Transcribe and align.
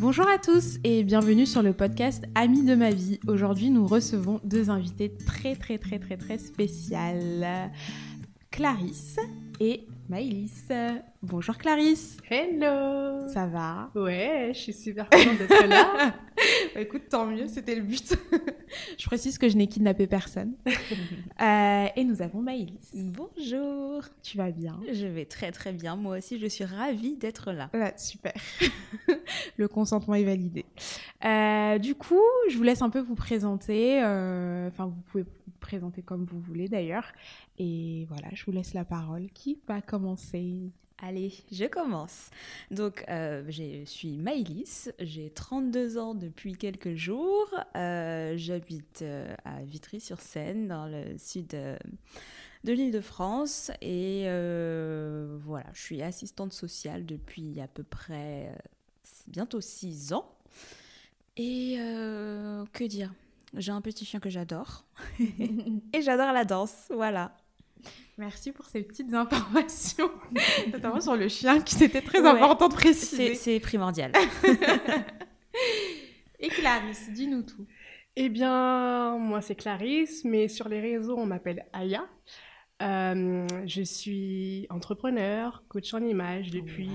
Bonjour 0.00 0.28
à 0.28 0.38
tous 0.38 0.78
et 0.84 1.02
bienvenue 1.02 1.44
sur 1.44 1.60
le 1.60 1.72
podcast 1.72 2.22
Amis 2.36 2.62
de 2.62 2.76
ma 2.76 2.90
vie. 2.90 3.18
Aujourd'hui, 3.26 3.68
nous 3.68 3.84
recevons 3.84 4.40
deux 4.44 4.70
invités 4.70 5.12
très 5.26 5.56
très 5.56 5.76
très 5.76 5.98
très 5.98 6.16
très 6.16 6.38
spéciales. 6.38 7.72
Clarisse 8.52 9.16
et 9.58 9.88
Maëlys. 10.08 10.68
Bonjour 11.20 11.58
Clarisse. 11.58 12.16
Hello. 12.30 13.26
Ça 13.26 13.46
va? 13.46 13.90
Ouais, 13.96 14.52
je 14.54 14.58
suis 14.58 14.72
super 14.72 15.10
contente 15.10 15.38
d'être 15.38 15.66
là. 15.66 16.14
Bah, 16.74 16.80
écoute, 16.80 17.02
tant 17.08 17.26
mieux, 17.26 17.48
c'était 17.48 17.74
le 17.74 17.82
but. 17.82 18.16
je 18.98 19.04
précise 19.06 19.38
que 19.38 19.48
je 19.48 19.56
n'ai 19.56 19.66
kidnappé 19.66 20.06
personne. 20.06 20.54
Euh, 21.40 21.86
et 21.94 22.02
nous 22.02 22.20
avons 22.20 22.42
Maëlys. 22.42 22.90
Bonjour. 22.94 24.02
Tu 24.24 24.36
vas 24.36 24.50
bien? 24.50 24.80
Je 24.92 25.06
vais 25.06 25.24
très 25.24 25.52
très 25.52 25.72
bien. 25.72 25.94
Moi 25.94 26.18
aussi, 26.18 26.36
je 26.40 26.46
suis 26.46 26.64
ravie 26.64 27.16
d'être 27.16 27.52
là. 27.52 27.70
Ouais, 27.72 27.94
super. 27.96 28.32
le 29.56 29.68
consentement 29.68 30.14
est 30.14 30.24
validé. 30.24 30.64
Euh, 31.24 31.78
du 31.78 31.94
coup, 31.94 32.20
je 32.50 32.56
vous 32.56 32.64
laisse 32.64 32.82
un 32.82 32.90
peu 32.90 32.98
vous 32.98 33.14
présenter. 33.14 34.02
euh, 34.02 34.66
Enfin, 34.66 34.86
vous 34.86 35.00
pouvez 35.12 35.22
vous 35.22 35.52
présenter 35.60 36.02
comme 36.02 36.24
vous 36.24 36.40
voulez 36.40 36.68
d'ailleurs. 36.68 37.12
Et 37.58 38.04
voilà, 38.08 38.26
je 38.32 38.44
vous 38.44 38.52
laisse 38.52 38.74
la 38.74 38.84
parole. 38.84 39.28
Qui 39.32 39.60
va 39.68 39.80
commencer? 39.80 40.72
Allez, 41.00 41.32
je 41.52 41.64
commence. 41.66 42.30
Donc, 42.72 43.04
euh, 43.08 43.44
je 43.48 43.84
suis 43.84 44.16
Maïlis, 44.16 44.88
j'ai 44.98 45.30
32 45.30 45.96
ans 45.96 46.14
depuis 46.14 46.54
quelques 46.54 46.96
jours. 46.96 47.48
Euh, 47.76 48.34
J'habite 48.36 49.02
euh, 49.02 49.32
à 49.44 49.62
Vitry-sur-Seine, 49.62 50.66
dans 50.66 50.86
le 50.86 51.16
sud 51.16 51.50
de 51.50 52.72
l'île 52.72 52.90
de 52.90 53.00
France. 53.00 53.70
Et 53.80 54.24
voilà, 54.24 55.66
je 55.72 55.80
suis 55.80 56.02
assistante 56.02 56.52
sociale 56.52 57.06
depuis 57.06 57.60
à 57.60 57.68
peu 57.68 57.84
près 57.84 58.52
bientôt 59.28 59.60
6 59.60 60.12
ans. 60.12 60.28
Et 61.36 61.76
que 62.72 62.84
dire? 62.84 63.14
J'ai 63.54 63.72
un 63.72 63.80
petit 63.80 64.04
chien 64.04 64.18
que 64.18 64.30
j'adore. 64.30 64.84
Et 65.20 66.02
j'adore 66.02 66.32
la 66.32 66.44
danse, 66.44 66.88
voilà. 66.90 67.36
Merci 68.18 68.50
pour 68.52 68.66
ces 68.66 68.82
petites 68.82 69.14
informations, 69.14 70.10
notamment 70.72 71.00
sur 71.00 71.14
le 71.16 71.28
chien 71.28 71.60
qui 71.60 71.74
c'était 71.76 72.02
très 72.02 72.20
Ouais. 72.20 72.28
important 72.28 72.66
de 72.68 72.72
C'est 72.74 72.78
préciser. 72.80 73.34
c'est 73.36 73.60
primordial. 73.60 74.12
Et 76.40 76.48
Clarisse, 76.48 77.10
dis-nous 77.12 77.42
tout. 77.42 77.66
eh 78.16 78.28
bien, 78.28 79.16
moi 79.18 79.40
c'est 79.40 79.54
Clarisse, 79.54 80.24
mais 80.24 80.48
sur 80.48 80.68
les 80.68 80.80
réseaux 80.80 81.16
on 81.16 81.26
m'appelle 81.26 81.64
Aya. 81.72 82.06
Euh, 82.80 83.44
je 83.66 83.82
suis 83.82 84.66
entrepreneur, 84.70 85.64
coach 85.68 85.92
en 85.94 85.98
image 85.98 86.50
depuis 86.50 86.88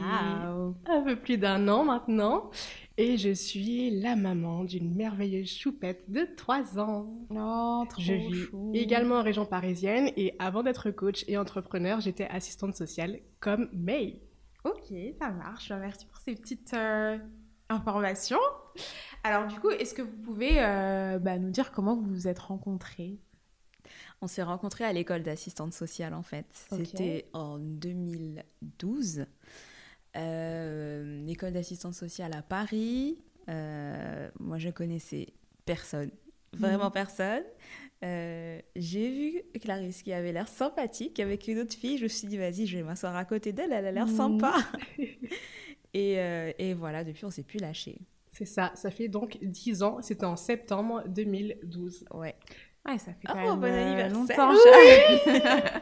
un 0.88 1.02
peu 1.04 1.16
plus 1.18 1.38
d'un 1.38 1.68
an 1.68 1.84
maintenant. 1.84 2.52
Et 2.98 3.18
je 3.18 3.34
suis 3.34 3.90
la 3.90 4.16
maman 4.16 4.64
d'une 4.64 4.96
merveilleuse 4.96 5.52
choupette 5.52 6.10
de 6.10 6.28
3 6.38 6.80
ans. 6.80 7.08
Oh, 7.32 7.84
trop 7.90 8.02
Je 8.02 8.14
vis 8.14 8.34
chou. 8.34 8.72
également 8.74 9.16
en 9.16 9.24
région 9.24 9.46
parisienne 9.46 10.12
et 10.16 10.36
avant 10.40 10.64
d'être 10.64 10.92
coach 10.92 11.26
et 11.28 11.38
entrepreneur, 11.38 12.00
j'étais 12.00 12.28
assistante 12.28 12.76
sociale 12.76 13.20
comme 13.40 13.68
May. 13.74 14.22
Ok, 14.64 14.94
ça 15.20 15.32
marche. 15.32 15.72
Merci 15.72 16.06
pour 16.06 16.18
ces 16.18 16.36
petites 16.36 16.74
euh, 16.76 17.18
informations. 17.68 18.40
Alors 19.24 19.48
du 19.48 19.60
coup, 19.60 19.70
est-ce 19.72 19.94
que 19.94 20.02
vous 20.02 20.18
pouvez 20.24 20.64
euh, 20.64 21.20
bah, 21.20 21.38
nous 21.40 21.50
dire 21.50 21.72
comment 21.72 21.96
vous 21.96 22.08
vous 22.08 22.28
êtes 22.28 22.40
rencontrés 22.40 23.20
On 24.24 24.28
s'est 24.28 24.42
rencontrés 24.44 24.86
à 24.86 24.94
l'école 24.94 25.22
d'assistante 25.22 25.74
sociale 25.74 26.14
en 26.14 26.24
fait. 26.24 26.46
C'était 26.72 27.26
en 27.34 27.60
2012. 27.60 29.26
Euh, 30.16 31.28
école 31.28 31.52
d'assistante 31.52 31.94
sociale 31.94 32.34
à 32.34 32.42
Paris. 32.42 33.18
Euh, 33.50 34.30
moi, 34.40 34.60
je 34.60 34.70
connaissais 34.70 35.28
personne, 35.66 36.10
vraiment 36.54 36.90
personne. 36.90 37.44
Euh, 38.06 38.60
J'ai 38.78 39.10
vu 39.12 39.60
Clarisse 39.60 40.04
qui 40.04 40.14
avait 40.14 40.32
l'air 40.32 40.48
sympathique 40.48 41.20
avec 41.20 41.50
une 41.50 41.60
autre 41.60 41.74
fille. 41.76 41.98
Je 41.98 42.04
me 42.04 42.08
suis 42.08 42.28
dit, 42.28 42.38
vas-y, 42.38 42.66
je 42.66 42.78
vais 42.78 42.84
m'asseoir 42.84 43.16
à 43.18 43.26
côté 43.26 43.52
d'elle, 43.52 43.74
elle 43.74 43.86
a 43.88 43.92
l'air 43.92 44.08
Mhm. 44.08 44.16
sympa. 44.16 44.54
et, 45.94 46.20
euh, 46.20 46.52
et 46.58 46.74
voilà, 46.74 47.04
depuis, 47.04 47.26
on 47.26 47.30
s'est 47.32 47.44
plus 47.44 47.60
lâché. 47.60 47.98
C'est 48.32 48.46
ça, 48.46 48.72
ça 48.76 48.90
fait 48.90 49.10
donc 49.10 49.38
10 49.42 49.84
ans, 49.84 50.02
c'était 50.02 50.26
en 50.26 50.38
septembre 50.38 51.04
2012. 51.08 52.06
Ouais. 52.14 52.36
Ouais, 52.86 52.98
ça 52.98 53.14
fait 53.14 53.28
Oh, 53.30 53.34
quand 53.34 53.36
même 53.36 53.60
bon 53.60 53.68
euh, 53.68 53.86
anniversaire. 53.86 54.50
longtemps. 54.50 54.58
ça. 54.58 55.82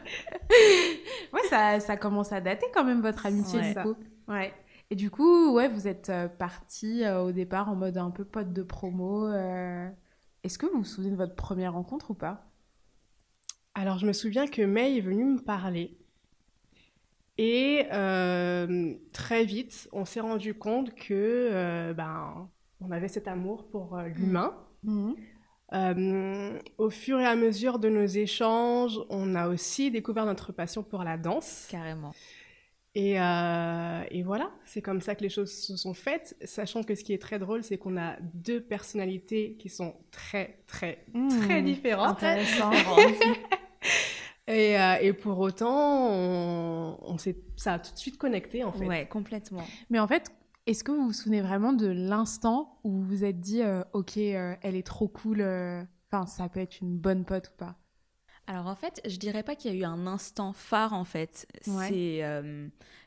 ouais, 1.32 1.42
ça, 1.48 1.80
ça 1.80 1.96
commence 1.96 2.32
à 2.32 2.40
dater 2.40 2.66
quand 2.72 2.84
même 2.84 3.00
votre 3.02 3.26
amitié 3.26 3.58
Ouais. 3.60 3.74
du 3.74 3.80
coup. 3.82 3.94
Ouais. 4.28 4.52
Et 4.90 4.94
du 4.94 5.10
coup, 5.10 5.52
ouais, 5.52 5.68
vous 5.68 5.88
êtes 5.88 6.10
euh, 6.10 6.28
partis 6.28 7.02
euh, 7.04 7.22
au 7.22 7.32
départ 7.32 7.68
en 7.70 7.74
mode 7.74 7.96
un 7.98 8.10
peu 8.10 8.24
pote 8.24 8.52
de 8.52 8.62
promo. 8.62 9.26
euh. 9.26 9.88
Est-ce 10.44 10.58
que 10.58 10.66
vous 10.66 10.78
vous 10.78 10.84
souvenez 10.84 11.10
de 11.12 11.16
votre 11.16 11.34
première 11.34 11.72
rencontre 11.72 12.10
ou 12.10 12.14
pas? 12.14 12.44
Alors 13.74 13.98
je 13.98 14.06
me 14.06 14.12
souviens 14.12 14.46
que 14.46 14.62
May 14.62 14.98
est 14.98 15.00
venue 15.00 15.24
me 15.24 15.38
parler. 15.40 15.96
Et 17.38 17.86
euh, 17.92 18.94
très 19.12 19.44
vite, 19.44 19.88
on 19.92 20.04
s'est 20.04 20.20
rendu 20.20 20.52
compte 20.54 20.94
que 20.94 21.48
euh, 21.52 21.94
ben, 21.94 22.48
on 22.80 22.90
avait 22.90 23.08
cet 23.08 23.26
amour 23.26 23.66
pour 23.70 23.96
euh, 23.96 24.08
l'humain. 24.08 24.54
Euh, 25.72 26.58
au 26.78 26.90
fur 26.90 27.18
et 27.18 27.26
à 27.26 27.34
mesure 27.34 27.78
de 27.78 27.88
nos 27.88 28.04
échanges, 28.04 29.00
on 29.08 29.34
a 29.34 29.48
aussi 29.48 29.90
découvert 29.90 30.26
notre 30.26 30.52
passion 30.52 30.82
pour 30.82 31.02
la 31.04 31.16
danse. 31.16 31.66
Carrément. 31.70 32.12
Et, 32.94 33.18
euh, 33.18 34.02
et 34.10 34.22
voilà, 34.22 34.50
c'est 34.66 34.82
comme 34.82 35.00
ça 35.00 35.14
que 35.14 35.22
les 35.22 35.30
choses 35.30 35.50
se 35.50 35.78
sont 35.78 35.94
faites, 35.94 36.36
sachant 36.44 36.82
que 36.82 36.94
ce 36.94 37.02
qui 37.02 37.14
est 37.14 37.22
très 37.22 37.38
drôle, 37.38 37.62
c'est 37.62 37.78
qu'on 37.78 37.96
a 37.96 38.16
deux 38.34 38.60
personnalités 38.60 39.56
qui 39.58 39.70
sont 39.70 39.94
très, 40.10 40.58
très, 40.66 41.06
très 41.40 41.62
Mmh. 41.62 41.64
différentes. 41.64 42.22
Intéressant. 42.22 42.70
Et, 44.48 44.76
euh, 44.78 44.96
et 45.00 45.12
pour 45.12 45.38
autant, 45.38 46.08
on, 46.10 46.98
on 47.00 47.16
s'est, 47.16 47.36
ça 47.56 47.74
a 47.74 47.78
tout 47.78 47.92
de 47.92 47.96
suite 47.98 48.18
connecté, 48.18 48.64
en 48.64 48.72
fait. 48.72 48.84
Ouais, 48.84 49.06
complètement. 49.06 49.62
Mais 49.88 50.00
en 50.00 50.08
fait, 50.08 50.32
est-ce 50.66 50.84
que 50.84 50.92
vous 50.92 51.06
vous 51.06 51.12
souvenez 51.12 51.40
vraiment 51.40 51.72
de 51.72 51.88
l'instant 51.88 52.78
où 52.84 52.90
vous 52.90 53.02
vous 53.04 53.24
êtes 53.24 53.40
dit, 53.40 53.62
euh, 53.62 53.82
ok, 53.92 54.16
euh, 54.18 54.54
elle 54.62 54.76
est 54.76 54.86
trop 54.86 55.08
cool, 55.08 55.40
euh, 55.40 55.82
enfin, 56.10 56.26
ça 56.26 56.48
peut 56.48 56.60
être 56.60 56.80
une 56.80 56.96
bonne 56.98 57.24
pote 57.24 57.48
ou 57.48 57.56
pas? 57.56 57.76
Alors 58.46 58.66
en 58.66 58.74
fait, 58.74 59.00
je 59.06 59.16
dirais 59.18 59.44
pas 59.44 59.54
qu'il 59.54 59.72
y 59.72 59.76
a 59.76 59.78
eu 59.78 59.84
un 59.84 60.06
instant 60.06 60.52
phare 60.52 60.92
en 60.92 61.04
fait. 61.04 61.46
Ouais. 61.68 61.88
C'est, 61.88 62.42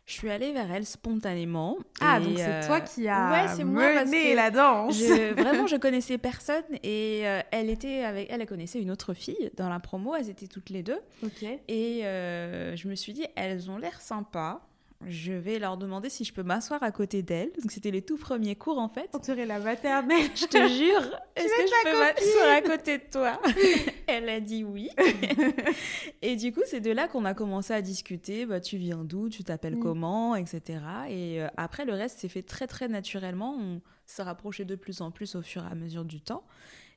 je 0.05 0.13
suis 0.13 0.29
allée 0.29 0.53
vers 0.53 0.71
elle 0.71 0.85
spontanément. 0.85 1.77
Ah, 1.99 2.19
et, 2.19 2.23
donc 2.23 2.38
c'est 2.38 2.66
toi 2.66 2.79
qui 2.79 3.07
as 3.09 3.31
ouais, 3.31 3.47
c'est 3.53 3.66
moi 3.66 3.83
parce 3.95 4.09
mené 4.09 4.31
que 4.31 4.35
la 4.35 4.49
danse 4.49 4.97
je- 4.97 5.33
vraiment, 5.41 5.67
je 5.67 5.75
connaissais 5.75 6.17
personne 6.17 6.63
et 6.83 7.19
elle 7.51 7.69
était 7.69 8.05
avec, 8.05 8.31
elle, 8.31 8.45
connaissait 8.45 8.81
une 8.81 8.91
autre 8.91 9.13
fille 9.13 9.51
dans 9.57 9.67
la 9.67 9.81
promo. 9.81 10.16
Elles 10.16 10.29
étaient 10.29 10.47
toutes 10.47 10.69
les 10.69 10.83
deux 10.83 10.99
Ok. 11.22 11.43
et 11.67 11.99
je 12.03 12.87
me 12.87 12.95
suis 12.95 13.11
dit, 13.11 13.25
elles 13.35 13.69
ont 13.69 13.77
l'air 13.77 13.99
sympas. 13.99 14.66
Je 15.06 15.33
vais 15.33 15.59
leur 15.59 15.78
demander 15.78 16.09
si 16.09 16.23
je 16.23 16.33
peux 16.33 16.41
m'asseoir 16.41 16.81
à 16.81 16.91
côté 16.91 17.22
d'elles. 17.22 17.51
Donc 17.61 17.72
c'était 17.72 17.91
les 17.91 18.01
tout 18.01 18.17
premiers 18.17 18.56
cours 18.56 18.79
en 18.79 18.88
fait. 18.89 19.09
On 19.13 19.19
dirait 19.19 19.45
la 19.45 19.59
maternelle. 19.59 20.29
Je 20.35 20.45
te 20.45 20.57
jure, 20.57 21.19
est-ce 21.35 21.45
que 21.45 21.67
je 21.67 21.91
peux 21.91 22.00
m'asseoir 22.00 22.56
à 22.56 22.61
côté 22.61 22.97
de 22.97 23.03
toi? 23.11 23.39
Elle 24.07 24.29
a 24.29 24.39
dit 24.39 24.63
oui. 24.63 24.89
et 26.22 26.35
du 26.35 26.51
coup, 26.53 26.61
c'est 26.66 26.79
de 26.79 26.91
là 26.91 27.07
qu'on 27.07 27.25
a 27.25 27.34
commencé 27.34 27.73
à 27.73 27.81
discuter. 27.81 28.45
Bah, 28.45 28.59
tu 28.59 28.78
viens 28.78 29.03
d'où? 29.03 29.29
Tu 29.29 29.44
t'appelles 29.44 29.75
Mm. 29.75 29.79
comment? 29.84 30.35
Etc. 30.35 30.61
Et 31.09 31.41
euh, 31.41 31.47
après, 31.57 31.85
le 31.85 31.94
reste 31.94 32.19
s'est 32.19 32.29
fait 32.29 32.44
très 32.44 32.67
très 32.67 32.88
naturellement. 32.88 33.55
On 33.59 33.81
s'est 34.05 34.23
rapproché 34.23 34.66
de 34.66 34.75
plus 34.75 35.01
en 35.01 35.11
plus 35.11 35.35
au 35.35 35.41
fur 35.41 35.63
et 35.63 35.72
à 35.72 35.75
mesure 35.75 36.05
du 36.05 36.22
temps. 36.22 36.44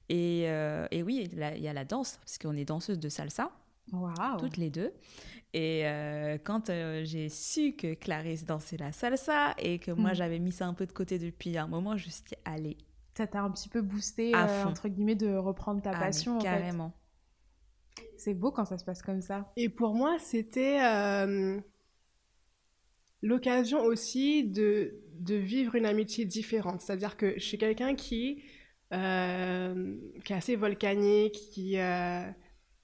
Et, 0.09 0.45
euh, 0.47 0.87
et 0.91 1.03
oui, 1.03 1.29
il 1.33 1.61
y 1.63 1.69
a 1.69 1.73
la 1.75 1.85
danse, 1.85 2.19
parce 2.25 2.39
qu'on 2.39 2.57
est 2.57 2.65
danseuse 2.65 2.99
de 2.99 3.09
salsa, 3.11 3.51
Waouh. 3.93 4.39
toutes 4.39 4.57
les 4.57 4.71
deux. 4.71 4.93
Et 5.55 5.87
euh, 5.87 6.37
quand 6.43 6.69
euh, 6.69 7.05
j'ai 7.05 7.29
su 7.31 7.73
que 7.75 7.95
Clarisse 7.95 8.45
dansait 8.45 8.77
la 8.77 8.93
salsa 8.93 9.55
et 9.59 9.79
que 9.79 9.91
moi 9.91 10.11
Mm. 10.13 10.15
j'avais 10.15 10.39
mis 10.39 10.53
ça 10.53 10.67
un 10.67 10.75
peu 10.75 10.87
de 10.87 10.93
côté 10.93 11.19
depuis 11.19 11.57
un 11.57 11.67
moment, 11.67 11.97
je 11.97 12.07
me 12.07 12.11
suis 12.11 12.23
dit, 12.25 12.35
allez, 12.45 12.77
Ça 13.17 13.27
t'a 13.27 13.41
un 13.41 13.51
petit 13.51 13.69
peu 13.69 13.81
boosté, 13.83 14.33
À 14.35 14.47
euh, 14.49 14.65
entre 14.67 14.89
guillemets, 14.89 15.15
de 15.17 15.35
reprendre 15.35 15.81
ta 15.83 15.91
Ah, 15.91 15.99
mais 15.99 16.07
passion. 16.07 16.37
en 16.37 16.41
fait. 16.41 16.45
carrément. 16.47 16.93
C'est 18.17 18.35
beau 18.35 18.51
quand 18.53 18.65
ça 18.65 18.79
se 18.79 18.85
passe 18.85 19.03
comme 19.03 19.23
ça. 19.23 19.51
Et 19.57 19.69
pour 19.69 19.95
moi, 19.95 20.19
c'était 20.21 20.81
euh, 20.83 21.59
l'occasion 23.23 23.83
aussi 23.83 24.45
de, 24.45 25.01
de 25.19 25.35
vivre 25.35 25.75
une 25.75 25.87
amitié 25.87 26.25
différente. 26.25 26.81
C'est-à-dire 26.81 27.17
que 27.17 27.35
je 27.39 27.45
suis 27.45 27.59
quelqu'un 27.59 27.95
qui, 27.95 28.43
euh, 28.93 29.97
qui 30.25 30.33
est 30.33 30.37
assez 30.37 30.57
volcanique, 30.57 31.33
qui 31.53 31.79
euh, 31.79 32.29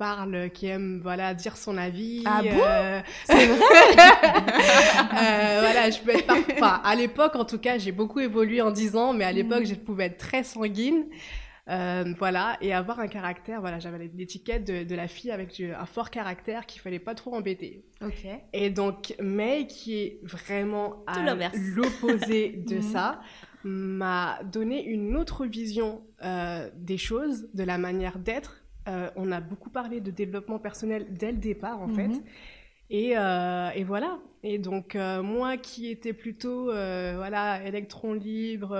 parle, 0.04 0.50
qui 0.50 0.66
aime 0.66 1.00
voilà, 1.02 1.32
dire 1.34 1.56
son 1.56 1.76
avis. 1.78 2.22
Ah 2.26 2.42
bon 2.42 2.48
euh, 2.62 3.00
C'est 3.24 3.46
vrai 3.46 3.58
Euh, 5.14 5.58
voilà, 5.60 5.90
je 5.90 6.00
peux 6.00 6.10
être 6.10 6.26
par- 6.26 6.36
enfin, 6.52 6.80
à 6.84 6.94
l'époque, 6.94 7.36
en 7.36 7.44
tout 7.44 7.58
cas, 7.58 7.78
j'ai 7.78 7.92
beaucoup 7.92 8.20
évolué 8.20 8.60
en 8.60 8.70
10 8.70 8.96
ans, 8.96 9.12
mais 9.12 9.24
à 9.24 9.32
l'époque, 9.32 9.62
Mm. 9.62 9.66
je 9.66 9.74
pouvais 9.74 10.04
être 10.06 10.18
très 10.18 10.42
sanguine. 10.42 11.04
Euh, 11.70 12.04
voilà, 12.18 12.58
et 12.60 12.74
avoir 12.74 13.00
un 13.00 13.06
caractère, 13.08 13.60
voilà, 13.62 13.78
j'avais 13.78 14.10
l'étiquette 14.14 14.64
de, 14.66 14.84
de 14.84 14.94
la 14.94 15.08
fille 15.08 15.30
avec 15.30 15.52
du- 15.54 15.72
un 15.72 15.86
fort 15.86 16.10
caractère 16.10 16.66
qu'il 16.66 16.82
fallait 16.82 16.98
pas 16.98 17.14
trop 17.14 17.34
embêter. 17.34 17.82
Ok. 18.02 18.26
Et 18.52 18.68
donc, 18.68 19.14
May, 19.18 19.66
qui 19.66 19.96
est 19.98 20.18
vraiment 20.22 21.02
à 21.06 21.20
l'opposé 21.74 22.50
de 22.68 22.76
Mhm. 22.76 22.82
ça, 22.82 23.20
m'a 23.62 24.40
donné 24.52 24.84
une 24.84 25.16
autre 25.16 25.46
vision 25.46 26.02
euh, 26.22 26.68
des 26.76 26.98
choses, 26.98 27.48
de 27.54 27.64
la 27.64 27.78
manière 27.78 28.18
d'être. 28.18 28.63
Euh, 28.88 29.10
on 29.16 29.32
a 29.32 29.40
beaucoup 29.40 29.70
parlé 29.70 30.00
de 30.00 30.10
développement 30.10 30.58
personnel 30.58 31.06
dès 31.10 31.32
le 31.32 31.38
départ, 31.38 31.80
en 31.80 31.88
fait. 31.88 32.08
Mhm. 32.08 32.22
Et, 32.90 33.16
euh, 33.16 33.70
et 33.74 33.84
voilà. 33.84 34.18
Et 34.42 34.58
donc, 34.58 34.94
euh, 34.94 35.22
moi 35.22 35.56
qui 35.56 35.88
étais 35.90 36.12
plutôt, 36.12 36.70
euh, 36.70 37.14
voilà, 37.16 37.64
électron 37.66 38.12
libre, 38.12 38.76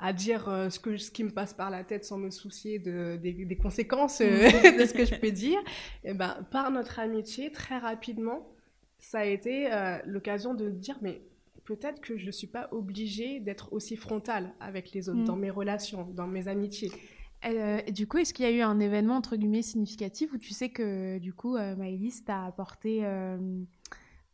à 0.00 0.12
dire 0.12 0.44
ce, 0.70 0.78
que, 0.78 0.96
ce 0.96 1.10
qui 1.10 1.22
me 1.24 1.30
passe 1.30 1.54
par 1.54 1.70
la 1.70 1.84
tête 1.84 2.04
sans 2.04 2.18
me 2.18 2.30
soucier 2.30 2.78
de, 2.78 3.16
des, 3.16 3.32
des 3.32 3.56
conséquences 3.56 4.20
euh, 4.20 4.26
de 4.78 4.84
ce 4.84 4.92
que 4.92 5.04
je 5.04 5.14
peux 5.14 5.30
dire, 5.30 5.58
et 6.04 6.14
ben, 6.14 6.36
par 6.50 6.70
notre 6.70 6.98
amitié, 6.98 7.52
très 7.52 7.78
rapidement, 7.78 8.48
ça 8.98 9.20
a 9.20 9.24
été 9.24 9.68
l'occasion 10.06 10.54
de 10.54 10.70
dire, 10.70 10.98
mais 11.02 11.22
peut-être 11.64 12.00
que 12.00 12.16
je 12.16 12.26
ne 12.26 12.32
suis 12.32 12.46
pas 12.48 12.68
obligée 12.72 13.38
d'être 13.38 13.72
aussi 13.72 13.94
frontale 13.96 14.52
avec 14.58 14.92
les 14.92 15.08
autres, 15.08 15.20
Mm. 15.20 15.24
dans 15.24 15.36
mes 15.36 15.50
relations, 15.50 16.08
dans 16.14 16.26
mes 16.26 16.48
amitiés. 16.48 16.90
Euh, 17.44 17.82
du 17.90 18.06
coup, 18.06 18.18
est-ce 18.18 18.34
qu'il 18.34 18.44
y 18.44 18.48
a 18.48 18.52
eu 18.52 18.62
un 18.62 18.80
événement 18.80 19.16
entre 19.16 19.36
guillemets 19.36 19.62
significatif 19.62 20.32
où 20.32 20.38
tu 20.38 20.52
sais 20.52 20.70
que 20.70 21.18
du 21.18 21.32
coup, 21.32 21.56
euh, 21.56 21.76
Maëlys 21.76 22.24
t'a 22.24 22.44
apporté 22.44 23.00
euh, 23.04 23.38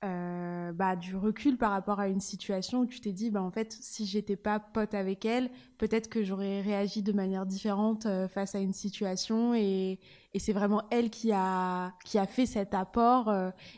euh, 0.05 0.73
bah, 0.73 0.97
du 0.97 1.15
recul 1.15 1.59
par 1.59 1.71
rapport 1.71 2.01
à 2.01 2.09
une 2.09 2.21
situation 2.21 2.81
où 2.81 2.87
tu 2.87 3.01
t'es 3.01 3.13
dit, 3.13 3.31
bah, 3.31 3.43
en 3.43 3.51
fait, 3.51 3.73
si 3.73 4.07
j'étais 4.07 4.37
pas 4.37 4.59
pote 4.59 4.95
avec 4.95 5.27
elle, 5.27 5.51
peut-être 5.77 6.09
que 6.09 6.25
j'aurais 6.25 6.63
réagi 6.63 7.03
de 7.03 7.13
manière 7.13 7.45
différente 7.45 8.07
face 8.29 8.55
à 8.55 8.59
une 8.59 8.73
situation 8.73 9.55
et, 9.55 9.99
et 10.33 10.39
c'est 10.39 10.53
vraiment 10.55 10.83
elle 10.91 11.11
qui 11.11 11.31
a, 11.33 11.93
qui 12.05 12.19
a 12.19 12.27
fait 12.27 12.47
cet 12.47 12.73
apport 12.73 13.33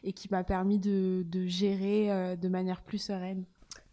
et 0.04 0.12
qui 0.12 0.28
m'a 0.30 0.44
permis 0.44 0.78
de, 0.78 1.24
de 1.28 1.46
gérer 1.46 2.36
de 2.36 2.48
manière 2.48 2.82
plus 2.82 2.98
sereine. 2.98 3.44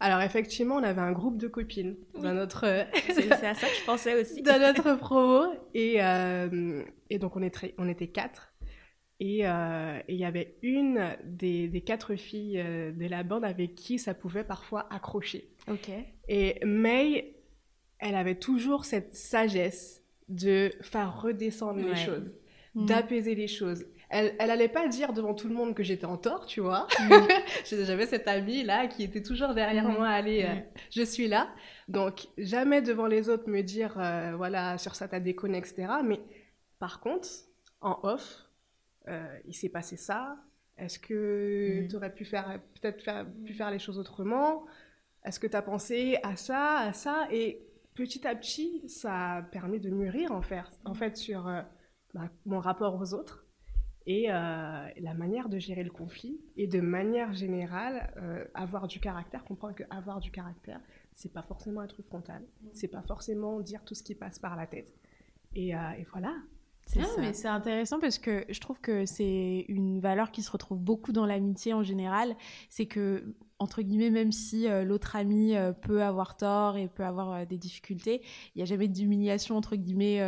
Alors 0.04 0.20
effectivement, 0.20 0.74
on 0.76 0.82
avait 0.82 1.00
un 1.00 1.12
groupe 1.12 1.38
de 1.38 1.48
copines 1.48 1.96
dans 2.22 2.34
notre 2.34 2.84
C'est 3.14 3.30
à 3.44 3.54
ça 3.54 3.66
que 3.68 3.74
je 3.74 3.84
pensais 3.86 4.20
aussi. 4.20 4.42
dans 4.42 4.60
notre 4.60 4.94
promo 4.98 5.46
et, 5.72 6.02
euh, 6.02 6.82
et 7.08 7.18
donc 7.18 7.36
on, 7.36 7.42
est 7.42 7.50
très- 7.50 7.74
on 7.78 7.88
était 7.88 8.08
quatre 8.08 8.52
et 9.18 9.46
euh, 9.46 9.98
et 10.08 10.12
il 10.14 10.18
y 10.20 10.24
avait 10.26 10.56
une 10.62 11.16
des, 11.24 11.68
des 11.68 11.80
quatre 11.80 12.16
filles 12.16 12.60
euh, 12.60 12.92
de 12.92 13.06
la 13.06 13.22
bande 13.22 13.44
avec 13.46 13.74
qui 13.76 13.98
ça 13.98 14.12
pouvait 14.12 14.44
parfois 14.44 14.86
accrocher. 14.92 15.48
Ok. 15.70 15.88
Et 16.28 16.58
May, 16.66 17.36
elle 17.98 18.16
avait 18.16 18.34
toujours 18.38 18.84
cette 18.84 19.14
sagesse 19.14 20.02
de 20.28 20.70
faire 20.82 21.22
redescendre 21.22 21.80
les 21.80 21.96
choses, 21.96 22.36
Mm. 22.76 22.86
d'apaiser 22.86 23.34
les 23.36 23.46
choses. 23.46 23.86
Elle, 24.16 24.36
elle 24.38 24.50
allait 24.52 24.68
pas 24.68 24.86
dire 24.86 25.12
devant 25.12 25.34
tout 25.34 25.48
le 25.48 25.54
monde 25.54 25.74
que 25.74 25.82
j'étais 25.82 26.04
en 26.04 26.16
tort, 26.16 26.46
tu 26.46 26.60
vois. 26.60 26.86
J'avais 27.64 28.06
cette 28.06 28.28
amie 28.28 28.62
là 28.62 28.86
qui 28.86 29.02
était 29.02 29.22
toujours 29.22 29.54
derrière 29.54 29.88
Mm. 29.88 29.92
moi, 29.92 30.08
allez, 30.08 30.44
euh, 30.44 30.54
Mm. 30.54 30.62
je 30.92 31.02
suis 31.02 31.26
là. 31.28 31.48
Donc 31.88 32.28
jamais 32.38 32.80
devant 32.80 33.06
les 33.06 33.28
autres 33.28 33.48
me 33.48 33.62
dire, 33.62 33.98
euh, 33.98 34.34
voilà, 34.36 34.78
sur 34.78 34.94
ça 34.94 35.08
t'as 35.08 35.18
déconné, 35.20 35.58
etc. 35.58 35.88
Mais 36.04 36.20
par 36.78 37.00
contre, 37.00 37.28
en 37.80 37.98
off, 38.04 38.44
euh, 39.08 39.26
il 39.46 39.54
s'est 39.54 39.68
passé 39.68 39.96
ça. 39.96 40.36
Est-ce 40.78 40.98
que 41.00 41.82
Mm. 41.82 41.88
tu 41.88 41.96
aurais 41.96 42.14
pu 42.14 42.24
faire, 42.24 42.60
peut-être 42.80 43.02
faire, 43.02 43.26
pu 43.44 43.52
faire 43.52 43.70
les 43.70 43.78
choses 43.80 43.98
autrement? 43.98 44.64
Est-ce 45.24 45.40
que 45.40 45.46
tu 45.48 45.56
as 45.56 45.62
pensé 45.62 46.18
à 46.22 46.36
ça, 46.36 46.78
à 46.78 46.92
ça? 46.92 47.26
Et 47.32 47.66
petit 47.94 48.26
à 48.28 48.34
petit, 48.36 48.88
ça 48.88 49.36
a 49.38 49.42
permis 49.42 49.80
de 49.80 49.90
mûrir 49.90 50.30
en 50.32 50.42
fait, 50.42 50.62
en 50.84 50.94
fait 50.94 51.16
sur 51.16 51.48
euh, 51.48 51.62
bah, 52.12 52.28
mon 52.46 52.60
rapport 52.60 52.94
aux 53.00 53.12
autres 53.14 53.43
et 54.06 54.30
euh, 54.30 54.88
la 55.00 55.14
manière 55.14 55.48
de 55.48 55.58
gérer 55.58 55.82
le 55.82 55.90
conflit 55.90 56.38
et 56.56 56.66
de 56.66 56.80
manière 56.80 57.32
générale 57.32 58.12
euh, 58.18 58.44
avoir 58.54 58.86
du 58.86 59.00
caractère 59.00 59.44
comprendre 59.44 59.74
que 59.74 59.84
avoir 59.90 60.20
du 60.20 60.30
caractère 60.30 60.80
c'est 61.14 61.32
pas 61.32 61.42
forcément 61.42 61.82
être 61.82 62.02
frontal 62.02 62.42
c'est 62.74 62.88
pas 62.88 63.02
forcément 63.02 63.60
dire 63.60 63.82
tout 63.84 63.94
ce 63.94 64.02
qui 64.02 64.14
passe 64.14 64.38
par 64.38 64.56
la 64.56 64.66
tête 64.66 64.92
et, 65.54 65.74
euh, 65.74 65.78
et 65.98 66.04
voilà 66.12 66.34
C'est 66.86 67.00
Ah, 67.00 67.04
ça. 67.06 67.20
mais 67.22 67.32
c'est 67.32 67.48
intéressant 67.48 67.98
parce 67.98 68.18
que 68.18 68.44
je 68.50 68.60
trouve 68.60 68.78
que 68.80 69.06
c'est 69.06 69.64
une 69.68 70.00
valeur 70.00 70.30
qui 70.32 70.42
se 70.42 70.50
retrouve 70.50 70.78
beaucoup 70.80 71.12
dans 71.12 71.24
l'amitié 71.24 71.72
en 71.72 71.82
général. 71.82 72.36
C'est 72.68 72.84
que, 72.86 73.34
entre 73.64 73.82
guillemets, 73.82 74.10
même 74.10 74.30
si 74.30 74.68
euh, 74.68 74.84
l'autre 74.84 75.16
ami 75.16 75.56
euh, 75.56 75.72
peut 75.72 76.02
avoir 76.02 76.36
tort 76.36 76.76
et 76.76 76.86
peut 76.86 77.04
avoir 77.04 77.32
euh, 77.32 77.44
des 77.44 77.56
difficultés, 77.58 78.20
il 78.54 78.58
n'y 78.58 78.62
a 78.62 78.66
jamais 78.66 78.86
d'humiliation, 78.86 79.56
entre 79.56 79.74
guillemets, 79.74 80.20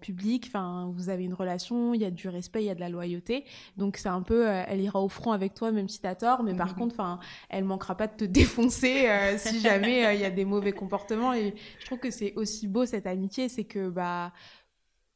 publique. 0.00 0.44
Enfin, 0.48 0.92
vous 0.94 1.08
avez 1.08 1.24
une 1.24 1.34
relation, 1.34 1.94
il 1.94 2.02
y 2.02 2.04
a 2.04 2.10
du 2.10 2.28
respect, 2.28 2.62
il 2.62 2.66
y 2.66 2.70
a 2.70 2.74
de 2.74 2.80
la 2.80 2.88
loyauté. 2.88 3.44
Donc, 3.76 3.96
c'est 3.96 4.08
un 4.08 4.22
peu, 4.22 4.46
elle 4.46 4.80
ira 4.80 5.00
au 5.00 5.08
front 5.08 5.32
avec 5.32 5.54
toi, 5.54 5.72
même 5.72 5.88
si 5.88 6.00
tu 6.00 6.06
as 6.06 6.14
tort. 6.14 6.42
Mais 6.42 6.54
par 6.54 6.68
Mhm. 6.68 6.74
contre, 6.74 6.94
enfin, 6.98 7.18
elle 7.48 7.64
manquera 7.64 7.96
pas 7.96 8.06
de 8.08 8.14
te 8.16 8.24
défoncer 8.58 9.08
si 9.38 9.60
jamais 9.60 10.14
il 10.14 10.20
y 10.20 10.24
a 10.24 10.30
des 10.30 10.44
mauvais 10.44 10.72
comportements. 10.72 11.32
Et 11.32 11.54
je 11.78 11.84
trouve 11.86 11.98
que 12.00 12.10
c'est 12.10 12.34
aussi 12.34 12.66
beau 12.68 12.84
cette 12.86 13.06
amitié, 13.06 13.48
c'est 13.48 13.64
que, 13.64 13.88
bah, 13.88 14.32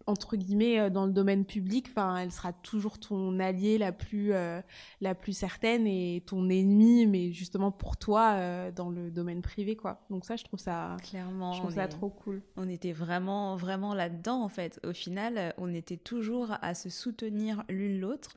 entre 0.06 0.36
guillemets 0.36 0.78
euh, 0.78 0.90
dans 0.90 1.06
le 1.06 1.12
domaine 1.12 1.44
public 1.44 1.86
enfin 1.90 2.16
elle 2.18 2.30
sera 2.30 2.52
toujours 2.52 2.98
ton 2.98 3.40
allié 3.40 3.78
la 3.78 3.90
plus 3.92 4.32
euh, 4.32 4.60
la 5.00 5.14
plus 5.14 5.32
certaine 5.32 5.86
et 5.86 6.22
ton 6.26 6.48
ennemi 6.50 7.06
mais 7.06 7.32
justement 7.32 7.70
pour 7.70 7.96
toi 7.96 8.32
euh, 8.34 8.70
dans 8.70 8.90
le 8.90 9.10
domaine 9.10 9.40
privé 9.40 9.76
quoi 9.76 10.04
donc 10.10 10.24
ça 10.26 10.36
je 10.36 10.44
trouve 10.44 10.60
ça 10.60 10.96
Clairement, 11.02 11.52
je 11.52 11.60
trouve 11.60 11.74
ça 11.74 11.84
est- 11.84 11.88
trop 11.88 12.10
cool 12.10 12.42
On 12.56 12.68
était 12.68 12.92
vraiment, 12.92 13.56
vraiment 13.56 13.94
là-dedans, 13.94 14.42
en 14.42 14.48
fait. 14.48 14.80
Au 14.86 14.92
final, 14.92 15.54
on 15.58 15.72
était 15.72 15.96
toujours 15.96 16.52
à 16.62 16.74
se 16.74 16.88
soutenir 16.90 17.64
l'une 17.68 18.00
l'autre. 18.00 18.30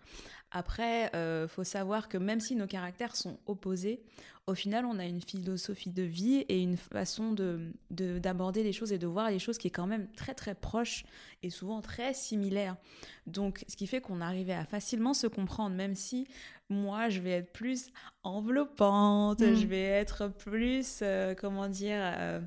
Après, 0.52 1.14
euh, 1.16 1.48
faut 1.48 1.64
savoir 1.64 2.08
que 2.08 2.18
même 2.18 2.40
si 2.40 2.56
nos 2.56 2.68
caractères 2.68 3.16
sont 3.16 3.38
opposés, 3.48 4.02
au 4.48 4.54
final, 4.56 4.86
on 4.86 4.98
a 4.98 5.06
une 5.06 5.22
philosophie 5.22 5.90
de 5.90 6.04
vie 6.04 6.46
et 6.48 6.62
une 6.62 6.78
façon 6.78 7.34
de 7.34 7.60
de- 7.92 8.18
d'aborder 8.18 8.64
les 8.64 8.72
choses 8.72 8.94
et 8.94 8.98
de 8.98 9.06
voir 9.08 9.30
les 9.30 9.40
choses 9.40 9.58
qui 9.58 9.68
est 9.68 9.72
quand 9.72 9.88
même 9.88 10.08
très, 10.16 10.34
très 10.34 10.56
proche 10.56 11.04
et 11.44 11.50
souvent 11.50 11.82
très 11.82 12.14
similaire. 12.14 12.78
Donc, 13.26 13.66
ce 13.68 13.76
qui 13.76 13.88
fait 13.88 14.00
qu'on 14.00 14.22
arrivait 14.22 14.54
à 14.54 14.64
facilement 14.64 15.14
se 15.14 15.28
comprendre, 15.28 15.76
même 15.76 15.96
si 15.96 16.28
moi, 16.70 17.10
je 17.10 17.20
vais 17.20 17.32
être 17.32 17.52
plus 17.52 17.88
enveloppante, 18.24 19.42
Mm. 19.42 19.56
je 19.56 19.66
vais 19.68 19.82
être 19.84 20.28
plus, 20.30 21.00
euh, 21.02 21.36
comment 21.36 21.68
dire... 21.68 21.98
euh, 22.00 22.40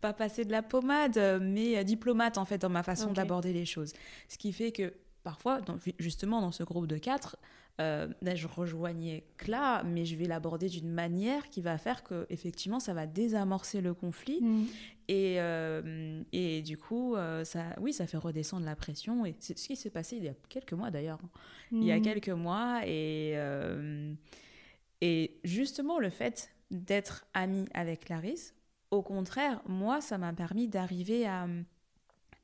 pas 0.00 0.12
passer 0.12 0.44
de 0.44 0.50
la 0.52 0.60
pommade, 0.60 1.16
mais 1.40 1.78
euh, 1.78 1.82
diplomate 1.82 2.36
en 2.36 2.44
fait 2.44 2.58
dans 2.58 2.68
ma 2.68 2.82
façon 2.82 3.06
d'aborder 3.14 3.54
les 3.54 3.64
choses. 3.64 3.94
Ce 4.28 4.36
qui 4.36 4.52
fait 4.52 4.70
que 4.70 4.92
parfois, 5.24 5.60
dans- 5.60 5.78
justement 5.98 6.40
dans 6.40 6.52
ce 6.52 6.62
groupe 6.62 6.86
de 6.86 6.96
quatre, 6.98 7.36
euh, 7.80 8.06
là, 8.22 8.36
je 8.36 8.46
rejoignais 8.46 9.24
Cla, 9.36 9.82
mais 9.84 10.04
je 10.04 10.14
vais 10.14 10.26
l'aborder 10.26 10.68
d'une 10.68 10.90
manière 10.92 11.48
qui 11.50 11.60
va 11.60 11.76
faire 11.76 12.04
que 12.04 12.24
effectivement 12.30 12.78
ça 12.78 12.94
va 12.94 13.06
désamorcer 13.08 13.80
le 13.80 13.94
conflit 13.94 14.40
et, 15.08 15.40
euh, 15.40 16.22
et 16.32 16.62
du 16.62 16.78
coup, 16.78 17.16
euh, 17.16 17.42
ça, 17.44 17.64
oui, 17.80 17.92
ça 17.92 18.06
fait 18.06 18.16
redescendre 18.16 18.64
la 18.64 18.76
pression 18.76 19.26
et 19.26 19.34
c'est 19.40 19.58
ce 19.58 19.66
qui 19.66 19.74
s'est 19.74 19.90
passé 19.90 20.16
il 20.18 20.24
y 20.24 20.28
a 20.28 20.34
quelques 20.48 20.72
mois 20.74 20.92
d'ailleurs. 20.92 21.18
Il 21.72 21.82
y 21.84 21.90
a 21.90 21.96
Mhm. 21.96 22.02
quelques 22.02 22.28
mois 22.28 22.82
et 22.86 23.34
et 25.00 25.38
justement 25.44 25.98
le 25.98 26.10
fait 26.10 26.50
d'être 26.70 27.26
amie 27.34 27.66
avec 27.74 28.04
Clarisse, 28.06 28.54
au 28.90 29.02
contraire, 29.02 29.60
moi, 29.66 30.00
ça 30.00 30.18
m'a 30.18 30.32
permis 30.32 30.68
d'arriver 30.68 31.26
à, 31.26 31.46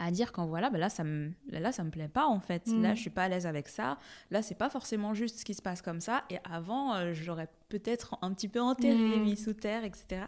à 0.03 0.11
dire 0.11 0.33
quand 0.33 0.47
voilà, 0.47 0.71
bah 0.71 0.79
là, 0.79 0.89
ça 0.89 1.05
me, 1.05 1.31
là, 1.51 1.71
ça 1.73 1.85
me 1.85 1.91
plaît 1.91 2.09
pas 2.09 2.27
en 2.27 2.41
fait. 2.41 2.67
Là, 2.81 2.95
je 2.95 3.01
suis 3.03 3.11
pas 3.11 3.25
à 3.25 3.29
l'aise 3.29 3.47
avec 3.47 3.69
ça. 3.69 3.99
Là, 4.31 4.41
c'est 4.43 4.55
pas 4.57 4.71
forcément 4.71 5.13
juste 5.15 5.39
ce 5.41 5.45
qui 5.45 5.55
se 5.55 5.61
passe 5.63 5.83
comme 5.83 6.01
ça. 6.01 6.25
Et 6.31 6.39
avant, 6.51 6.95
euh, 6.95 7.13
j'aurais 7.13 7.49
peut-être 7.69 8.17
un 8.23 8.33
petit 8.33 8.49
peu 8.49 8.61
enterré, 8.61 8.97
Mhm. 9.19 9.23
mis 9.23 9.37
sous 9.37 9.53
terre, 9.53 9.85
etc. 9.85 10.23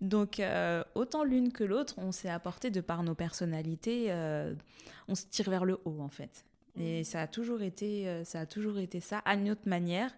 Donc, 0.00 0.40
euh, 0.40 0.82
autant 0.96 1.22
l'une 1.24 1.52
que 1.52 1.62
l'autre, 1.64 1.94
on 1.98 2.10
s'est 2.12 2.28
apporté 2.28 2.70
de 2.70 2.80
par 2.80 3.02
nos 3.04 3.14
personnalités, 3.14 4.06
euh, 4.10 4.54
on 5.08 5.14
se 5.14 5.24
tire 5.26 5.48
vers 5.48 5.64
le 5.64 5.78
haut 5.84 6.00
en 6.00 6.08
fait. 6.08 6.44
Et 6.76 7.04
ça 7.04 7.20
a 7.22 7.26
toujours 7.26 7.62
été, 7.62 8.24
ça 8.24 8.40
a 8.40 8.46
toujours 8.46 8.78
été 8.78 9.00
ça, 9.00 9.18
à 9.24 9.36
notre 9.36 9.68
manière, 9.68 10.10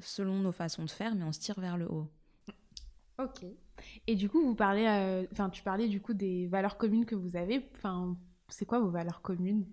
selon 0.00 0.34
nos 0.40 0.52
façons 0.52 0.84
de 0.84 0.90
faire, 0.90 1.14
mais 1.14 1.24
on 1.24 1.32
se 1.32 1.40
tire 1.40 1.58
vers 1.60 1.76
le 1.78 1.86
haut. 1.90 2.06
ok 3.18 3.44
et 4.06 4.14
du 4.14 4.28
coup 4.28 4.42
vous 4.42 4.54
parlez 4.54 4.86
euh, 4.86 5.26
enfin 5.32 5.50
tu 5.50 5.62
parlais 5.62 5.88
du 5.88 6.00
coup 6.00 6.14
des 6.14 6.46
valeurs 6.46 6.76
communes 6.78 7.04
que 7.04 7.14
vous 7.14 7.36
avez. 7.36 7.68
Enfin 7.76 8.16
c'est 8.48 8.66
quoi 8.66 8.80
vos 8.80 8.90
valeurs 8.90 9.22
communes? 9.22 9.66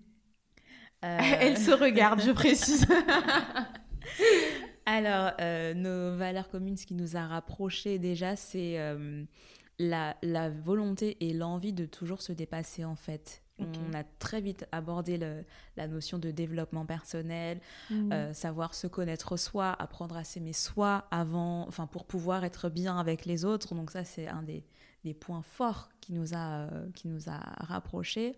Euh, 1.04 1.18
elle 1.40 1.58
se 1.58 1.70
regarde 1.70 2.20
je 2.20 2.32
précise. 2.32 2.86
Alors, 4.86 5.32
euh, 5.40 5.74
nos 5.74 6.16
valeurs 6.16 6.48
communes, 6.48 6.78
ce 6.78 6.86
qui 6.86 6.94
nous 6.94 7.14
a 7.14 7.26
rapprochés 7.26 7.98
déjà, 7.98 8.36
c'est 8.36 8.78
la, 9.78 10.16
la 10.22 10.48
volonté 10.48 11.16
et 11.20 11.34
l'envie 11.34 11.74
de 11.74 11.84
toujours 11.84 12.22
se 12.22 12.32
dépasser 12.32 12.84
en 12.84 12.96
fait. 12.96 13.42
On 13.60 13.92
a 13.94 14.04
très 14.18 14.40
vite 14.40 14.66
abordé 14.72 15.18
le- 15.18 15.44
la 15.76 15.86
notion 15.88 16.18
de 16.18 16.30
développement 16.30 16.86
personnel, 16.86 17.60
Mhm. 17.90 18.12
euh, 18.12 18.32
savoir 18.32 18.74
se 18.74 18.86
connaître 18.86 19.36
soi, 19.36 19.74
apprendre 19.78 20.16
à 20.16 20.24
s'aimer 20.24 20.52
soi 20.52 21.06
avant, 21.10 21.66
enfin 21.66 21.86
pour 21.86 22.04
pouvoir 22.04 22.44
être 22.44 22.68
bien 22.68 22.98
avec 22.98 23.24
les 23.26 23.44
autres. 23.44 23.74
Donc 23.74 23.90
ça, 23.90 24.04
c'est 24.04 24.28
un 24.28 24.42
des, 24.42 24.62
des 25.04 25.14
points 25.14 25.42
forts 25.42 25.88
qui 26.00 26.12
nous 26.12 26.34
a, 26.34 26.68
qui 26.94 27.08
nous 27.08 27.28
a 27.28 27.38
rapprochés. 27.64 28.36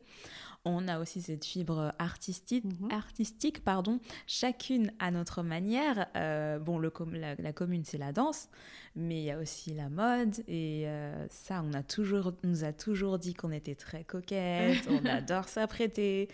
On 0.66 0.88
a 0.88 0.98
aussi 1.00 1.22
cette 1.22 1.44
fibre 1.44 1.94
artistique, 1.98 2.64
Mhm. 2.64 2.90
artistique 2.92 3.64
pardon, 3.64 3.98
chacune 4.26 4.92
à 4.98 5.10
notre 5.10 5.42
manière. 5.42 6.06
Euh, 6.16 6.58
bon, 6.58 6.78
le 6.78 6.90
com- 6.90 7.14
la, 7.14 7.34
la 7.36 7.52
commune, 7.54 7.84
c'est 7.84 7.96
la 7.96 8.12
danse, 8.12 8.48
mais 8.94 9.20
il 9.20 9.24
y 9.24 9.30
a 9.30 9.38
aussi 9.38 9.72
la 9.72 9.88
mode. 9.88 10.36
Et 10.48 10.82
euh, 10.86 11.26
ça, 11.30 11.62
on, 11.64 11.72
a 11.72 11.82
toujours, 11.82 12.32
on 12.44 12.48
nous 12.48 12.64
a 12.64 12.72
toujours 12.74 13.18
dit 13.18 13.32
qu'on 13.32 13.52
était 13.52 13.74
très 13.74 14.04
coquettes, 14.04 14.86
on 14.90 15.04
adore 15.06 15.48
s'apprêter. 15.48 16.28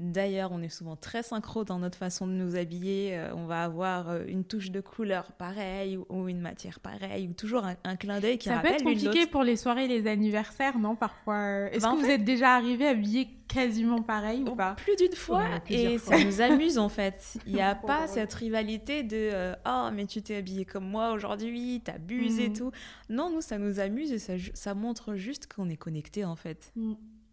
D'ailleurs, 0.00 0.52
on 0.52 0.62
est 0.62 0.68
souvent 0.68 0.94
très 0.94 1.24
synchro 1.24 1.64
dans 1.64 1.80
notre 1.80 1.98
façon 1.98 2.28
de 2.28 2.32
nous 2.32 2.54
habiller. 2.54 3.18
Euh, 3.18 3.34
on 3.34 3.46
va 3.46 3.64
avoir 3.64 4.10
euh, 4.10 4.24
une 4.28 4.44
touche 4.44 4.70
de 4.70 4.80
couleur 4.80 5.32
pareille 5.32 5.96
ou, 5.96 6.06
ou 6.08 6.28
une 6.28 6.40
matière 6.40 6.78
pareille 6.78 7.26
ou 7.26 7.32
toujours 7.32 7.64
un, 7.64 7.74
un 7.82 7.96
clin 7.96 8.20
d'œil 8.20 8.38
qui 8.38 8.48
Ça 8.48 8.60
peut 8.60 8.68
être 8.68 8.84
compliqué 8.84 9.26
pour 9.26 9.42
les 9.42 9.56
soirées 9.56 9.86
et 9.86 9.88
les 9.88 10.06
anniversaires, 10.06 10.78
non 10.78 10.94
Parfois. 10.94 11.34
euh, 11.34 11.68
Est-ce 11.70 11.82
Bah, 11.82 11.90
en 11.90 11.94
que 11.96 12.00
vous 12.02 12.06
fait- 12.06 12.14
êtes 12.14 12.24
déjà 12.24 12.54
arrivé 12.54 12.86
habillé 12.86 13.28
quasiment 13.48 14.00
pareil 14.02 14.42
ou 14.42 14.50
Oh, 14.50 14.54
pas? 14.54 14.74
Plus 14.76 14.94
d'une 14.94 15.16
fois, 15.16 15.42
Ouais, 15.42 15.74
et 15.74 15.98
fois. 15.98 16.16
ça 16.16 16.24
nous 16.24 16.40
amuse 16.42 16.78
en 16.78 16.88
fait. 16.88 17.34
Il 17.46 17.54
n'y 17.54 17.60
a 17.60 17.74
Trop 17.74 17.88
pas 17.88 18.04
drôle. 18.04 18.08
cette 18.14 18.34
rivalité 18.34 19.02
de 19.02 19.16
euh, 19.16 19.54
oh 19.66 19.88
mais 19.92 20.06
tu 20.06 20.22
t'es 20.22 20.36
habillé 20.36 20.64
comme 20.64 20.86
moi 20.88 21.10
aujourd'hui, 21.10 21.80
t'abuses 21.84 22.38
et 22.38 22.50
Mhm. 22.50 22.56
tout. 22.56 22.70
Non, 23.08 23.30
nous 23.30 23.40
ça 23.40 23.58
nous 23.58 23.80
amuse 23.80 24.12
et 24.12 24.38
ça 24.54 24.74
montre 24.74 25.16
juste 25.16 25.52
qu'on 25.52 25.68
est 25.68 25.76
connecté 25.76 26.24
en 26.24 26.36
fait. 26.36 26.70
Mm. 26.76 26.92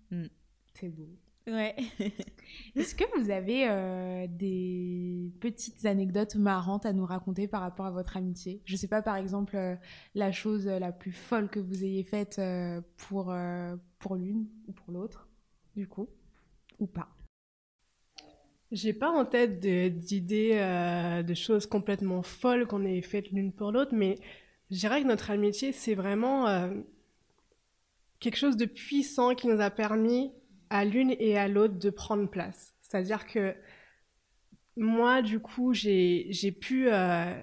Mm. 0.10 0.26
C'est 0.74 0.90
beau. 0.90 1.10
Ouais. 1.48 1.76
Est-ce 2.76 2.96
que 2.96 3.04
vous 3.20 3.30
avez 3.30 3.68
euh, 3.70 4.26
des 4.28 5.32
petites 5.40 5.86
anecdotes 5.86 6.36
marrantes 6.36 6.88
à 6.88 6.94
nous 6.94 7.06
raconter 7.06 7.48
par 7.48 7.62
rapport 7.62 7.86
à 7.86 7.92
votre 7.92 8.18
amitié? 8.18 8.62
Je 8.66 8.76
sais 8.76 8.88
pas, 8.88 9.04
par 9.04 9.16
exemple, 9.16 9.56
euh, 9.56 9.76
la 10.16 10.32
chose 10.32 10.66
la 10.66 10.92
plus 10.92 11.12
folle 11.12 11.50
que 11.50 11.60
vous 11.60 11.84
ayez 11.84 12.04
faite 12.04 12.40
euh, 12.40 12.82
pour, 12.98 13.32
euh, 13.32 13.76
pour 14.00 14.16
l'une 14.16 14.48
ou 14.68 14.72
pour 14.72 14.92
l'autre, 14.92 15.30
du 15.76 15.88
coup, 15.88 16.10
ou 16.80 16.88
pas? 16.88 17.10
J'ai 18.72 18.94
pas 18.94 19.10
en 19.12 19.26
tête 19.26 19.60
de- 19.60 19.90
d'idées 19.90 20.54
euh, 20.56 21.24
de 21.24 21.34
choses 21.34 21.66
complètement 21.68 22.24
folles 22.24 22.66
qu'on 22.68 22.84
ait 22.86 23.02
faites 23.02 23.30
l'une 23.32 23.52
pour 23.52 23.72
l'autre, 23.72 23.94
mais 23.94 24.18
je 24.72 24.78
dirais 24.78 25.02
que 25.02 25.08
notre 25.08 25.30
amitié, 25.32 25.72
c'est 25.72 25.96
vraiment 25.96 26.48
euh, 26.48 26.70
quelque 28.20 28.38
chose 28.38 28.58
de 28.58 28.66
puissant 28.66 29.36
qui 29.36 29.48
nous 29.48 29.62
a 29.62 29.70
permis 29.70 30.32
à 30.70 30.86
l'une 30.86 31.16
et 31.20 31.38
à 31.38 31.48
l'autre 31.48 31.76
de 31.80 31.90
prendre 31.90 32.30
place. 32.30 32.74
C'est-à-dire 32.82 33.26
que 33.26 33.54
moi, 34.78 35.22
du 35.22 35.40
coup, 35.40 35.74
j'ai 35.74 36.30
pu, 36.60 36.88
euh, 36.92 37.34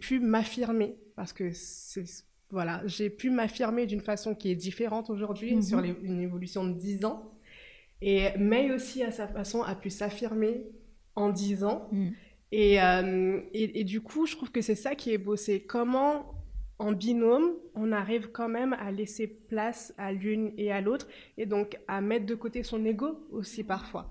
pu 0.00 0.20
m'affirmer 0.20 0.96
parce 1.16 1.32
que 1.32 1.50
c'est 1.52 2.04
voilà, 2.50 2.82
j'ai 2.84 3.08
pu 3.08 3.30
m'affirmer 3.30 3.86
d'une 3.86 4.02
façon 4.02 4.34
qui 4.34 4.50
est 4.50 4.54
différente 4.54 5.08
aujourd'hui 5.08 5.54
Mhm. 5.56 5.62
sur 5.62 5.80
les- 5.80 5.96
une 6.02 6.20
évolution 6.20 6.64
de 6.66 6.74
10 6.74 7.02
ans. 7.06 7.32
Et 8.02 8.36
May 8.36 8.70
aussi, 8.70 9.02
à 9.02 9.10
sa 9.10 9.26
façon, 9.26 9.62
a 9.62 9.74
pu 9.74 9.88
s'affirmer 9.88 10.66
en 11.14 11.30
10 11.30 11.64
ans. 11.64 11.88
Mm. 11.92 12.08
Et, 12.50 12.82
euh, 12.82 13.40
et, 13.54 13.80
et 13.80 13.84
du 13.84 14.02
coup, 14.02 14.26
je 14.26 14.36
trouve 14.36 14.50
que 14.52 14.60
c'est 14.60 14.74
ça 14.74 14.94
qui 14.94 15.12
est 15.14 15.18
beau. 15.18 15.34
C'est 15.36 15.60
comment, 15.62 16.31
en 16.82 16.92
binôme, 16.92 17.52
on 17.74 17.92
arrive 17.92 18.30
quand 18.32 18.48
même 18.48 18.72
à 18.74 18.90
laisser 18.90 19.26
place 19.26 19.94
à 19.98 20.12
l'une 20.12 20.52
et 20.58 20.72
à 20.72 20.80
l'autre. 20.80 21.06
Et 21.38 21.46
donc, 21.46 21.78
à 21.86 22.00
mettre 22.00 22.26
de 22.26 22.34
côté 22.34 22.62
son 22.62 22.84
ego 22.84 23.24
aussi 23.30 23.62
parfois. 23.64 24.10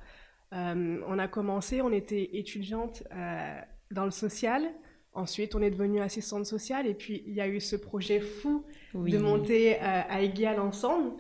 Euh, 0.54 1.00
on 1.08 1.20
a 1.20 1.28
commencé, 1.28 1.82
on 1.82 1.92
était 1.92 2.30
étudiante 2.34 3.04
euh, 3.14 3.60
dans 3.92 4.06
le 4.06 4.12
social. 4.12 4.64
Ensuite, 5.14 5.54
on 5.56 5.62
est 5.62 5.70
devenu 5.72 6.00
assistante 6.00 6.46
sociale. 6.46 6.88
Et 6.88 6.94
puis, 6.94 7.24
il 7.28 7.34
y 7.34 7.42
a 7.42 7.48
eu 7.48 7.60
ce 7.60 7.76
projet 7.76 8.22
fou 8.22 8.64
Oui. 8.94 9.12
de 9.12 9.18
monter 9.18 9.76
euh, 9.76 9.80
à 10.10 10.22
égal 10.22 10.60
ensemble. 10.60 11.12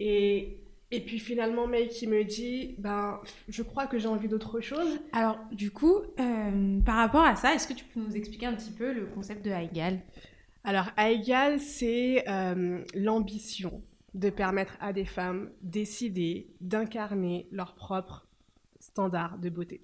Et, 0.00 0.58
et 0.90 1.00
puis 1.00 1.20
finalement, 1.20 1.68
May 1.68 1.86
qui 1.88 2.08
me 2.08 2.24
dit, 2.24 2.74
ben, 2.78 3.20
je 3.48 3.62
crois 3.62 3.86
que 3.86 3.98
j'ai 3.98 4.08
envie 4.08 4.28
d'autre 4.28 4.60
chose. 4.60 4.98
Alors, 5.12 5.38
du 5.52 5.70
coup, 5.70 5.98
euh, 6.18 6.80
par 6.84 6.96
rapport 6.96 7.24
à 7.24 7.36
ça, 7.36 7.54
est-ce 7.54 7.68
que 7.68 7.74
tu 7.74 7.84
peux 7.84 8.00
nous 8.00 8.16
expliquer 8.16 8.46
un 8.46 8.54
petit 8.54 8.72
peu 8.72 8.92
le 8.92 9.06
concept 9.06 9.44
de 9.44 9.50
Heigal 9.50 10.00
Alors, 10.66 10.90
à 10.96 11.10
égal, 11.10 11.60
c'est 11.60 12.28
euh, 12.28 12.82
l'ambition 12.92 13.84
de 14.14 14.30
permettre 14.30 14.76
à 14.80 14.92
des 14.92 15.04
femmes 15.04 15.52
décider 15.62 16.48
d'incarner 16.60 17.46
leur 17.52 17.76
propre 17.76 18.26
standard 18.80 19.38
de 19.38 19.48
beauté. 19.48 19.80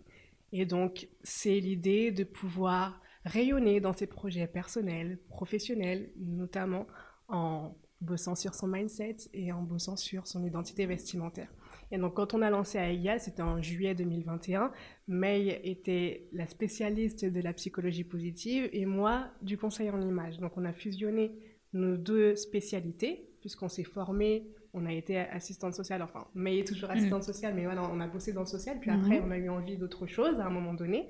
Et 0.51 0.67
donc, 0.67 1.07
c'est 1.23 1.61
l'idée 1.61 2.11
de 2.11 2.25
pouvoir 2.25 3.01
rayonner 3.25 3.81
dans 3.81 3.93
ses 3.93 4.09
projets 4.09 4.49
personnels, 4.49 5.21
professionnels, 5.29 6.11
notamment 6.17 6.89
en 7.29 7.77
bossant 8.01 8.35
sur 8.35 8.57
son 8.57 8.67
mindset 8.67 9.19
et 9.33 9.53
en 9.53 9.62
bossant 9.62 9.97
sur 9.97 10.27
son 10.27 10.45
identité 10.45 10.85
vestimentaire. 10.87 11.55
Et 11.93 11.99
donc, 11.99 12.15
quand 12.15 12.33
on 12.35 12.43
a 12.43 12.51
lancé 12.51 12.79
Egal, 12.79 13.21
c'était 13.21 13.43
en 13.43 13.61
juillet 13.63 13.95
2021. 13.95 14.73
May 15.09 15.61
était 15.63 16.27
la 16.33 16.47
spécialiste 16.47 17.25
de 17.27 17.41
la 17.41 17.53
psychologie 17.53 18.03
positive 18.05 18.69
et 18.73 18.87
moi 18.87 19.27
du 19.43 19.59
conseil 19.59 19.91
en 19.91 20.01
image. 20.01 20.39
Donc, 20.39 20.53
on 20.57 20.65
a 20.65 20.73
fusionné 20.73 21.33
nos 21.75 21.97
deux 21.97 22.35
spécialités 22.35 23.29
puisqu'on 23.41 23.69
s'est 23.69 23.85
formé, 23.85 24.47
on 24.73 24.87
a 24.87 24.93
été 24.93 25.19
assistante 25.19 25.75
sociale, 25.75 26.01
enfin, 26.03 26.27
May 26.35 26.59
est 26.61 26.67
toujours 26.67 26.91
assistante 26.91 27.25
sociale, 27.25 27.55
mais 27.55 27.65
voilà, 27.65 27.83
on 27.93 28.01
a 28.01 28.07
bossé 28.07 28.33
dans 28.33 28.41
le 28.41 28.47
social. 28.47 28.79
Puis 28.81 28.91
après, 28.91 29.19
Mhm. 29.21 29.27
on 29.27 29.31
a 29.31 29.37
eu 29.37 29.49
envie 29.51 29.77
d'autre 29.77 30.07
chose 30.07 30.41
à 30.41 30.47
un 30.47 30.51
moment 30.51 30.73
donné. 30.75 31.09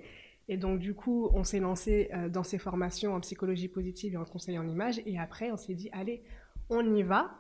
Et 0.49 0.57
donc, 0.57 0.81
du 0.81 0.95
coup, 0.95 1.29
on 1.35 1.45
s'est 1.45 1.61
lancé 1.61 2.11
euh, 2.13 2.29
dans 2.29 2.43
ces 2.43 2.59
formations 2.59 3.15
en 3.15 3.21
psychologie 3.21 3.69
positive 3.69 4.15
et 4.15 4.17
en 4.17 4.25
conseil 4.25 4.59
en 4.59 4.67
image. 4.67 5.01
Et 5.07 5.17
après, 5.19 5.53
on 5.53 5.57
s'est 5.57 5.75
dit, 5.75 5.89
allez, 5.93 6.23
on 6.71 6.93
y 6.97 7.03
va. 7.05 7.31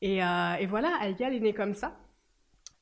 Et, 0.00 0.22
euh, 0.22 0.54
et 0.60 0.66
voilà, 0.66 0.96
Aigal 1.02 1.34
est 1.34 1.40
né 1.40 1.52
comme 1.52 1.74
ça, 1.74 1.98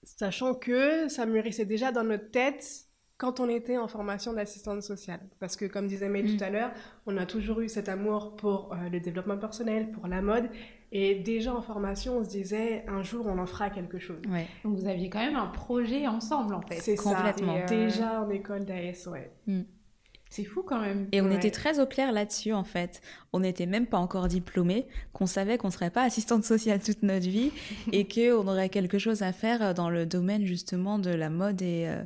sachant 0.05 0.55
que 0.55 1.09
ça 1.09 1.27
mûrissait 1.27 1.65
déjà 1.65 1.93
dans 1.93 2.05
notre 2.05 2.31
tête 2.31 2.87
quand 3.17 3.39
on 3.41 3.49
était 3.49 3.79
en 3.79 3.87
formation 3.89 4.33
d'assistante 4.33 4.83
sociale. 4.83 5.21
Parce 5.39 5.57
que, 5.57 5.67
comme 5.67 5.87
disait 5.87 6.09
May 6.09 6.23
Mm. 6.25 6.37
tout 6.37 6.45
à 6.45 6.51
l'heure, 6.51 6.71
on 7.07 7.17
a 7.17 7.27
toujours 7.27 7.61
eu 7.61 7.69
cet 7.69 7.89
amour 7.89 8.35
pour 8.37 8.73
euh, 8.73 8.89
le 8.91 8.99
développement 9.01 9.39
personnel, 9.39 9.91
pour 9.93 10.09
la 10.09 10.21
mode. 10.21 10.49
Et 10.91 11.17
déjà 11.17 11.55
en 11.55 11.63
formation, 11.63 12.19
on 12.19 12.25
se 12.25 12.29
disait, 12.31 12.85
un 12.89 13.03
jour, 13.03 13.27
on 13.27 13.39
en 13.39 13.47
fera 13.47 13.71
quelque 13.71 13.99
chose. 13.99 14.21
Ouais. 14.29 14.47
Donc, 14.65 14.77
vous 14.79 14.87
aviez 14.87 15.11
quand 15.11 15.19
même 15.25 15.37
un 15.37 15.47
projet 15.47 16.07
ensemble, 16.07 16.55
en 16.55 16.61
fait. 16.63 16.77
C'est 16.81 16.97
complètement. 16.97 17.55
ça. 17.55 17.75
Et, 17.75 17.81
euh, 17.83 17.87
Déjà 17.87 18.21
en 18.23 18.31
école 18.31 18.65
d'AS, 18.65 19.07
ouais. 19.09 19.33
C'est 20.35 20.45
fou 20.45 20.65
quand 20.65 20.81
même. 20.81 21.07
Et 21.13 21.21
on 21.21 21.27
Ouais. 21.27 21.37
était 21.37 21.53
très 21.53 21.79
au 21.79 21.87
clair 21.87 22.11
là-dessus 22.11 22.53
en 22.53 22.65
fait. 22.65 23.01
On 23.33 23.41
n'était 23.41 23.67
même 23.67 23.87
pas 23.87 23.99
encore 23.99 24.27
diplômés, 24.27 24.87
qu'on 25.13 25.27
savait 25.27 25.59
qu'on 25.59 25.71
serait 25.71 25.91
pas 25.91 26.03
assistante 26.03 26.43
sociale 26.45 26.81
toute 26.81 27.03
notre 27.05 27.29
vie 27.29 27.53
et 27.93 28.07
qu'on 28.09 28.49
aurait 28.49 28.69
quelque 28.69 28.99
chose 28.99 29.23
à 29.23 29.33
faire 29.33 29.75
dans 29.75 29.91
le 29.91 30.07
domaine 30.07 30.45
justement 30.45 30.99
de 30.99 31.11
la 31.11 31.31
mode 31.31 31.63
et 31.63 31.85
euh, 31.87 32.03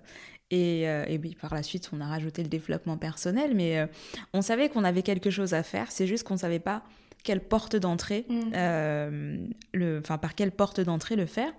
et, 0.50 0.88
euh, 0.88 1.04
et 1.08 1.18
puis 1.18 1.34
par 1.40 1.54
la 1.54 1.62
suite 1.62 1.90
on 1.94 2.00
a 2.00 2.06
rajouté 2.06 2.42
le 2.42 2.48
développement 2.48 2.96
personnel, 2.98 3.52
mais 3.54 3.78
euh, 3.78 3.86
on 4.34 4.40
savait 4.42 4.68
qu'on 4.70 4.84
avait 4.84 5.02
quelque 5.02 5.30
chose 5.30 5.52
à 5.54 5.62
faire. 5.62 5.90
C'est 5.90 6.06
juste 6.06 6.24
qu'on 6.24 6.36
savait 6.38 6.58
pas 6.58 6.82
quelle 7.24 7.40
porte 7.40 7.76
d'entrée, 7.76 8.24
Mm. 8.28 8.40
euh, 8.54 9.36
le, 9.74 9.98
enfin 9.98 10.16
par 10.18 10.34
quelle 10.34 10.50
porte 10.52 10.80
d'entrée 10.80 11.16
le 11.16 11.26
faire. 11.26 11.52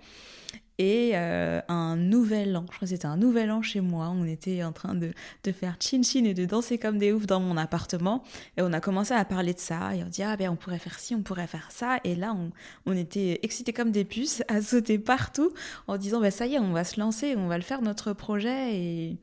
Et 0.82 1.10
euh, 1.12 1.60
un 1.68 1.94
nouvel 1.96 2.56
an, 2.56 2.64
je 2.70 2.76
crois 2.76 2.80
que 2.80 2.94
c'était 2.94 3.04
un 3.04 3.18
nouvel 3.18 3.50
an 3.50 3.60
chez 3.60 3.82
moi, 3.82 4.10
on 4.16 4.24
était 4.24 4.64
en 4.64 4.72
train 4.72 4.94
de, 4.94 5.12
de 5.44 5.52
faire 5.52 5.76
chin-chin 5.78 6.24
et 6.24 6.32
de 6.32 6.46
danser 6.46 6.78
comme 6.78 6.96
des 6.96 7.12
oufs 7.12 7.26
dans 7.26 7.38
mon 7.38 7.58
appartement. 7.58 8.22
Et 8.56 8.62
on 8.62 8.72
a 8.72 8.80
commencé 8.80 9.12
à 9.12 9.22
parler 9.26 9.52
de 9.52 9.58
ça, 9.58 9.94
et 9.94 10.02
on 10.02 10.06
dit, 10.06 10.22
ah 10.22 10.38
ben 10.38 10.48
on 10.48 10.56
pourrait 10.56 10.78
faire 10.78 10.98
ci, 10.98 11.14
on 11.14 11.20
pourrait 11.20 11.48
faire 11.48 11.70
ça. 11.70 11.98
Et 12.04 12.14
là, 12.14 12.34
on, 12.34 12.50
on 12.86 12.96
était 12.96 13.40
excités 13.42 13.74
comme 13.74 13.90
des 13.90 14.06
puces, 14.06 14.42
à 14.48 14.62
sauter 14.62 14.98
partout, 14.98 15.52
en 15.86 15.98
disant, 15.98 16.18
ben 16.18 16.30
ça 16.30 16.46
y 16.46 16.54
est, 16.54 16.58
on 16.58 16.72
va 16.72 16.84
se 16.84 16.98
lancer, 16.98 17.36
on 17.36 17.46
va 17.46 17.58
le 17.58 17.62
faire 17.62 17.82
notre 17.82 18.14
projet. 18.14 18.74
Et, 18.74 19.18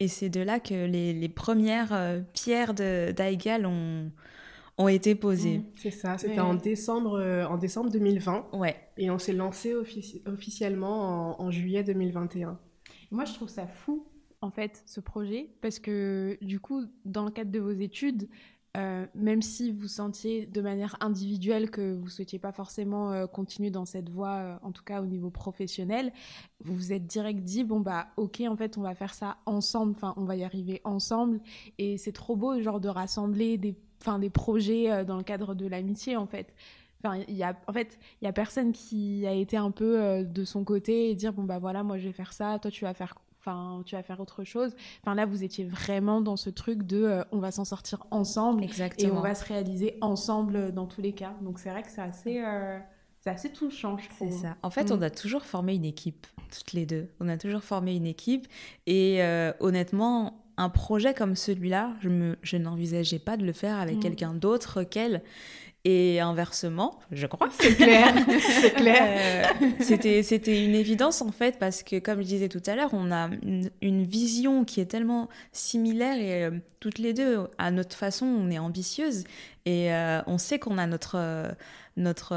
et 0.00 0.08
c'est 0.08 0.28
de 0.28 0.40
là 0.40 0.58
que 0.58 0.74
les, 0.74 1.12
les 1.12 1.28
premières 1.28 1.92
euh, 1.92 2.20
pierres 2.32 2.74
d'Aigal 2.74 3.64
ont, 3.64 4.10
ont 4.82 4.88
été 4.88 5.14
posées. 5.14 5.58
Mm. 5.58 5.64
C'est 5.76 5.90
ça, 5.90 6.18
c'était 6.18 6.34
Ouais. 6.34 6.40
en, 6.40 6.54
décembre, 6.54 7.18
euh, 7.18 7.44
en 7.46 7.56
décembre 7.58 7.90
2020. 7.90 8.46
Ouais. 8.52 8.76
Et 8.96 9.10
on 9.10 9.18
s'est 9.18 9.32
lancé 9.32 9.74
offici- 9.74 10.22
officiellement 10.26 11.36
en, 11.40 11.42
en 11.44 11.50
juillet 11.50 11.82
2021. 11.84 12.58
Moi, 13.10 13.24
je 13.24 13.34
trouve 13.34 13.48
ça 13.48 13.66
fou, 13.66 14.06
en 14.40 14.50
fait, 14.50 14.82
ce 14.86 15.00
projet, 15.00 15.50
parce 15.60 15.78
que 15.78 16.38
du 16.42 16.60
coup, 16.60 16.84
dans 17.04 17.24
le 17.24 17.30
cadre 17.30 17.50
de 17.50 17.58
vos 17.58 17.72
études, 17.72 18.28
euh, 18.76 19.04
même 19.16 19.42
si 19.42 19.72
vous 19.72 19.88
sentiez 19.88 20.46
de 20.46 20.60
manière 20.60 20.96
individuelle 21.00 21.72
que 21.72 21.92
vous 21.92 22.08
souhaitiez 22.08 22.38
pas 22.38 22.52
forcément 22.52 23.10
euh, 23.10 23.26
continuer 23.26 23.70
dans 23.72 23.84
cette 23.84 24.08
voie, 24.10 24.36
euh, 24.36 24.56
en 24.62 24.70
tout 24.70 24.84
cas 24.84 25.02
au 25.02 25.06
niveau 25.06 25.28
professionnel, 25.28 26.12
vous 26.60 26.76
vous 26.76 26.92
êtes 26.92 27.04
direct 27.04 27.42
dit 27.42 27.64
bon 27.64 27.80
bah 27.80 28.06
ok 28.16 28.42
en 28.48 28.54
fait 28.56 28.78
on 28.78 28.82
va 28.82 28.94
faire 28.94 29.12
ça 29.12 29.38
ensemble, 29.44 29.94
enfin 29.96 30.14
on 30.16 30.24
va 30.24 30.36
y 30.36 30.44
arriver 30.44 30.80
ensemble 30.84 31.40
et 31.78 31.98
c'est 31.98 32.12
trop 32.12 32.36
beau 32.36 32.60
genre 32.60 32.78
de 32.78 32.88
rassembler 32.88 33.58
des, 33.58 33.74
enfin 34.00 34.18
des 34.18 34.30
projets 34.30 34.90
euh, 34.90 35.04
dans 35.04 35.16
le 35.16 35.22
cadre 35.22 35.54
de 35.54 35.66
l'amitié 35.66 36.16
en 36.16 36.26
fait. 36.26 36.52
Enfin, 37.02 37.22
il 37.28 37.34
y 37.34 37.42
a, 37.42 37.56
en 37.66 37.72
fait, 37.72 37.98
il 38.20 38.26
y 38.26 38.28
a 38.28 38.32
personne 38.32 38.72
qui 38.72 39.26
a 39.26 39.32
été 39.32 39.56
un 39.56 39.70
peu 39.70 39.98
euh, 40.00 40.22
de 40.22 40.44
son 40.44 40.64
côté 40.64 41.10
et 41.10 41.14
dire 41.14 41.32
bon 41.32 41.44
bah 41.44 41.58
voilà, 41.58 41.82
moi 41.82 41.96
je 41.96 42.06
vais 42.06 42.12
faire 42.12 42.32
ça, 42.34 42.58
toi 42.58 42.70
tu 42.70 42.84
vas 42.84 42.92
faire, 42.92 43.14
enfin 43.38 43.82
tu 43.86 43.94
vas 43.94 44.02
faire 44.02 44.20
autre 44.20 44.44
chose. 44.44 44.74
Enfin 45.02 45.14
là, 45.14 45.24
vous 45.24 45.42
étiez 45.42 45.64
vraiment 45.64 46.20
dans 46.20 46.36
ce 46.36 46.50
truc 46.50 46.82
de 46.82 47.02
euh, 47.02 47.24
on 47.32 47.38
va 47.38 47.52
s'en 47.52 47.64
sortir 47.64 48.04
ensemble 48.10 48.62
et 48.62 48.66
Exactement. 48.66 49.16
on 49.16 49.20
va 49.22 49.34
se 49.34 49.46
réaliser 49.46 49.96
ensemble 50.02 50.72
dans 50.72 50.86
tous 50.86 51.00
les 51.00 51.12
cas. 51.12 51.32
Donc 51.40 51.58
c'est 51.58 51.70
vrai 51.70 51.82
que 51.82 51.90
c'est 51.90 52.02
assez, 52.02 52.42
euh, 52.44 52.78
c'est 53.20 53.30
assez 53.30 53.50
touchant, 53.50 53.96
je 53.96 54.04
C'est 54.18 54.26
trouve. 54.28 54.42
ça. 54.42 54.56
En 54.62 54.68
fait, 54.68 54.90
Mm. 54.90 54.98
on 54.98 55.00
a 55.02 55.08
toujours 55.10 55.44
formé 55.46 55.74
une 55.76 55.86
équipe, 55.86 56.26
toutes 56.54 56.74
les 56.74 56.84
deux. 56.84 57.08
On 57.18 57.28
a 57.30 57.38
toujours 57.38 57.62
formé 57.62 57.96
une 57.96 58.06
équipe. 58.06 58.46
Et 58.86 59.20
honnêtement, 59.60 60.44
un 60.60 60.68
projet 60.68 61.14
comme 61.14 61.36
celui-là, 61.36 61.92
je, 62.02 62.08
me, 62.08 62.36
je 62.42 62.56
n'envisageais 62.56 63.18
pas 63.18 63.36
de 63.36 63.44
le 63.44 63.52
faire 63.52 63.78
avec 63.78 63.96
Mm. 63.96 64.00
quelqu'un 64.00 64.34
d'autre 64.34 64.82
qu'elle. 64.82 65.22
Et 65.86 66.20
inversement, 66.20 66.98
je 67.10 67.26
crois. 67.26 67.48
C'est 67.58 67.74
clair, 67.74 68.12
c'est 68.60 68.74
clair. 68.74 69.02
Euh, 69.62 69.66
c'était, 69.80 70.22
c'était 70.22 70.62
une 70.62 70.74
évidence 70.74 71.22
en 71.22 71.32
fait 71.32 71.58
parce 71.58 71.82
que 71.82 71.98
comme 71.98 72.18
je 72.20 72.26
disais 72.26 72.50
tout 72.50 72.60
à 72.66 72.76
l'heure, 72.76 72.90
on 72.92 73.10
a 73.10 73.30
une, 73.42 73.70
une 73.80 74.04
vision 74.04 74.66
qui 74.66 74.82
est 74.82 74.84
tellement 74.84 75.30
similaire 75.52 76.18
et 76.20 76.44
euh, 76.44 76.50
toutes 76.80 76.98
les 76.98 77.14
deux, 77.14 77.38
à 77.56 77.70
notre 77.70 77.96
façon, 77.96 78.26
on 78.26 78.50
est 78.50 78.58
ambitieuses 78.58 79.24
et 79.64 79.90
euh, 79.94 80.20
on 80.26 80.36
sait 80.36 80.58
qu'on 80.58 80.76
a 80.76 80.86
notre, 80.86 81.16
notre, 81.96 82.34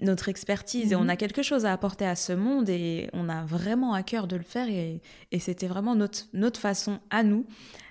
notre 0.00 0.28
expertise 0.28 0.92
et 0.92 0.96
on 0.96 1.02
Mhm. 1.02 1.10
a 1.10 1.16
quelque 1.16 1.42
chose 1.42 1.64
à 1.66 1.72
apporter 1.72 2.06
à 2.06 2.14
ce 2.14 2.32
monde 2.32 2.68
et 2.68 3.08
on 3.12 3.28
a 3.28 3.44
vraiment 3.44 3.94
à 3.94 4.02
cœur 4.02 4.26
de 4.28 4.36
le 4.36 4.42
faire 4.44 4.68
et, 4.68 5.00
et 5.32 5.38
c'était 5.40 5.66
vraiment 5.66 5.94
notre, 5.96 6.26
notre 6.32 6.60
façon 6.60 7.00
à 7.10 7.22
nous 7.22 7.46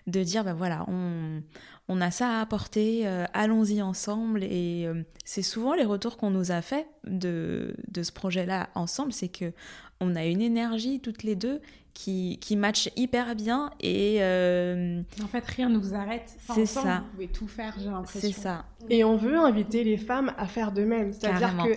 de 0.08 0.24
dire, 0.24 0.44
ben 0.46 0.54
voilà, 0.54 0.86
on, 0.88 1.42
on 1.90 2.00
a 2.00 2.10
ça 2.12 2.38
à 2.38 2.42
apporter, 2.42 3.06
euh, 3.08 3.26
allons-y 3.34 3.82
ensemble. 3.82 4.44
Et 4.44 4.86
euh, 4.88 5.04
c'est 5.26 5.42
souvent 5.42 5.74
les 5.74 5.84
retours 5.84 6.16
qu'on 6.16 6.30
nous 6.30 6.52
a 6.52 6.62
fait 6.62 6.88
de, 7.06 7.76
de 7.90 8.04
ce 8.04 8.14
projet-là 8.14 8.70
ensemble, 8.76 9.12
c'est 9.12 9.28
que 9.28 9.52
on 10.00 10.16
a 10.16 10.26
une 10.26 10.42
énergie 10.42 11.00
toutes 11.02 11.24
les 11.24 11.36
deux 11.36 11.60
qui, 11.98 12.38
qui 12.40 12.56
match 12.56 12.92
hyper 12.96 13.36
bien 13.36 13.72
et 13.80 14.18
euh, 14.22 15.02
En 15.24 15.28
fait, 15.28 15.44
rien 15.48 15.68
ne 15.68 15.80
vous 15.80 15.96
arrête. 15.96 16.32
Enfin, 16.38 16.54
C'est 16.54 16.68
ça. 16.68 16.82
Vous 17.06 17.12
pouvez 17.14 17.28
tout 17.28 17.48
faire, 17.48 17.74
j'ai 17.80 17.90
l'impression. 17.90 18.20
c'est 18.22 18.32
ça. 18.40 18.66
Et 18.90 19.04
on 19.04 19.18
veut 19.18 19.36
inviter 19.36 19.84
les 19.84 19.98
femmes 19.98 20.32
à 20.38 20.46
faire 20.46 20.72
de 20.72 20.84
même. 20.84 21.12
C'est-à-dire 21.12 21.40
Carrément. 21.40 21.66
que 21.66 21.72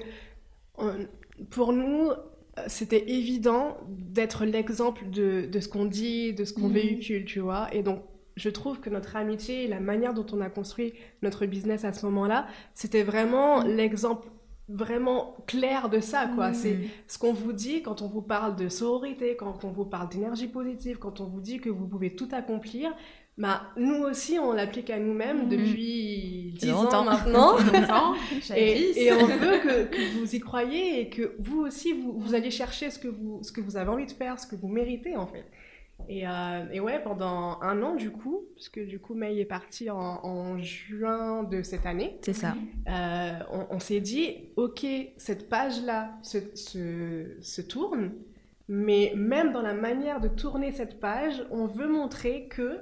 on- 0.77 1.07
pour 1.49 1.73
nous, 1.73 2.11
c'était 2.67 3.11
évident 3.11 3.79
d'être 3.89 4.45
l'exemple 4.45 5.09
de, 5.09 5.47
de 5.47 5.61
ce 5.61 5.69
qu'on 5.69 5.87
dit, 5.87 6.35
de 6.35 6.45
ce 6.45 6.53
qu'on 6.53 6.69
Mhm. 6.69 6.75
véhicule, 6.75 7.25
tu 7.25 7.41
vois. 7.41 7.69
Et 7.75 7.83
donc, 7.83 8.03
je 8.37 8.51
trouve 8.51 8.79
que 8.81 8.91
notre 8.91 9.17
amitié 9.17 9.65
et 9.65 9.69
la 9.69 9.81
manière 9.81 10.13
dont 10.13 10.27
on 10.33 10.41
a 10.43 10.51
construit 10.51 10.93
notre 11.23 11.47
business 11.47 11.85
à 11.87 11.93
ce 11.95 12.05
moment-là, 12.07 12.47
c'était 12.75 13.03
vraiment 13.05 13.63
l'exemple 13.65 14.29
vraiment 14.73 15.37
clair 15.47 15.89
de 15.89 16.01
ça, 16.01 16.27
quoi. 16.35 16.49
Mhm. 16.49 16.55
C'est 16.55 16.79
ce 17.09 17.19
qu'on 17.19 17.33
vous 17.33 17.53
dit 17.53 17.83
quand 17.83 18.03
on 18.03 18.09
vous 18.09 18.23
parle 18.23 18.57
de 18.57 18.69
sororité, 18.69 19.37
quand 19.37 19.65
on 19.65 19.71
vous 19.71 19.85
parle 19.85 20.09
d'énergie 20.09 20.49
positive, 20.49 20.99
quand 20.99 21.21
on 21.21 21.25
vous 21.27 21.41
dit 21.41 21.59
que 21.59 21.69
vous 21.71 21.87
pouvez 21.87 22.15
tout 22.15 22.29
accomplir. 22.33 22.93
Bah, 23.39 23.63
nous 23.79 24.03
aussi, 24.03 24.39
on 24.39 24.53
l'applique 24.53 24.91
à 24.91 24.99
nous-mêmes 24.99 25.45
Mhm. 25.45 25.49
depuis 25.49 26.55
10 26.61 26.71
ans 26.73 27.05
maintenant. 27.05 27.57
Longtemps. 27.73 28.15
Et, 28.55 29.05
et 29.05 29.13
on 29.13 29.25
veut 29.25 29.59
que, 29.63 29.85
que 29.85 30.19
vous 30.19 30.35
y 30.35 30.41
croyez 30.41 31.01
et 31.01 31.09
que 31.09 31.35
vous 31.39 31.61
aussi, 31.63 31.93
vous, 31.95 32.19
vous 32.19 32.35
allez 32.35 32.51
chercher 32.51 32.91
ce 32.91 32.99
que 32.99 33.09
vous, 33.09 33.39
ce 33.43 33.51
que 33.53 33.61
vous 33.63 33.77
avez 33.79 33.89
envie 33.89 34.05
de 34.07 34.13
faire, 34.13 34.39
ce 34.39 34.47
que 34.47 34.57
vous 34.57 34.69
méritez 34.69 35.17
en 35.17 35.27
fait. 35.27 35.47
Et, 36.09 36.27
euh, 36.27 36.67
et 36.73 36.81
ouais, 36.81 37.01
pendant 37.03 37.61
un 37.63 37.83
an 37.83 37.95
du 37.95 38.11
coup, 38.11 38.45
parce 38.55 38.69
que 38.69 38.81
du 38.81 38.99
coup, 39.01 39.15
May 39.15 39.39
est 39.39 39.45
partie 39.45 39.91
en, 39.91 39.97
en 40.25 40.59
juin 40.59 41.45
de 41.45 41.63
cette 41.63 41.87
année, 41.87 42.19
C'est 42.23 42.33
ça. 42.33 42.55
euh, 42.89 43.33
on, 43.53 43.67
on 43.71 43.79
s'est 43.79 44.01
dit, 44.01 44.51
ok, 44.57 44.87
cette 45.17 45.49
page-là 45.49 46.13
se, 46.23 46.39
se, 46.57 47.37
se 47.41 47.63
tourne, 47.63 48.13
mais 48.69 49.13
même 49.17 49.53
dans 49.53 49.63
la 49.63 49.75
manière 49.75 50.21
de 50.21 50.29
tourner 50.29 50.73
cette 50.73 51.01
page, 51.01 51.45
on 51.51 51.67
veut 51.67 51.89
montrer 51.89 52.47
que 52.49 52.81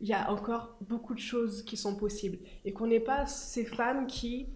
il 0.00 0.08
y 0.08 0.14
a 0.14 0.30
encore 0.32 0.76
beaucoup 0.80 1.14
de 1.14 1.18
choses 1.20 1.62
qui 1.62 1.76
sont 1.76 1.94
possibles 1.94 2.38
et 2.64 2.72
qu'on 2.72 2.86
n'est 2.86 3.00
pas 3.00 3.26
ces 3.26 3.64
femmes 3.66 4.06
qui, 4.06 4.46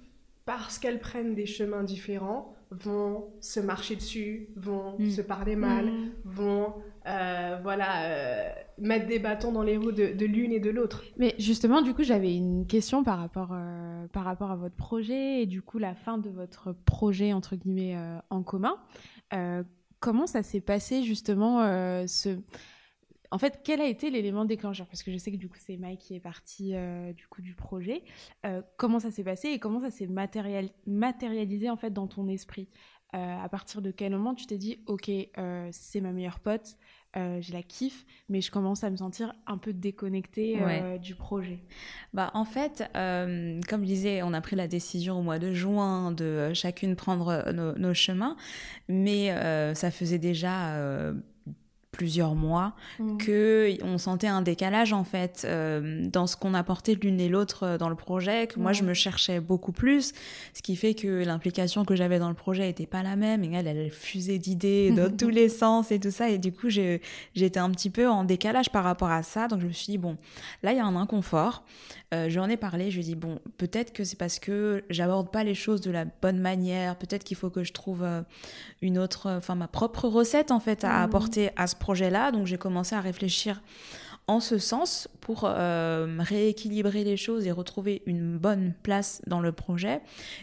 parce 0.46 0.78
qu'elles 0.78 1.00
prennent 1.00 1.34
des 1.34 1.46
chemins 1.46 1.82
différents, 1.84 2.53
vont 2.70 3.26
se 3.40 3.60
marcher 3.60 3.96
dessus, 3.96 4.48
vont 4.56 4.96
Mm. 4.98 5.10
se 5.10 5.20
parler 5.22 5.56
mal, 5.56 5.86
Mhm. 5.86 6.10
vont 6.24 6.74
euh, 7.06 7.58
voilà 7.62 8.04
euh, 8.06 8.48
mettre 8.78 9.06
des 9.06 9.18
bâtons 9.18 9.52
dans 9.52 9.62
les 9.62 9.76
roues 9.76 9.92
de, 9.92 10.12
de 10.14 10.24
l'une 10.26 10.52
et 10.52 10.60
de 10.60 10.70
l'autre. 10.70 11.04
Mais 11.18 11.34
justement, 11.38 11.82
du 11.82 11.92
coup, 11.94 12.02
j'avais 12.02 12.34
une 12.34 12.66
question 12.66 13.04
par 13.04 13.18
rapport, 13.18 13.50
euh, 13.52 14.06
par 14.08 14.24
rapport 14.24 14.50
à 14.50 14.56
votre 14.56 14.74
projet 14.76 15.42
et 15.42 15.46
du 15.46 15.60
coup 15.62 15.78
la 15.78 15.94
fin 15.94 16.16
de 16.18 16.30
votre 16.30 16.72
projet 16.84 17.32
entre 17.32 17.56
guillemets 17.56 17.96
en 18.30 18.42
commun. 18.42 18.76
Comment 20.00 20.26
ça 20.26 20.42
s'est 20.42 20.60
passé 20.60 21.02
justement 21.02 21.60
ce... 22.06 22.38
En 23.34 23.38
fait, 23.38 23.60
quel 23.64 23.80
a 23.80 23.86
été 23.88 24.10
l'élément 24.10 24.44
déclencheur? 24.44 24.86
Parce 24.86 25.02
que 25.02 25.10
je 25.10 25.18
sais 25.18 25.32
que 25.32 25.36
du 25.36 25.48
coup 25.48 25.58
c'est 25.58 25.76
Mike 25.76 25.98
qui 25.98 26.14
est 26.14 26.20
parti 26.20 26.70
euh, 26.74 27.12
du 27.12 27.26
coup 27.26 27.42
du 27.42 27.54
projet. 27.54 28.02
Euh, 28.46 28.62
comment 28.76 29.00
ça 29.00 29.10
s'est 29.10 29.24
passé 29.24 29.48
et 29.48 29.58
comment 29.58 29.80
ça 29.80 29.90
s'est 29.90 30.06
matérial... 30.06 30.68
matérialisé 30.86 31.68
en 31.68 31.76
fait 31.76 31.90
dans 31.92 32.06
ton 32.06 32.28
esprit? 32.28 32.68
Euh, 33.14 33.18
À 33.44 33.48
partir 33.48 33.82
de 33.82 33.90
quel 33.90 34.12
moment 34.12 34.34
tu 34.34 34.46
t'es 34.46 34.56
dit 34.58 34.78
ok 34.86 35.10
c'est 35.72 36.00
ma 36.00 36.12
meilleure 36.12 36.38
pote, 36.38 36.76
euh, 37.16 37.40
je 37.40 37.52
la 37.52 37.62
kiffe, 37.62 38.04
mais 38.28 38.40
je 38.40 38.50
commence 38.52 38.82
à 38.84 38.90
me 38.90 38.96
sentir 38.96 39.34
un 39.46 39.58
peu 39.58 39.72
déconnectée 39.72 40.60
euh, 40.60 40.66
Ouais. 40.66 40.98
du 41.00 41.14
projet? 41.16 41.58
Bah, 42.12 42.30
en 42.34 42.44
fait, 42.44 42.84
euh, 42.96 43.60
comme 43.68 43.82
je 43.82 43.86
disais, 43.86 44.22
on 44.22 44.32
a 44.32 44.40
pris 44.40 44.56
la 44.56 44.66
décision 44.68 45.18
au 45.18 45.22
mois 45.22 45.38
de 45.40 45.52
juin 45.52 46.12
de 46.12 46.52
chacune 46.54 46.94
prendre 46.96 47.52
nos, 47.52 47.76
nos 47.78 47.94
chemins, 47.94 48.36
mais 48.88 49.28
ça 49.74 49.90
faisait 49.90 50.18
déjà 50.20 51.12
plusieurs 51.94 52.34
mois 52.34 52.72
Mm. 52.98 53.18
que 53.18 53.70
on 53.82 53.98
sentait 53.98 54.26
un 54.26 54.42
décalage 54.42 54.92
en 54.92 55.04
fait 55.04 55.42
euh, 55.44 56.06
dans 56.08 56.26
ce 56.26 56.36
qu'on 56.36 56.52
apportait 56.54 56.94
l'une 57.00 57.20
et 57.20 57.28
l'autre 57.28 57.62
euh, 57.64 57.78
dans 57.78 57.88
le 57.88 57.94
projet 57.94 58.46
que 58.48 58.58
moi 58.58 58.72
je 58.72 58.82
me 58.82 58.94
cherchais 58.94 59.40
beaucoup 59.40 59.72
plus 59.72 60.12
ce 60.54 60.62
qui 60.62 60.74
fait 60.76 60.94
que 60.94 61.24
l'implication 61.24 61.84
que 61.84 61.94
j'avais 61.96 62.18
dans 62.18 62.28
le 62.28 62.34
projet 62.34 62.68
était 62.68 62.86
pas 62.86 63.02
la 63.02 63.16
même. 63.16 63.44
Et 63.44 63.52
elle 63.54 63.66
elle 63.66 63.90
fusait 63.90 64.38
d'idées 64.38 64.90
dans 64.90 65.10
tous 65.16 65.28
les 65.28 65.48
sens 65.48 65.90
et 65.92 65.98
tout 66.00 66.10
ça. 66.10 66.28
Et 66.30 66.38
du 66.38 66.52
coup 66.52 66.68
j'étais 66.68 67.58
un 67.60 67.70
petit 67.70 67.90
peu 67.90 68.08
en 68.08 68.24
décalage 68.24 68.70
par 68.70 68.84
rapport 68.84 69.10
à 69.10 69.22
ça. 69.22 69.46
Donc 69.48 69.60
je 69.60 69.66
me 69.66 69.72
suis 69.72 69.92
dit 69.92 69.98
bon 69.98 70.16
là 70.62 70.72
il 70.72 70.76
y 70.78 70.80
a 70.80 70.84
un 70.86 70.96
inconfort. 70.96 71.64
Euh, 72.12 72.28
je 72.28 72.34
lui 72.34 72.40
en 72.40 72.48
ai 72.48 72.56
parlé. 72.56 72.90
Je 72.90 72.96
lui 72.96 73.02
ai 73.02 73.06
dit 73.06 73.14
bon 73.16 73.38
peut-être 73.58 73.92
que 73.92 74.04
c'est 74.04 74.18
parce 74.18 74.38
que 74.38 74.84
j'aborde 74.90 75.30
pas 75.30 75.42
les 75.44 75.54
choses 75.54 75.80
de 75.80 75.90
la 75.90 76.04
bonne 76.04 76.38
manière. 76.38 76.96
Peut-être 76.96 77.24
qu'il 77.24 77.36
faut 77.36 77.50
que 77.50 77.64
je 77.64 77.72
trouve 77.72 78.02
euh, 78.02 78.22
une 78.82 78.98
autre 78.98 79.30
enfin 79.30 79.54
ma 79.54 79.68
propre 79.68 80.08
recette 80.08 80.50
en 80.50 80.60
fait 80.60 80.84
à 80.84 80.98
Mhm. 80.98 81.04
apporter 81.04 81.50
à 81.56 81.66
ce 81.66 81.76
projet 81.84 82.10
là 82.10 82.32
donc 82.32 82.46
j'ai 82.46 82.58
commencé 82.58 82.94
à 82.94 83.00
réfléchir 83.00 83.62
en 84.26 84.40
ce 84.40 84.56
sens 84.56 85.06
pour 85.20 85.42
euh, 85.44 86.16
rééquilibrer 86.18 87.04
les 87.04 87.18
choses 87.18 87.46
et 87.46 87.52
retrouver 87.52 88.00
une 88.06 88.38
bonne 88.38 88.72
place 88.82 89.20
dans 89.26 89.40
le 89.40 89.52
projet. 89.52 90.00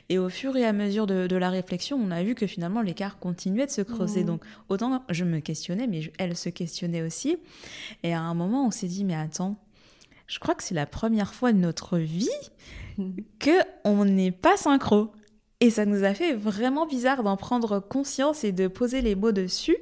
Et 0.09 0.19
au 0.19 0.29
fur 0.29 0.55
et 0.55 0.65
à 0.65 0.71
mesure 0.71 1.07
de, 1.07 1.25
de 1.25 1.35
la 1.35 1.49
réflexion, 1.49 1.97
on 1.99 2.11
a 2.11 2.21
vu 2.21 2.35
que 2.35 2.45
finalement 2.45 2.83
l'écart 2.83 3.17
continuait 3.17 3.65
de 3.65 3.71
se 3.71 3.81
creuser. 3.81 4.19
Mhm. 4.21 4.27
Donc 4.27 4.41
autant 4.69 5.03
je 5.09 5.23
me 5.25 5.39
questionnais, 5.39 5.87
mais 5.87 6.01
je- 6.03 6.11
elle 6.19 6.37
se 6.37 6.49
questionnait 6.49 7.01
aussi. 7.01 7.37
Et 8.03 8.13
à 8.13 8.21
un 8.21 8.35
moment, 8.35 8.67
on 8.67 8.71
s'est 8.71 8.87
dit, 8.95 9.03
mais 9.03 9.15
attends, 9.15 9.55
je 10.27 10.37
crois 10.37 10.53
que 10.53 10.61
c'est 10.63 10.75
la 10.75 10.85
première 10.85 11.33
fois 11.33 11.51
de 11.51 11.57
notre 11.57 11.97
vie 11.97 12.37
que 13.39 13.57
on 13.83 14.05
n'est 14.05 14.31
pas 14.45 14.57
synchro. 14.57 15.11
Et 15.59 15.71
ça 15.71 15.85
nous 15.85 16.03
a 16.03 16.13
fait 16.13 16.33
vraiment 16.35 16.85
bizarre 16.85 17.23
d'en 17.23 17.35
prendre 17.35 17.79
conscience 17.79 18.43
et 18.43 18.51
de 18.51 18.67
poser 18.67 19.01
les 19.01 19.15
mots 19.15 19.31
dessus. 19.31 19.77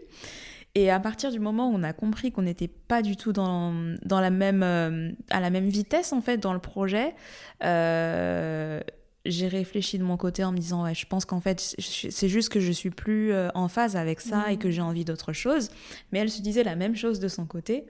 Et 0.76 0.92
à 0.92 1.00
partir 1.00 1.32
du 1.32 1.40
moment 1.40 1.70
où 1.70 1.76
on 1.76 1.84
a 1.84 1.94
compris 1.94 2.32
qu'on 2.32 2.44
n'était 2.44 2.68
pas 2.68 3.02
du 3.02 3.18
tout 3.18 3.34
dans, 3.34 3.74
la 4.08 4.30
même, 4.30 4.64
euh, 4.64 5.12
à 5.30 5.40
la 5.40 5.50
même 5.50 5.68
vitesse 5.68 6.14
en 6.14 6.22
fait 6.22 6.38
dans 6.38 6.54
le 6.54 6.60
projet, 6.60 7.16
euh, 7.64 8.80
j'ai 9.26 9.48
réfléchi 9.50 9.98
de 10.00 10.04
mon 10.04 10.16
côté 10.18 10.44
en 10.46 10.52
me 10.54 10.58
disant 10.58 10.84
ouais, 10.84 10.96
je 10.96 11.06
pense 11.06 11.26
qu'en 11.26 11.42
fait 11.42 11.76
c'est 11.78 12.30
juste 12.30 12.50
que 12.50 12.60
je 12.62 12.72
suis 12.72 12.90
plus 12.90 13.34
euh, 13.34 13.50
en 13.54 13.68
phase 13.68 13.96
avec 13.98 14.22
ça 14.22 14.52
et 14.52 14.58
que 14.58 14.72
j'ai 14.72 14.82
envie 14.82 15.04
d'autre 15.06 15.34
chose. 15.34 15.70
Mais 16.12 16.20
elle 16.20 16.30
se 16.32 16.42
disait 16.42 16.64
la 16.64 16.76
même 16.76 16.96
chose 16.96 17.20
de 17.20 17.28
son 17.28 17.46
côté. 17.46 17.86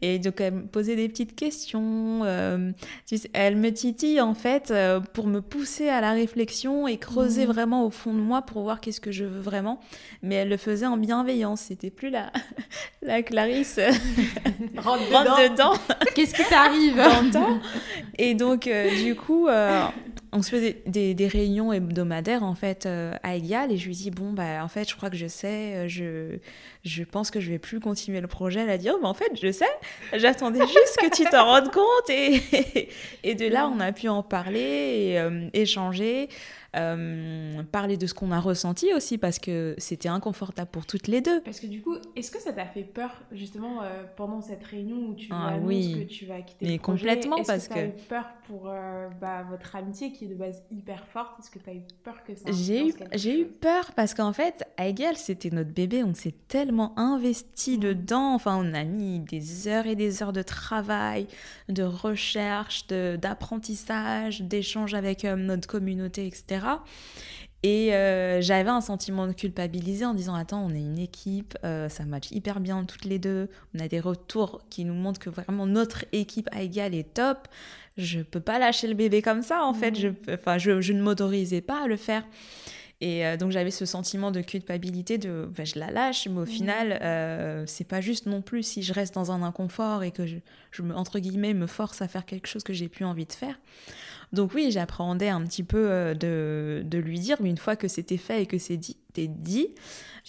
Et 0.00 0.18
donc 0.20 0.40
elle 0.40 0.54
me 0.54 0.62
posait 0.66 0.94
des 0.96 1.08
petites 1.08 1.34
questions. 1.34 2.20
euh, 2.24 2.70
elle 3.32 3.56
me 3.56 3.70
titille 3.72 4.20
en 4.20 4.34
fait 4.34 4.70
euh, 4.70 5.00
pour 5.00 5.26
me 5.26 5.40
pousser 5.40 5.88
à 5.88 6.00
la 6.00 6.12
réflexion 6.12 6.86
et 6.86 6.98
creuser 6.98 7.46
Mhm. 7.46 7.52
vraiment 7.52 7.84
au 7.86 7.90
fond 7.90 8.12
de 8.14 8.20
moi 8.20 8.42
pour 8.42 8.62
voir 8.62 8.80
qu'est-ce 8.80 9.00
que 9.00 9.10
je 9.12 9.24
veux 9.24 9.40
vraiment. 9.40 9.80
Mais 10.22 10.36
elle 10.36 10.48
le 10.48 10.56
faisait 10.56 10.86
en 10.86 10.96
bienveillance. 10.96 11.62
C'était 11.62 11.90
plus 11.90 12.10
la, 12.10 12.30
la 13.02 13.22
Clarisse 13.22 13.80
Rentre 14.76 15.10
rentre 15.12 15.50
dedans 15.50 15.72
Qu'est-ce 16.14 16.34
qui 16.34 16.44
t'arrive? 16.48 17.02
Et 18.18 18.34
donc, 18.34 18.66
euh, 18.66 18.88
du 19.04 19.14
coup, 19.16 19.48
on 20.32 20.42
se 20.42 20.50
faisait 20.50 20.82
des, 20.86 21.14
des 21.14 21.26
réunions 21.26 21.72
hebdomadaires, 21.72 22.44
en 22.44 22.54
fait, 22.54 22.86
euh, 22.86 23.14
à 23.22 23.34
égal. 23.34 23.72
Et 23.72 23.76
je 23.76 23.86
lui 23.86 23.94
dis, 23.96 24.10
bon, 24.10 24.32
bah, 24.32 24.62
en 24.62 24.68
fait, 24.68 24.88
je 24.88 24.94
crois 24.94 25.10
que 25.10 25.16
je 25.16 25.26
sais, 25.26 25.74
euh, 25.74 25.88
je, 25.88 26.38
je 26.84 27.02
pense 27.02 27.30
que 27.30 27.40
je 27.40 27.50
vais 27.50 27.58
plus 27.58 27.80
continuer 27.80 28.20
le 28.20 28.28
projet. 28.28 28.60
Elle 28.60 28.70
a 28.70 28.78
dit, 28.78 28.88
oh, 28.90 28.98
bah, 29.02 29.08
en 29.08 29.14
fait, 29.14 29.32
je 29.40 29.50
sais, 29.50 29.64
j'attendais 30.14 30.60
juste 30.66 30.98
que 31.00 31.14
tu 31.14 31.24
t'en 31.24 31.46
rendes 31.46 31.72
compte. 31.72 32.10
Et, 32.10 32.88
et 33.24 33.34
de 33.34 33.46
là, 33.48 33.68
on 33.74 33.80
a 33.80 33.90
pu 33.92 34.08
en 34.08 34.22
parler 34.22 34.60
et 35.10 35.18
euh, 35.18 35.48
échanger. 35.52 36.28
Euh, 36.76 37.62
parler 37.72 37.96
de 37.96 38.06
ce 38.06 38.14
qu'on 38.14 38.30
a 38.30 38.38
ressenti 38.40 38.92
aussi 38.94 39.18
parce 39.18 39.38
que 39.38 39.74
c'était 39.78 40.08
inconfortable 40.08 40.70
pour 40.70 40.86
toutes 40.86 41.08
les 41.08 41.20
deux. 41.20 41.40
Parce 41.42 41.60
que 41.60 41.66
du 41.66 41.82
coup, 41.82 41.96
est-ce 42.16 42.30
que 42.30 42.40
ça 42.40 42.52
t'a 42.52 42.66
fait 42.66 42.84
peur 42.84 43.10
justement 43.32 43.82
euh, 43.82 44.04
pendant 44.16 44.40
cette 44.40 44.62
réunion 44.64 44.96
où 45.08 45.14
tu 45.14 45.28
Ah 45.32 45.48
annonces 45.48 45.66
oui. 45.66 45.94
que 46.06 46.12
tu 46.12 46.26
vas 46.26 46.40
quitter 46.42 46.66
Mais 46.66 46.72
le 46.74 46.78
projet? 46.78 47.06
complètement, 47.06 47.36
Est-ce 47.38 47.46
parce 47.46 47.68
que 47.68 47.74
t'as 47.74 47.82
que- 47.82 47.88
eu 47.88 48.02
peur 48.08 48.24
pour 48.46 48.68
euh, 48.68 49.08
bah, 49.20 49.44
votre 49.50 49.74
amitié 49.76 50.12
qui 50.12 50.26
est 50.26 50.28
de 50.28 50.34
base 50.34 50.62
hyper 50.70 51.06
forte? 51.06 51.40
Est-ce 51.40 51.50
que 51.50 51.58
t'as 51.58 51.72
eu 51.74 51.82
peur 52.04 52.22
que 52.24 52.34
ça 52.34 52.50
J'ai 52.52 52.88
eu, 52.88 52.94
j'ai 53.14 53.40
eu 53.40 53.46
peur 53.46 53.92
parce 53.96 54.14
qu'en 54.14 54.32
fait, 54.32 54.64
Aigel, 54.78 55.16
c'était 55.16 55.50
notre 55.50 55.70
bébé, 55.70 56.04
on 56.04 56.14
s'est 56.14 56.34
tellement 56.48 56.98
investi 56.98 57.76
Mm. 57.76 57.80
dedans. 57.80 58.34
Enfin, 58.34 58.56
on 58.56 58.74
a 58.74 58.84
mis 58.84 59.18
des 59.20 59.66
heures 59.68 59.86
et 59.86 59.96
des 59.96 60.22
heures 60.22 60.32
de 60.32 60.42
travail, 60.42 61.26
de 61.68 61.82
recherche, 61.82 62.86
de- 62.86 63.16
d'apprentissage, 63.20 64.42
d'échange 64.42 64.94
avec 64.94 65.24
notre 65.24 65.68
communauté, 65.68 66.26
etc. 66.26 66.59
Et 67.62 67.94
euh, 67.94 68.40
j'avais 68.40 68.70
un 68.70 68.80
sentiment 68.80 69.26
de 69.26 69.32
culpabilité 69.32 70.06
en 70.06 70.14
disant 70.14 70.34
Attends, 70.34 70.64
on 70.64 70.70
est 70.74 70.80
une 70.80 70.98
équipe, 70.98 71.58
euh, 71.64 71.90
ça 71.90 72.04
match 72.06 72.30
hyper 72.30 72.58
bien 72.60 72.84
toutes 72.84 73.04
les 73.04 73.18
deux. 73.18 73.50
On 73.74 73.80
a 73.80 73.88
des 73.88 74.00
retours 74.00 74.62
qui 74.70 74.84
nous 74.86 74.94
montrent 74.94 75.20
que 75.20 75.28
vraiment 75.28 75.66
notre 75.66 76.06
équipe 76.12 76.48
à 76.52 76.62
égal 76.62 76.94
est 76.94 77.12
top. 77.14 77.48
Je 77.98 78.20
peux 78.20 78.40
pas 78.40 78.58
lâcher 78.58 78.86
le 78.88 78.94
bébé 78.94 79.20
comme 79.20 79.42
ça, 79.42 79.62
en 79.64 79.74
fait. 79.74 79.90
Mhm. 79.90 79.96
Je, 80.26 80.32
enfin, 80.34 80.56
je, 80.56 80.80
je 80.80 80.92
ne 80.94 81.02
m'autorisais 81.02 81.60
pas 81.60 81.84
à 81.84 81.86
le 81.86 81.96
faire. 81.96 82.24
Et 83.02 83.26
euh, 83.26 83.36
donc 83.38 83.50
j'avais 83.50 83.70
ce 83.70 83.86
sentiment 83.86 84.30
de 84.30 84.40
culpabilité 84.42 85.16
de 85.18 85.48
ben, 85.54 85.64
je 85.64 85.78
la 85.78 85.90
lâche, 85.90 86.28
mais 86.28 86.36
au 86.36 86.40
Mhm. 86.40 86.46
final, 86.46 86.98
euh, 87.02 87.64
c'est 87.66 87.86
pas 87.86 88.00
juste 88.00 88.24
non 88.26 88.40
plus 88.42 88.62
si 88.62 88.82
je 88.82 88.92
reste 88.94 89.14
dans 89.14 89.32
un 89.32 89.42
inconfort 89.42 90.02
et 90.02 90.10
que 90.12 90.26
je, 90.26 90.36
je 90.70 90.82
me, 90.82 90.94
entre 90.94 91.18
guillemets, 91.18 91.52
me 91.54 91.66
force 91.66 92.00
à 92.02 92.08
faire 92.08 92.24
quelque 92.26 92.46
chose 92.46 92.62
que 92.62 92.72
j'ai 92.74 92.88
plus 92.88 93.04
envie 93.06 93.24
de 93.26 93.32
faire. 93.32 93.58
Donc 94.32 94.52
oui, 94.54 94.70
j'appréhendais 94.70 95.28
un 95.28 95.42
petit 95.44 95.64
peu 95.64 95.90
euh, 95.90 96.14
de, 96.14 96.82
de 96.84 96.98
lui 96.98 97.18
dire, 97.18 97.36
mais 97.40 97.50
une 97.50 97.58
fois 97.58 97.76
que 97.76 97.88
c'était 97.88 98.16
fait 98.16 98.42
et 98.42 98.46
que 98.46 98.58
c'est 98.58 98.76
dit, 98.76 98.96
dit, 99.14 99.68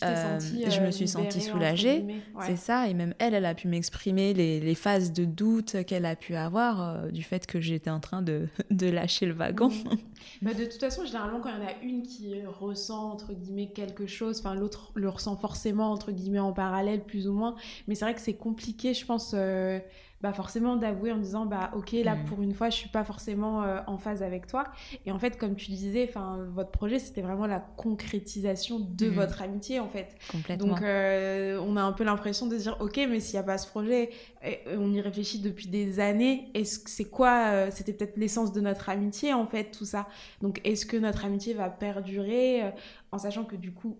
Euh, 0.03 0.39
sentie, 0.39 0.63
je 0.71 0.79
me 0.79 0.87
euh, 0.87 0.91
suis 0.91 1.07
sentie 1.07 1.37
libérée, 1.37 1.51
soulagée, 1.51 1.95
guillemets. 1.97 2.21
Ouais. 2.33 2.45
c'est 2.47 2.55
ça. 2.55 2.87
Et 2.87 2.93
même 2.93 3.13
elle, 3.19 3.33
elle 3.33 3.45
a 3.45 3.53
pu 3.53 3.67
m'exprimer 3.67 4.33
les, 4.33 4.59
les 4.59 4.75
phases 4.75 5.11
de 5.11 5.25
doute 5.25 5.83
qu'elle 5.85 6.05
a 6.05 6.15
pu 6.15 6.35
avoir 6.35 6.81
euh, 6.81 7.11
du 7.11 7.23
fait 7.23 7.45
que 7.45 7.59
j'étais 7.59 7.89
en 7.89 7.99
train 7.99 8.21
de, 8.21 8.47
de 8.71 8.87
lâcher 8.87 9.25
le 9.25 9.33
wagon. 9.33 9.69
Bah, 10.41 10.53
de 10.53 10.63
toute 10.65 10.79
façon, 10.79 11.05
généralement, 11.05 11.39
quand 11.41 11.49
il 11.49 11.61
y 11.61 11.65
en 11.65 11.67
a 11.67 11.83
une 11.83 12.01
qui 12.03 12.33
ressent, 12.45 13.11
entre 13.11 13.33
guillemets, 13.33 13.67
quelque 13.67 14.07
chose, 14.07 14.39
enfin, 14.39 14.55
l'autre 14.55 14.91
le 14.95 15.09
ressent 15.09 15.35
forcément, 15.37 15.91
entre 15.91 16.11
guillemets, 16.11 16.39
en 16.39 16.53
parallèle, 16.53 17.03
plus 17.03 17.27
ou 17.27 17.33
moins. 17.33 17.55
Mais 17.87 17.95
c'est 17.95 18.05
vrai 18.05 18.15
que 18.15 18.21
c'est 18.21 18.33
compliqué, 18.33 18.93
je 18.93 19.05
pense, 19.05 19.35
bah, 20.21 20.34
forcément, 20.34 20.75
d'avouer 20.75 21.12
en 21.12 21.17
disant, 21.17 21.45
bah, 21.45 21.71
ok, 21.75 21.91
là, 22.03 22.15
Mhm. 22.15 22.25
pour 22.25 22.41
une 22.41 22.53
fois, 22.53 22.69
je 22.69 22.75
suis 22.77 22.89
pas 22.89 23.03
forcément 23.03 23.63
euh, 23.63 23.79
en 23.88 23.97
phase 23.97 24.21
avec 24.23 24.47
toi. 24.47 24.65
Et 25.05 25.12
en 25.12 25.19
fait, 25.19 25.38
comme 25.38 25.55
tu 25.55 25.71
disais, 25.71 26.05
enfin, 26.10 26.39
votre 26.53 26.71
projet, 26.71 26.99
c'était 26.99 27.21
vraiment 27.21 27.47
la 27.47 27.60
concrétisation 27.60 28.79
de 28.79 29.07
Mhm. 29.07 29.13
votre 29.15 29.41
amitié, 29.41 29.79
en 29.79 29.89
fait. 29.89 30.15
Complètement. 30.31 30.67
Donc, 30.67 30.81
euh, 30.81 31.60
on 31.65 31.75
a 31.77 31.81
un 31.81 31.91
peu 31.93 32.03
l'impression 32.03 32.47
de 32.47 32.55
dire, 32.57 32.77
ok, 32.79 32.97
mais 33.10 33.19
s'il 33.19 33.34
n'y 33.36 33.39
a 33.39 33.43
pas 33.43 33.57
ce 33.57 33.67
projet, 33.67 34.10
et 34.43 34.60
on 34.77 34.91
y 34.93 35.01
réfléchit 35.01 35.39
depuis 35.39 35.67
des 35.67 35.99
années, 35.99 36.49
est-ce 36.54 36.80
que 36.80 36.89
c'est 36.89 37.06
quoi 37.06 37.47
euh, 37.51 37.69
C'était 37.71 37.93
peut-être 37.93 38.17
l'essence 38.17 38.51
de 38.51 38.62
notre 38.62 38.89
amitié, 38.89 39.34
en 39.34 39.45
fait, 39.45 39.65
tout 39.71 39.86
ça? 39.86 40.08
Donc, 40.41 40.60
est-ce 40.63 40.86
que 40.86 40.97
notre 40.97 41.25
amitié 41.25 41.54
va 41.54 41.69
perdurer 41.69 42.63
euh, 42.63 42.69
en 43.12 43.17
sachant 43.17 43.43
que 43.43 43.56
du 43.56 43.71
coup, 43.71 43.97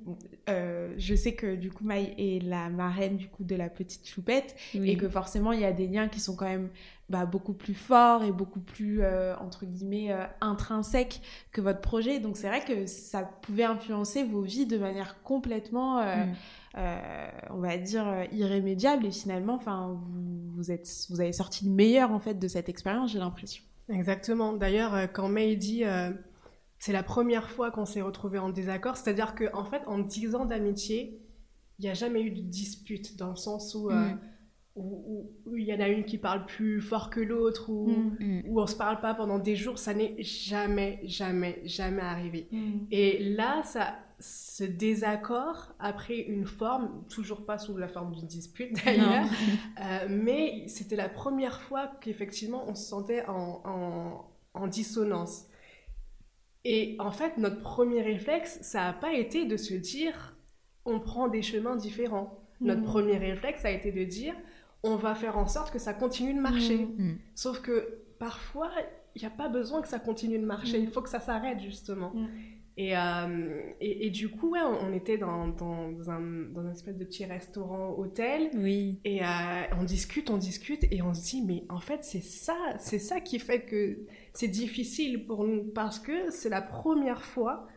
euh, 0.49 0.93
je 0.97 1.15
sais 1.15 1.34
que 1.36 1.56
du 1.56 1.69
coup, 1.71 1.84
Maï 1.84 2.13
est 2.17 2.43
la 2.43 2.69
marraine 2.69 3.17
du 3.17 3.27
coup 3.27 3.43
de 3.43 3.56
la 3.56 3.69
petite 3.69 4.08
choupette 4.08 4.56
Oui. 4.73 4.91
et 4.91 4.97
que 4.97 5.08
forcément, 5.10 5.51
il 5.51 5.60
y 5.60 5.65
a 5.65 5.73
des 5.73 5.88
liens 5.88 6.08
qui 6.08 6.19
sont 6.19 6.36
quand 6.36 6.45
même 6.47 6.69
bah, 7.10 7.25
beaucoup 7.25 7.54
plus 7.54 7.73
forts 7.73 8.23
et 8.23 8.32
beaucoup 8.32 8.62
plus, 8.62 9.01
euh, 9.01 9.36
entre 9.38 9.65
guillemets, 9.65 10.12
euh, 10.12 10.23
intrinsèques 10.39 11.21
que 11.51 11.60
votre 11.62 11.82
projet. 11.82 12.19
Donc, 12.19 12.38
c'est 12.38 12.47
vrai 12.47 12.63
que 12.63 12.88
ça 12.88 13.23
pouvait 13.41 13.65
influencer 13.65 14.23
vos 14.23 14.41
vies 14.41 14.65
de 14.65 14.77
manière 14.77 15.21
complètement... 15.23 15.99
euh, 15.99 16.25
Mm. 16.25 16.34
Euh, 16.77 17.27
on 17.49 17.57
va 17.60 17.77
dire 17.77 18.07
euh, 18.07 18.23
irrémédiable 18.31 19.05
et 19.05 19.12
finalement 19.12 19.55
enfin 19.55 19.99
vous, 20.05 20.51
vous 20.55 20.71
êtes 20.71 20.89
vous 21.10 21.19
avez 21.19 21.34
sorti 21.34 21.65
le 21.65 21.71
meilleur 21.71 22.12
en 22.12 22.19
fait 22.19 22.36
de 22.36 22.47
cette 22.47 22.69
expérience 22.69 23.12
j'ai 23.12 23.19
l'impression 23.19 23.63
Exactement. 23.89 24.53
D'ailleurs, 24.53 24.93
euh, 24.95 25.07
quand 25.07 25.27
May 25.27 25.57
dit 25.57 25.84
euh, 25.84 26.12
c'est 26.79 26.93
la 26.93 27.03
première 27.03 27.49
fois 27.49 27.71
qu'on 27.71 27.86
s'est 27.86 28.01
retrouvés 28.01 28.39
en 28.39 28.49
désaccord, 28.49 28.95
c'est-à-dire 28.95 29.36
que 29.36 29.45
en 29.53 29.65
fait, 29.65 29.81
en 29.86 29.99
10 29.99 30.34
ans 30.36 30.45
d'amitié, 30.45 31.19
il 31.77 31.84
n'y 31.84 31.89
a 31.89 31.93
jamais 31.93 32.21
eu 32.21 32.31
de 32.31 32.39
dispute 32.41 33.17
dans 33.17 33.29
le 33.31 33.36
sens 33.36 33.75
où 33.75 33.89
euh, 33.89 33.95
Mm. 34.05 34.19
où- 34.77 35.29
où- 35.45 35.57
il 35.57 35.65
y 35.65 35.73
en 35.73 35.81
a 35.81 35.89
une 35.89 36.05
qui 36.05 36.17
parle 36.17 36.45
plus 36.45 36.79
fort 36.79 37.10
que 37.10 37.19
l'autre 37.19 37.69
ou 37.69 37.89
Mm. 37.89 38.43
où 38.47 38.62
on 38.62 38.65
se 38.67 38.77
parle 38.77 39.01
pas 39.01 39.13
pendant 39.13 39.39
des 39.39 39.57
jours, 39.57 39.77
ça 39.77 39.93
n'est 39.93 40.15
jamais, 40.23 41.01
jamais, 41.03 41.62
jamais 41.65 42.01
arrivé. 42.01 42.47
Et 42.91 43.34
là, 43.36 43.62
ça, 43.65 43.95
ce 44.21 44.63
désaccord 44.63 45.73
a 45.79 45.91
pris 45.93 46.19
une 46.19 46.45
forme, 46.45 47.03
toujours 47.10 47.45
pas 47.45 47.57
sous 47.57 47.75
la 47.75 47.88
forme 47.89 48.13
d'une 48.15 48.27
dispute 48.27 48.73
d'ailleurs, 48.86 49.25
euh, 49.81 50.07
mais 50.10 50.65
c'était 50.67 50.95
la 50.95 51.10
première 51.10 51.60
fois 51.62 51.91
qu'effectivement 52.01 52.63
on 52.69 52.75
se 52.75 52.86
sentait 52.88 53.25
en, 53.27 53.62
en- 53.65 54.31
en 54.53 54.67
dissonance. 54.67 55.45
Et 56.63 56.95
en 56.99 57.12
fait, 57.12 57.38
notre 57.38 57.60
premier 57.62 58.01
réflexe, 58.01 58.60
ça 58.62 58.84
n'a 58.84 58.93
pas 58.93 59.13
été 59.13 59.45
de 59.45 59.57
se 59.57 59.73
dire 59.73 60.36
on 60.86 60.99
prend 60.99 61.27
des 61.27 61.41
chemins 61.41 61.75
différents. 61.75 62.39
Notre 62.60 62.81
Mhm. 62.81 62.86
premier 62.88 63.17
réflexe 63.17 63.65
a 63.65 63.71
été 63.71 63.91
de 63.91 64.03
dire 64.03 64.36
on 64.84 64.95
va 64.95 65.13
faire 65.15 65.38
en 65.38 65.47
sorte 65.47 65.71
que 65.73 65.79
ça 65.79 65.93
continue 65.93 66.34
de 66.34 66.39
marcher. 66.39 66.77
Mhm. 66.86 67.05
Mm. 67.13 67.17
Sauf 67.36 67.62
que 67.62 68.03
parfois, 68.19 68.71
il 69.15 69.21
n'y 69.21 69.27
a 69.27 69.31
pas 69.31 69.49
besoin 69.49 69.81
que 69.81 69.88
ça 69.88 69.99
continue 69.99 70.38
de 70.39 70.45
marcher, 70.45 70.79
il 70.79 70.89
faut 70.91 71.01
que 71.01 71.10
ça 71.10 71.19
s'arrête 71.19 71.60
justement. 71.60 72.13
Et, 72.77 72.97
euh, 72.97 73.62
et, 73.81 74.07
et 74.07 74.10
du 74.12 74.29
coup, 74.29 74.51
ouais, 74.51 74.62
on 74.62 74.88
on 74.88 74.93
était 74.93 75.17
dans, 75.17 75.47
dans, 75.49 76.10
un, 76.10 76.21
dans 76.53 76.62
un 76.62 76.71
espèce 76.71 76.97
de 76.97 77.03
petit 77.05 77.25
restaurant-hôtel. 77.25 78.49
Oui. 78.55 78.99
Et 79.03 79.21
euh, 79.23 79.25
on 79.79 79.84
discute, 79.84 80.29
on 80.29 80.38
discute, 80.38 80.86
et 80.91 81.01
on 81.01 81.13
se 81.13 81.21
dit, 81.21 81.41
mais 81.43 81.65
en 81.69 81.79
fait, 81.79 82.03
c'est 82.03 82.21
ça, 82.23 82.55
c'est 82.79 82.99
ça 82.99 83.19
qui 83.19 83.39
fait 83.39 83.62
que 83.65 83.99
c'est 84.34 84.47
difficile 84.47 85.25
pour 85.25 85.45
nous, 85.45 85.63
parce 85.65 85.99
que 85.99 86.29
c'est 86.31 86.49
la 86.49 86.62
première 86.62 87.23
fois 87.23 87.67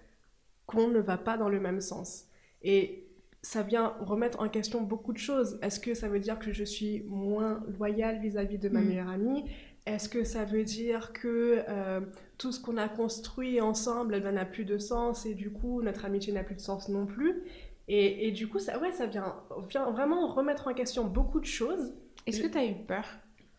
qu'on 0.67 0.89
ne 0.89 1.01
va 1.01 1.19
pas 1.19 1.37
dans 1.37 1.49
le 1.49 1.61
même 1.61 1.81
sens. 1.81 2.27
Et 2.63 3.07
ça 3.43 3.63
vient 3.63 3.95
remettre 4.01 4.41
en 4.41 4.49
question 4.49 4.81
beaucoup 4.83 5.13
de 5.13 5.19
choses. 5.19 5.59
Est-ce 5.63 5.79
que 5.81 5.93
ça 5.95 6.09
veut 6.09 6.21
dire 6.21 6.39
que 6.39 6.53
je 6.53 6.65
suis 6.65 7.03
moins 7.09 7.63
loyale 7.79 8.21
vis-à-vis 8.23 8.59
de 8.59 8.69
ma 8.71 8.81
Mm. 8.81 8.87
meilleure 8.87 9.09
amie? 9.11 9.45
Est-ce 9.87 10.09
que 10.09 10.25
ça 10.25 10.45
veut 10.45 10.65
dire 10.65 11.13
que 11.13 11.63
euh, 11.69 12.01
tout 12.39 12.53
ce 12.53 12.61
qu'on 12.61 12.79
a 12.79 12.89
construit 12.89 13.61
ensemble, 13.61 14.15
eh 14.17 14.21
ben, 14.21 14.33
n'a 14.33 14.47
plus 14.47 14.65
de 14.65 14.79
sens, 14.79 15.27
et 15.27 15.35
du 15.35 15.51
coup, 15.51 15.83
notre 15.83 16.05
amitié 16.07 16.33
n'a 16.33 16.43
plus 16.43 16.55
de 16.55 16.61
sens 16.61 16.89
non 16.89 17.07
plus? 17.07 17.43
Et, 17.87 18.31
du 18.33 18.49
coup, 18.49 18.59
ça, 18.59 18.79
ouais, 18.79 18.93
ça 18.93 19.05
vient, 19.05 19.37
vient 19.69 19.91
vraiment 19.91 20.29
remettre 20.29 20.69
en 20.69 20.75
question 20.75 21.05
beaucoup 21.05 21.39
de 21.39 21.45
choses. 21.45 21.93
est-ce 22.27 22.41
que 22.41 22.47
tu 22.47 22.57
as 22.57 22.65
eu 22.65 22.75
peur? 22.87 23.05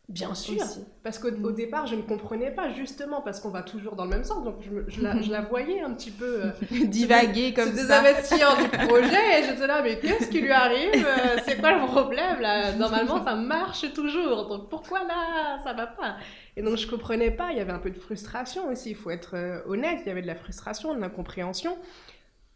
Bien 0.07 0.35
sûr, 0.35 0.61
aussi 0.61 0.85
parce 1.03 1.17
qu'au 1.17 1.29
au 1.29 1.49
Mm. 1.51 1.55
départ, 1.55 1.87
je 1.87 1.95
ne 1.95 2.03
comprenais 2.03 2.51
pas, 2.51 2.69
justement, 2.69 3.21
parce 3.21 3.39
qu'on 3.39 3.49
va 3.49 3.63
toujours 3.63 3.95
dans 3.95 4.03
le 4.03 4.11
même 4.11 4.23
sens. 4.23 4.43
Donc, 4.43 4.57
je, 4.87 5.01
la, 5.01 5.19
je 5.19 5.31
la 5.31 5.41
voyais 5.41 5.81
un 5.81 5.93
petit 5.93 6.11
peu 6.11 6.45
euh, 6.45 6.51
divaguer 6.85 7.53
comme 7.53 7.71
se 7.71 7.77
ça 7.87 8.01
désinvestir 8.01 8.55
du 8.57 8.69
projet. 8.87 9.39
Et 9.39 9.43
j'étais 9.45 9.65
là, 9.65 9.81
mais 9.81 9.99
qu'est-ce 9.99 10.29
qui 10.29 10.41
lui 10.41 10.51
arrive 10.51 10.91
Euh, 10.95 11.37
C'est 11.45 11.59
quoi 11.59 11.71
le 11.79 11.85
problème 11.87 12.39
là? 12.39 12.73
Normalement, 12.73 13.23
ça 13.25 13.35
marche 13.35 13.91
toujours. 13.93 14.47
Donc, 14.47 14.69
pourquoi 14.69 14.99
là, 15.05 15.57
ça 15.63 15.73
va 15.73 15.87
pas 15.87 16.17
Et 16.55 16.61
donc, 16.61 16.77
je 16.77 16.87
comprenais 16.87 17.31
pas. 17.31 17.51
Il 17.51 17.57
y 17.57 17.61
avait 17.61 17.73
un 17.73 17.79
peu 17.79 17.89
de 17.89 17.99
frustration 17.99 18.69
aussi, 18.69 18.91
il 18.91 18.95
faut 18.95 19.09
être 19.09 19.35
euh, 19.35 19.61
honnête. 19.65 20.01
Il 20.05 20.09
y 20.09 20.11
avait 20.11 20.21
de 20.21 20.27
la 20.27 20.35
frustration, 20.35 20.93
de 20.93 20.99
l'incompréhension. 21.01 21.77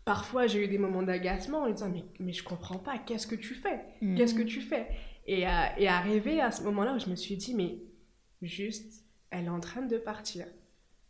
Parfois, 0.06 0.48
j'ai 0.48 0.64
eu 0.64 0.68
des 0.68 0.78
moments 0.80 1.04
d'agacement 1.04 1.60
en 1.64 1.70
disant, 1.70 1.90
mais, 1.94 2.04
mais 2.20 2.34
je 2.34 2.44
comprends 2.44 2.80
pas, 2.80 2.94
qu'est-ce 3.06 3.28
que 3.28 3.36
tu 3.36 3.54
fais? 3.54 3.80
Mm. 4.02 4.16
Qu'est-ce 4.16 4.34
que 4.34 4.42
tu 4.42 4.62
fais? 4.62 4.88
Et, 5.32 5.48
euh, 5.48 5.52
et 5.78 5.88
arrivé 5.88 6.42
à 6.42 6.52
ce 6.52 6.64
moment-là 6.64 6.96
où 6.96 7.00
je 7.00 7.10
me 7.10 7.16
suis 7.16 7.38
dit, 7.38 7.54
mais 7.56 7.80
juste, 8.42 9.06
elle 9.32 9.46
est 9.46 9.50
en 9.50 9.60
train 9.60 9.82
de 9.84 9.98
partir. 9.98 10.46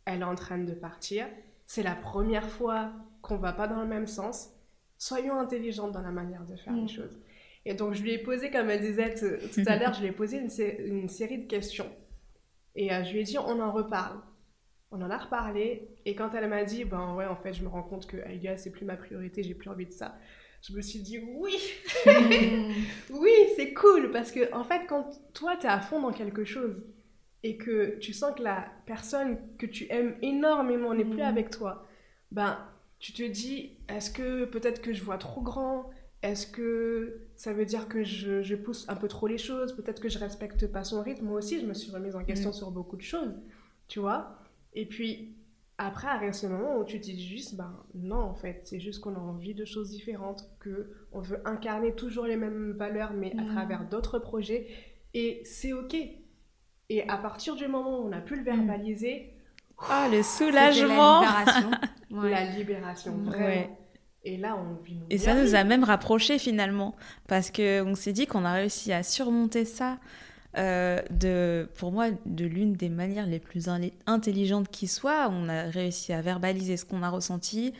Elle 0.04 0.20
est 0.20 0.24
en 0.24 0.34
train 0.34 0.58
de 0.58 0.72
partir. 0.74 1.26
C'est 1.66 1.82
la 1.82 1.94
première 1.94 2.48
fois 2.48 2.92
qu'on 3.22 3.36
va 3.36 3.52
pas 3.52 3.68
dans 3.68 3.80
le 3.80 3.86
même 3.86 4.06
sens. 4.06 4.50
Soyons 4.98 5.38
intelligentes 5.38 5.92
dans 5.92 6.02
la 6.02 6.10
manière 6.10 6.44
de 6.44 6.56
faire 6.56 6.72
Mm. 6.72 6.82
les 6.82 6.88
choses. 6.88 7.18
Et 7.64 7.74
donc, 7.74 7.94
je 7.94 8.02
lui 8.02 8.12
ai 8.12 8.18
posé, 8.18 8.50
comme 8.50 8.70
elle 8.70 8.80
disait 8.80 9.14
tout 9.14 9.62
à 9.66 9.76
l'heure, 9.76 9.92
je 9.94 10.00
lui 10.00 10.08
ai 10.08 10.12
posé 10.12 10.38
une, 10.38 10.48
sé- 10.48 10.82
une 10.86 11.08
série 11.08 11.38
de 11.38 11.46
questions. 11.46 11.90
Et 12.74 12.92
euh, 12.92 13.04
je 13.04 13.12
lui 13.12 13.20
ai 13.20 13.22
dit, 13.24 13.38
on 13.38 13.60
en 13.60 13.70
reparle. 13.72 14.18
On 14.90 15.00
en 15.02 15.10
a 15.10 15.18
reparlé. 15.18 15.88
Et 16.04 16.14
quand 16.14 16.34
elle 16.34 16.48
m'a 16.48 16.64
dit, 16.64 16.84
ben 16.84 17.14
ouais, 17.14 17.26
en 17.26 17.36
fait, 17.36 17.52
je 17.52 17.62
me 17.62 17.68
rends 17.68 17.82
compte 17.82 18.06
que 18.06 18.16
Aïga, 18.26 18.56
c'est 18.56 18.70
plus 18.70 18.84
ma 18.84 18.96
priorité, 18.96 19.42
j'ai 19.42 19.54
plus 19.54 19.68
envie 19.70 19.86
de 19.86 19.92
ça. 19.92 20.16
Je 20.62 20.74
me 20.74 20.82
suis 20.82 21.00
dit, 21.00 21.18
oui, 21.18 21.56
Mm. 22.06 22.84
oui, 23.10 23.30
c'est 23.56 23.72
cool 23.74 24.10
parce 24.10 24.30
que 24.32 24.52
en 24.54 24.64
fait, 24.64 24.86
quand 24.88 25.08
toi 25.32 25.56
t'es 25.56 25.68
à 25.68 25.80
fond 25.80 26.00
dans 26.00 26.12
quelque 26.12 26.44
chose 26.44 26.84
et 27.42 27.56
que 27.56 27.98
tu 27.98 28.12
sens 28.12 28.34
que 28.36 28.42
la 28.42 28.70
personne 28.86 29.38
que 29.58 29.66
tu 29.66 29.86
aimes 29.90 30.16
énormément 30.22 30.92
n'est 30.94 31.04
plus 31.04 31.22
Mhm. 31.22 31.28
avec 31.28 31.50
toi, 31.50 31.86
ben 32.30 32.58
tu 32.98 33.12
te 33.14 33.22
dis 33.22 33.78
est-ce 33.88 34.10
que 34.10 34.44
peut-être 34.44 34.82
que 34.82 34.92
je 34.92 35.02
vois 35.02 35.16
trop 35.18 35.40
grand? 35.40 35.90
Est-ce 36.22 36.46
que 36.46 37.22
ça 37.36 37.54
veut 37.54 37.64
dire 37.64 37.88
que 37.88 38.04
je, 38.04 38.42
je 38.42 38.54
pousse 38.54 38.86
un 38.90 38.94
peu 38.96 39.08
trop 39.08 39.26
les 39.26 39.38
choses? 39.38 39.74
Peut-être 39.74 40.00
que 40.02 40.10
je 40.10 40.18
respecte 40.18 40.66
pas 40.66 40.84
son 40.84 41.02
rythme? 41.02 41.24
Moi 41.24 41.38
aussi, 41.38 41.58
je 41.58 41.64
me 41.66 41.72
suis 41.72 41.90
remise 41.90 42.14
en 42.14 42.22
question 42.24 42.50
Mhm. 42.50 42.54
sur 42.54 42.70
beaucoup 42.70 42.96
de 42.98 43.02
choses, 43.02 43.40
tu 43.88 44.00
vois? 44.00 44.36
Et 44.74 44.84
puis 44.86 45.34
après, 45.86 46.08
arrive 46.08 46.32
ce 46.32 46.46
moment 46.46 46.78
où 46.78 46.84
tu 46.84 47.00
te 47.00 47.04
dis 47.06 47.26
juste, 47.26 47.56
ben 47.56 47.72
non, 47.94 48.16
en 48.20 48.34
fait, 48.34 48.60
c'est 48.64 48.80
juste 48.80 49.00
qu'on 49.00 49.14
a 49.14 49.18
envie 49.18 49.54
de 49.54 49.64
choses 49.64 49.90
différentes, 49.90 50.48
que 50.60 50.92
on 51.12 51.20
veut 51.20 51.40
incarner 51.46 51.94
toujours 51.94 52.26
les 52.26 52.36
mêmes 52.36 52.72
valeurs, 52.72 53.12
mais 53.14 53.32
à 53.38 53.42
Mm. 53.42 53.46
travers 53.54 53.84
d'autres 53.88 54.18
projets, 54.18 54.66
et 55.14 55.40
c'est 55.44 55.72
ok. 55.72 55.96
Et 56.88 57.08
à 57.08 57.16
partir 57.16 57.54
du 57.56 57.66
moment 57.68 58.00
où 58.00 58.08
on 58.08 58.12
a 58.12 58.20
pu 58.20 58.36
le 58.36 58.42
verbaliser, 58.42 59.32
Ah, 59.88 60.08
le 60.12 60.22
C'était 60.22 60.52
la 60.52 60.72
soulagement 60.72 61.20
libération. 61.20 61.70
Ouais. 62.10 62.30
la 62.30 62.44
libération, 62.44 63.12
vraiment. 63.18 63.46
Ouais. 63.46 63.70
Et 64.24 64.36
là, 64.36 64.54
on 64.58 64.82
vit 64.82 64.98
Et 65.08 65.16
ça 65.16 65.34
nous 65.40 65.54
a 65.54 65.64
même 65.64 65.84
rapprochés 65.84 66.38
finalement, 66.38 66.94
parce 67.28 67.50
que 67.50 67.82
on 67.82 67.94
s'est 67.94 68.12
dit 68.12 68.26
qu'on 68.26 68.44
a 68.44 68.52
réussi 68.52 68.92
à 68.92 69.02
surmonter 69.02 69.64
ça 69.64 69.98
euh, 70.58 71.00
de, 71.10 71.68
pour 71.76 71.92
moi, 71.92 72.08
de 72.26 72.44
l'une 72.44 72.72
des 72.74 72.88
manières 72.88 73.26
les 73.26 73.38
plus 73.38 73.68
in- 73.68 73.88
intelligentes 74.06 74.68
qui 74.68 74.86
soit. 74.88 75.28
On 75.30 75.48
a 75.48 75.62
réussi 75.64 76.12
à 76.12 76.22
verbaliser 76.22 76.76
ce 76.76 76.84
qu'on 76.84 77.02
a 77.02 77.08
ressenti, 77.10 77.72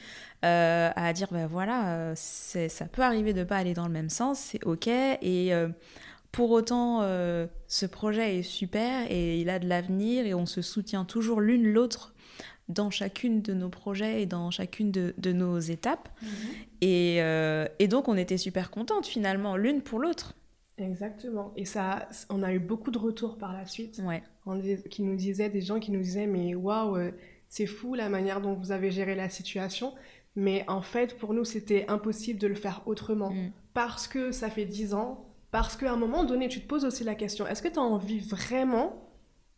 euh, 0.45 0.91
à 0.95 1.13
dire 1.13 1.29
ben 1.33 1.47
voilà, 1.47 1.95
euh, 1.95 2.13
ça 2.17 2.85
peut 2.87 3.03
arriver 3.03 3.33
de 3.33 3.45
pas 3.45 3.57
aller 3.57 3.75
dans 3.75 3.87
le 3.87 3.93
même 3.93 4.11
sens, 4.11 4.39
c'est 4.39 4.65
ok. 4.65 4.87
Et 4.87 5.53
euh, 5.53 5.69
pour 6.33 6.51
autant, 6.53 7.01
ce 7.67 7.87
projet 7.87 8.39
est 8.39 8.43
super 8.45 9.11
et 9.11 9.41
il 9.41 9.51
a 9.51 9.59
de 9.59 9.67
l'avenir 9.69 10.27
et 10.27 10.33
on 10.35 10.47
se 10.47 10.63
soutient 10.63 11.05
toujours 11.05 11.41
l'une 11.41 11.67
l'autre 11.73 12.15
dans 12.69 12.89
chacune 12.89 13.43
de 13.43 13.53
nos 13.53 13.69
projets 13.69 14.23
et 14.23 14.27
dans 14.27 14.53
chacune 14.53 14.93
de- 14.93 15.13
de 15.19 15.33
nos 15.33 15.59
étapes. 15.59 16.09
Mhm. 16.23 16.29
Et, 16.83 17.17
euh, 17.21 17.67
et 17.81 17.89
donc, 17.89 18.07
on 18.07 18.17
était 18.17 18.39
super 18.39 18.71
contentes 18.71 19.07
finalement, 19.09 19.57
l'une 19.57 19.83
pour 19.83 19.99
l'autre. 19.99 20.35
Exactement. 20.81 21.53
Et 21.57 21.65
ça, 21.65 22.09
on 22.31 22.43
a 22.43 22.53
eu 22.53 22.59
beaucoup 22.59 22.91
de 22.91 22.99
retours 22.99 23.39
par 23.39 23.53
la 23.53 23.67
suite. 23.67 24.01
Ouais. 24.05 24.23
On 24.47 24.61
qui 24.91 25.03
nous 25.03 25.17
disaient, 25.17 25.51
des 25.51 25.61
gens 25.61 25.79
qui 25.79 25.91
nous 25.91 26.01
disaient, 26.01 26.27
mais 26.27 26.55
waouh, 26.55 26.97
euh, 26.97 27.11
c'est 27.49 27.67
fou 27.67 27.95
la 27.95 28.09
manière 28.09 28.41
dont 28.41 28.55
vous 28.55 28.73
avez 28.73 28.91
géré 28.91 29.15
la 29.15 29.29
situation. 29.29 29.95
Mais 30.37 30.65
en 30.69 30.83
fait, 30.83 31.19
pour 31.19 31.35
nous, 31.35 31.45
c'était 31.45 31.87
impossible 31.89 32.39
de 32.39 32.47
le 32.47 32.55
faire 32.55 32.83
autrement. 32.87 33.31
Mm. 33.31 33.53
Parce 33.75 34.09
que 34.09 34.33
ça 34.33 34.49
fait 34.49 34.65
dix 34.65 34.95
ans, 34.95 35.27
parce 35.51 35.77
qu'à 35.77 35.93
un 35.93 35.97
moment 35.97 36.25
donné, 36.25 36.49
tu 36.49 36.61
te 36.61 36.67
poses 36.67 36.85
aussi 36.85 37.05
la 37.05 37.15
question, 37.15 37.47
est-ce 37.47 37.63
que 37.63 37.69
tu 37.69 37.79
as 37.79 37.83
envie 37.83 38.21
vraiment 38.21 39.09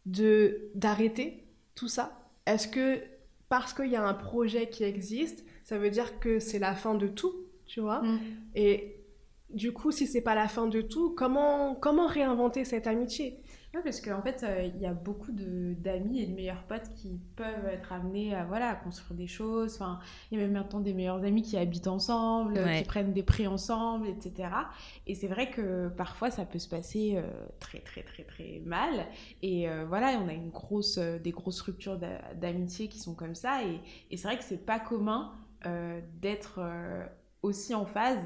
de 0.06 0.70
d'arrêter 0.74 1.44
tout 1.74 1.88
ça? 1.88 2.18
Est-ce 2.46 2.66
que 2.66 3.00
parce 3.48 3.74
qu'il 3.74 3.90
y 3.90 3.96
a 3.96 4.02
un 4.02 4.14
projet 4.14 4.68
qui 4.70 4.82
existe, 4.82 5.44
ça 5.62 5.78
veut 5.78 5.90
dire 5.90 6.18
que 6.18 6.38
c'est 6.38 6.58
la 6.58 6.74
fin 6.74 6.94
de 6.94 7.06
tout, 7.06 7.34
tu 7.66 7.80
vois? 7.80 8.02
Mm. 8.02 8.20
Et 8.54 9.01
du 9.54 9.72
coup, 9.72 9.90
si 9.92 10.06
c'est 10.06 10.20
pas 10.22 10.34
la 10.34 10.48
fin 10.48 10.66
de 10.66 10.80
tout, 10.80 11.14
comment, 11.14 11.74
comment 11.74 12.06
réinventer 12.06 12.64
cette 12.64 12.86
amitié? 12.86 13.40
Ouais, 13.74 13.80
parce 13.82 14.02
qu'en 14.02 14.20
fait, 14.20 14.42
euh, 14.44 14.64
il 14.74 14.78
y 14.82 14.86
a 14.86 14.92
beaucoup 14.92 15.32
de- 15.32 15.72
d'amis 15.78 16.20
et 16.20 16.26
de 16.26 16.34
meilleurs 16.34 16.62
potes 16.64 16.90
qui 16.94 17.18
peuvent 17.36 17.64
être 17.72 17.90
amenés 17.94 18.34
à, 18.34 18.44
voilà, 18.44 18.68
à 18.68 18.74
construire 18.74 19.16
des 19.16 19.26
choses. 19.26 19.76
Enfin, 19.76 19.98
il 20.30 20.38
y 20.38 20.42
a 20.42 20.44
même 20.44 20.52
maintenant 20.52 20.80
des 20.80 20.92
meilleurs 20.92 21.24
amis 21.24 21.40
qui 21.40 21.56
habitent 21.56 21.86
ensemble, 21.86 22.58
euh, 22.58 22.64
Ouais. 22.66 22.78
qui 22.82 22.84
prennent 22.84 23.14
des 23.14 23.22
prix 23.22 23.46
ensemble, 23.46 24.08
etc. 24.08 24.70
Et 25.06 25.14
c'est 25.14 25.26
vrai 25.26 25.50
que 25.50 25.88
parfois, 25.88 26.30
ça 26.30 26.44
peut 26.44 26.58
se 26.58 26.68
passer 26.68 27.14
euh, 27.16 27.22
très, 27.60 27.78
très, 27.80 28.02
très, 28.02 28.24
très 28.24 28.60
mal. 28.66 29.06
Et 29.40 29.70
euh, 29.70 29.86
voilà, 29.88 30.20
on 30.22 30.28
a 30.28 30.34
une 30.34 30.50
grosse, 30.50 30.98
euh, 30.98 31.18
des 31.18 31.30
grosses 31.30 31.62
ruptures 31.62 31.96
d'a- 31.96 32.34
d'amitié 32.34 32.88
qui 32.88 32.98
sont 32.98 33.14
comme 33.14 33.34
ça. 33.34 33.64
Et, 33.64 33.80
et 34.10 34.18
c'est 34.18 34.28
vrai 34.28 34.36
que 34.36 34.44
c'est 34.44 34.66
pas 34.66 34.80
commun 34.80 35.32
euh, 35.64 35.98
d'être 36.20 36.58
euh, 36.58 37.06
aussi 37.42 37.74
en 37.74 37.86
phase 37.86 38.20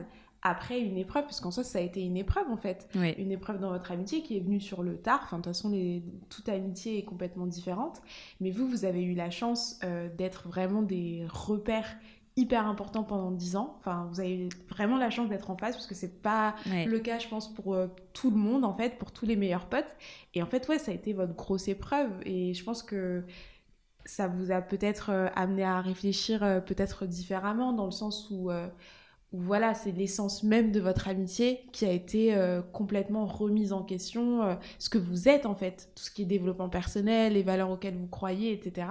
après 0.48 0.80
une 0.80 0.96
épreuve, 0.98 1.24
parce 1.24 1.40
qu'en 1.40 1.50
soi, 1.50 1.64
ça 1.64 1.78
a 1.78 1.82
été 1.82 2.02
une 2.02 2.16
épreuve, 2.16 2.50
en 2.50 2.56
fait 2.56 2.88
Oui. 2.94 3.12
une 3.18 3.32
épreuve 3.32 3.58
dans 3.60 3.70
votre 3.70 3.90
amitié 3.92 4.22
qui 4.22 4.36
est 4.36 4.40
venue 4.40 4.60
sur 4.60 4.82
le 4.82 4.96
tard. 4.98 5.20
Enfin, 5.24 5.38
de 5.38 5.42
toute 5.42 5.52
façon, 5.54 5.70
les- 5.70 6.02
toute 6.28 6.48
amitié 6.48 6.98
est 6.98 7.04
complètement 7.04 7.46
différente. 7.46 8.00
Mais 8.40 8.50
vous, 8.50 8.66
vous 8.68 8.84
avez 8.84 9.02
eu 9.02 9.14
la 9.14 9.30
chance 9.30 9.78
euh, 9.84 10.08
d'être 10.16 10.48
vraiment 10.48 10.82
des 10.82 11.24
repères 11.28 11.96
hyper 12.38 12.66
importants 12.66 13.02
pendant 13.02 13.30
10 13.30 13.56
ans. 13.56 13.76
Enfin, 13.78 14.06
vous 14.12 14.20
avez 14.20 14.36
eu 14.44 14.48
vraiment 14.68 14.98
la 14.98 15.08
chance 15.08 15.28
d'être 15.30 15.48
en 15.50 15.56
phase 15.56 15.74
parce 15.74 15.86
que 15.86 15.94
c'est 15.94 16.20
pas 16.20 16.54
Ouais. 16.70 16.84
le 16.84 16.98
cas, 16.98 17.18
je 17.18 17.28
pense, 17.28 17.52
pour 17.54 17.72
euh, 17.74 17.86
tout 18.12 18.30
le 18.30 18.36
monde, 18.36 18.64
en 18.64 18.74
fait, 18.74 18.98
pour 18.98 19.10
tous 19.10 19.24
les 19.24 19.36
meilleurs 19.36 19.66
potes. 19.66 19.96
Et 20.34 20.42
en 20.42 20.46
fait, 20.46 20.68
ouais, 20.68 20.78
ça 20.78 20.90
a 20.90 20.94
été 20.94 21.14
votre 21.14 21.34
grosse 21.34 21.66
épreuve. 21.68 22.10
Et 22.26 22.52
je 22.52 22.62
pense 22.62 22.82
que 22.82 23.24
ça 24.04 24.28
vous 24.28 24.52
a 24.52 24.60
peut-être 24.60 25.10
euh, 25.10 25.28
amené 25.34 25.64
à 25.64 25.80
réfléchir 25.80 26.42
euh, 26.44 26.60
peut-être 26.60 27.06
différemment, 27.06 27.72
dans 27.72 27.86
le 27.86 27.90
sens 27.90 28.28
où, 28.30 28.50
voilà, 29.32 29.74
c'est 29.74 29.92
l'essence 29.92 30.42
même 30.42 30.72
de 30.72 30.80
votre 30.80 31.08
amitié 31.08 31.66
qui 31.72 31.84
a 31.84 31.90
été 31.90 32.34
euh, 32.34 32.62
complètement 32.62 33.26
remise 33.26 33.72
en 33.72 33.82
question, 33.82 34.42
euh, 34.42 34.54
ce 34.78 34.88
que 34.88 34.98
vous 34.98 35.28
êtes 35.28 35.46
en 35.46 35.54
fait, 35.54 35.90
tout 35.94 36.04
ce 36.04 36.10
qui 36.10 36.22
est 36.22 36.26
développement 36.26 36.68
personnel, 36.68 37.34
les 37.34 37.42
valeurs 37.42 37.70
auxquelles 37.70 37.96
vous 37.96 38.06
croyez, 38.06 38.52
etc. 38.52 38.86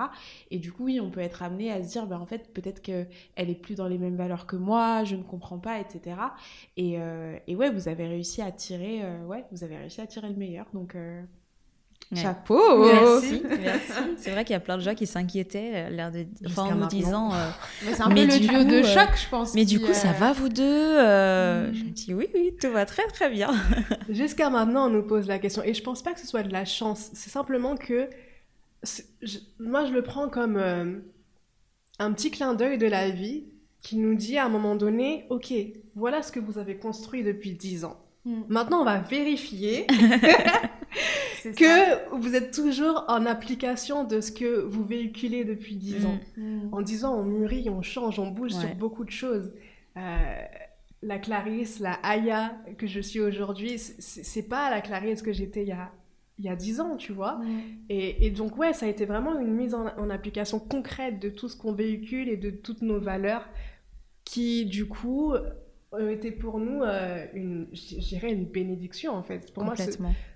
Et 0.51 0.59
du 0.59 0.71
coup, 0.71 0.85
oui, 0.85 0.99
on 0.99 1.09
peut 1.09 1.21
être 1.21 1.41
amené 1.41 1.71
à 1.71 1.81
se 1.83 1.89
dire, 1.89 2.05
ben, 2.05 2.19
en 2.19 2.25
fait, 2.25 2.53
peut-être 2.53 2.81
qu'elle 2.81 3.07
est 3.37 3.61
plus 3.61 3.75
dans 3.75 3.87
les 3.87 3.97
mêmes 3.97 4.17
valeurs 4.17 4.45
que 4.45 4.57
moi, 4.57 5.03
je 5.05 5.15
ne 5.15 5.23
comprends 5.23 5.59
pas, 5.59 5.79
etc. 5.79 6.17
Et, 6.77 6.99
euh, 6.99 7.37
et 7.47 7.55
ouais, 7.55 7.71
vous 7.71 7.87
avez 7.87 8.07
réussi 8.07 8.41
à 8.41 8.51
tirer, 8.51 9.01
ouais, 9.25 9.45
vous 9.51 9.63
avez 9.63 9.77
réussi 9.77 10.01
à 10.01 10.07
tirer 10.07 10.29
le 10.29 10.35
meilleur, 10.35 10.65
donc 10.73 10.95
Ouais. 12.11 12.21
chapeau 12.21 12.85
Merci, 12.85 13.41
merci. 13.61 13.91
C'est 14.17 14.29
vrai 14.31 14.43
qu'il 14.45 14.53
y 14.53 14.57
a 14.57 14.59
plein 14.59 14.77
de 14.77 14.81
gens 14.83 14.93
qui 14.93 15.07
s'inquiétaient, 15.07 15.89
l'air 15.89 16.11
de, 16.11 16.25
enfin, 16.45 16.63
en 16.63 16.75
nous 16.75 16.85
disant, 16.87 17.33
euh, 17.33 17.49
Mais 17.85 17.93
c'est 17.95 18.01
un 18.03 18.09
Mais 18.09 18.27
peu 18.27 18.33
le 18.33 18.39
du 18.39 18.47
duo 18.47 18.57
coup, 18.59 18.63
de 18.65 18.73
euh, 18.75 18.83
choc, 18.83 19.09
je 19.15 19.29
pense. 19.29 19.53
mais 19.55 19.65
du 19.65 19.79
coup, 19.79 19.91
ça 19.93 20.09
euh, 20.09 20.13
va 20.13 20.31
vous 20.33 20.49
deux 20.49 20.63
Euh, 20.63 21.69
Mm. 21.71 21.73
Je 21.73 21.83
me 21.83 21.89
dis 21.89 22.13
oui, 22.13 22.27
oui, 22.35 22.53
tout 22.61 22.69
va 22.71 22.85
très 22.85 23.05
très 23.07 23.29
bien. 23.29 23.49
Jusqu'à 24.09 24.49
maintenant, 24.51 24.85
on 24.85 24.89
nous 24.89 25.01
pose 25.03 25.27
la 25.27 25.39
question. 25.39 25.63
Et 25.63 25.73
je 25.73 25.81
pense 25.81 26.03
pas 26.03 26.13
que 26.13 26.19
ce 26.19 26.27
soit 26.27 26.43
de 26.43 26.53
la 26.53 26.63
chance. 26.65 27.09
C'est 27.13 27.29
simplement 27.31 27.75
que. 27.75 28.07
je- 29.23 29.39
moi, 29.59 29.85
je 29.85 29.91
le 29.91 30.03
prends 30.03 30.29
comme 30.29 30.57
euh, 30.57 30.99
un 31.97 32.11
petit 32.13 32.29
clin 32.29 32.53
d'œil 32.53 32.77
de 32.77 32.85
la 32.87 33.09
vie 33.09 33.45
qui 33.81 33.97
nous 33.97 34.13
dit 34.15 34.37
à 34.37 34.45
un 34.45 34.49
moment 34.49 34.75
donné 34.75 35.25
Ok, 35.31 35.51
voilà 35.95 36.21
ce 36.21 36.31
que 36.31 36.39
vous 36.39 36.59
avez 36.59 36.77
construit 36.77 37.23
depuis 37.23 37.51
10 37.53 37.83
ans. 37.85 37.97
Mm. 38.25 38.41
Maintenant, 38.49 38.81
on 38.81 38.85
va 38.85 38.99
vérifier 38.99 39.87
c'est 41.53 41.63
ça. 41.63 42.05
que 42.09 42.15
vous 42.15 42.35
êtes 42.35 42.51
toujours 42.53 43.05
en 43.07 43.25
application 43.25 44.03
de 44.03 44.21
ce 44.21 44.31
que 44.31 44.61
vous 44.61 44.83
véhiculez 44.85 45.43
depuis 45.45 45.75
10 45.75 46.05
ans. 46.05 46.19
Mm. 46.37 46.73
En 46.73 46.81
10 46.81 47.05
ans, 47.05 47.15
on 47.19 47.23
mûrit, 47.23 47.69
on 47.69 47.81
change, 47.81 48.19
on 48.19 48.31
bouge 48.31 48.53
Ouais. 48.55 48.61
sur 48.61 48.75
beaucoup 48.75 49.03
de 49.05 49.11
choses. 49.11 49.51
Euh, 49.97 50.35
la 51.01 51.19
Clarisse, 51.19 51.79
la 51.79 51.93
Aya 52.03 52.57
que 52.77 52.87
je 52.87 52.99
suis 52.99 53.19
aujourd'hui, 53.21 53.77
c'est- 53.77 54.49
pas 54.49 54.69
la 54.69 54.81
Clarisse 54.81 55.21
que 55.21 55.31
j'étais 55.33 55.61
il 55.63 55.69
y 55.69 55.71
a, 55.71 55.91
il 56.39 56.45
y 56.45 56.49
a 56.49 56.55
10 56.55 56.81
ans, 56.81 56.97
tu 56.97 57.13
vois. 57.13 57.37
Mm. 57.37 57.61
Et, 57.89 58.25
et 58.25 58.29
donc, 58.31 58.57
ouais, 58.57 58.73
ça 58.73 58.85
a 58.87 58.89
été 58.89 59.05
vraiment 59.05 59.39
une 59.39 59.53
mise 59.53 59.73
en, 59.73 59.85
en 59.97 60.09
application 60.09 60.59
concrète 60.59 61.19
de 61.19 61.29
tout 61.29 61.47
ce 61.47 61.55
qu'on 61.55 61.73
véhicule 61.73 62.27
et 62.29 62.37
de 62.37 62.49
toutes 62.49 62.81
nos 62.81 62.99
valeurs 62.99 63.47
qui, 64.23 64.65
du 64.65 64.87
coup, 64.87 65.33
ont 65.91 66.09
été 66.09 66.31
pour 66.31 66.59
nous, 66.59 66.81
euh, 66.81 67.25
une, 67.33 67.67
je 67.71 67.97
dirais, 67.99 68.31
une 68.33 68.45
bénédiction, 68.45 69.13
en 69.13 69.23
fait. 69.23 69.53
Pour 69.53 69.63
moi, 69.63 69.75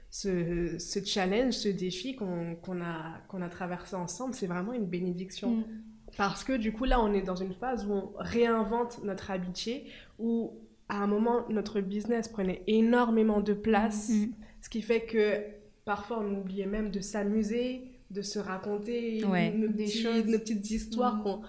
ce, 0.10 0.78
challenge, 1.06 1.54
ce 1.54 1.70
défi 1.70 2.16
qu'on 2.16 2.56
a, 2.82 3.20
qu'on 3.28 3.42
a 3.42 3.50
traversé 3.50 3.96
ensemble, 3.96 4.34
c'est 4.34 4.48
vraiment 4.48 4.74
une 4.74 4.86
bénédiction. 4.86 5.58
Mm. 5.58 5.64
Parce 6.18 6.44
que 6.44 6.54
du 6.54 6.72
coup, 6.74 6.86
là, 6.86 7.00
on 7.02 7.14
est 7.14 7.22
dans 7.22 7.36
une 7.36 7.54
phase 7.54 7.86
où 7.86 7.92
on 7.94 8.12
réinvente 8.18 9.04
notre 9.04 9.30
amitié, 9.32 9.86
où 10.18 10.54
à 10.90 11.04
un 11.04 11.08
moment, 11.08 11.46
notre 11.50 11.82
business 11.82 12.28
prenait 12.28 12.64
énormément 12.68 13.42
de 13.42 13.54
place, 13.54 14.10
Mm. 14.10 14.26
ce 14.62 14.70
qui 14.70 14.82
fait 14.82 15.02
que 15.06 15.42
parfois, 15.86 16.20
on 16.20 16.40
oubliait 16.40 16.66
même 16.66 16.90
de 16.90 17.00
s'amuser, 17.00 17.84
de 18.10 18.24
se 18.24 18.40
raconter 18.40 19.24
Ouais. 19.24 19.52
nos, 19.52 19.68
Des 19.68 19.88
choses. 19.88 20.26
nos 20.26 20.40
petites 20.40 20.72
histoires 20.72 21.18
Mm. 21.18 21.24
qu'on 21.24 21.42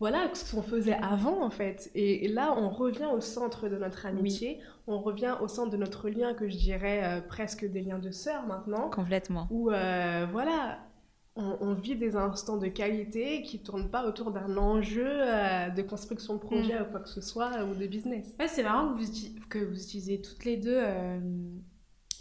voilà, 0.00 0.28
ce 0.34 0.54
qu'on 0.54 0.62
faisait 0.62 0.96
avant, 1.02 1.42
en 1.42 1.50
fait. 1.50 1.90
Et, 1.94 2.24
et 2.24 2.28
là, 2.28 2.54
on 2.56 2.68
revient 2.70 3.08
au 3.12 3.20
centre 3.20 3.68
de 3.68 3.76
notre 3.76 4.06
amitié, 4.06 4.60
on 4.86 5.00
revient 5.00 5.34
au 5.40 5.48
centre 5.48 5.70
de 5.70 5.76
notre 5.76 6.08
lien, 6.08 6.34
que 6.34 6.48
je 6.48 6.56
dirais 6.56 7.02
euh, 7.04 7.20
presque 7.20 7.64
des 7.70 7.80
liens 7.80 7.98
de 7.98 8.10
sœurs 8.10 8.46
maintenant 8.46 8.90
Complètement. 8.90 9.46
où 9.50 9.70
euh, 9.70 10.26
voilà, 10.30 10.78
on, 11.36 11.56
on 11.60 11.74
vit 11.74 11.96
des 11.96 12.16
instants 12.16 12.56
de 12.58 12.68
qualité 12.68 13.42
qui 13.42 13.62
tournent 13.62 13.90
pas 13.90 14.06
autour 14.06 14.30
d'un 14.32 14.56
enjeu 14.56 15.06
euh, 15.08 15.68
de 15.70 15.82
construction 15.82 16.34
de 16.34 16.40
projet 16.40 16.80
ou 16.80 16.84
quoi 16.90 17.00
que 17.00 17.08
ce 17.08 17.20
soit 17.20 17.64
ou 17.64 17.74
de 17.74 17.86
business. 17.86 18.34
Ouais, 18.38 18.48
c'est 18.48 18.62
marrant 18.62 18.94
que 18.94 19.00
vous, 19.00 19.12
que 19.48 19.58
vous 19.58 19.74
utilisez 19.82 20.20
toutes 20.20 20.44
les 20.44 20.56
deux 20.56 20.78
euh, 20.80 21.18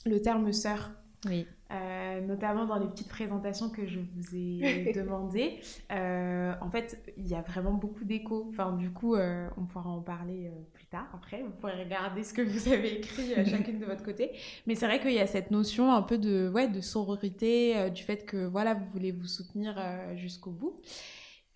le 0.06 0.22
terme 0.22 0.52
sœur. 0.52 0.92
Oui. 1.28 1.46
Euh, 1.70 2.22
notamment 2.22 2.66
dans 2.66 2.80
les 2.80 2.88
petites 2.88 3.10
présentations 3.10 3.70
que 3.70 3.86
je 3.86 4.00
vous 4.00 4.36
ai 4.36 4.92
demandées. 4.96 5.60
Euh, 5.92 6.54
en 6.62 6.70
fait, 6.70 7.04
il 7.18 7.28
y 7.28 7.36
a 7.36 7.42
vraiment 7.42 7.74
beaucoup 7.74 8.06
d'échos. 8.06 8.48
Enfin, 8.50 8.72
du 8.74 8.92
coup, 8.92 9.16
euh, 9.16 9.50
on 9.58 9.66
pourra 9.66 9.90
en 9.90 10.02
parler 10.02 10.50
plus 10.74 10.86
tard. 10.86 11.08
Après, 11.14 11.44
vous 11.44 11.52
pourrez 11.60 11.84
regarder 11.84 12.24
ce 12.24 12.34
que 12.34 12.42
vous 12.42 12.68
avez 12.74 12.98
écrit 12.98 13.34
chacune 13.46 13.80
de 13.80 13.86
votre 13.86 14.04
côté. 14.04 14.32
Mais 14.66 14.76
c'est 14.76 14.86
vrai 14.86 15.02
qu'il 15.02 15.14
y 15.14 15.20
a 15.20 15.28
cette 15.28 15.52
notion 15.52 15.92
un 15.94 16.02
peu 16.02 16.18
de, 16.18 16.50
ouais, 16.54 16.68
de 16.68 16.82
sororité, 16.82 17.90
du 17.92 18.04
fait 18.04 18.26
que 18.26 18.46
voilà, 18.46 18.74
vous 18.74 18.86
voulez 18.86 19.12
vous 19.12 19.28
soutenir 19.28 19.76
jusqu'au 20.16 20.52
bout. 20.52 20.76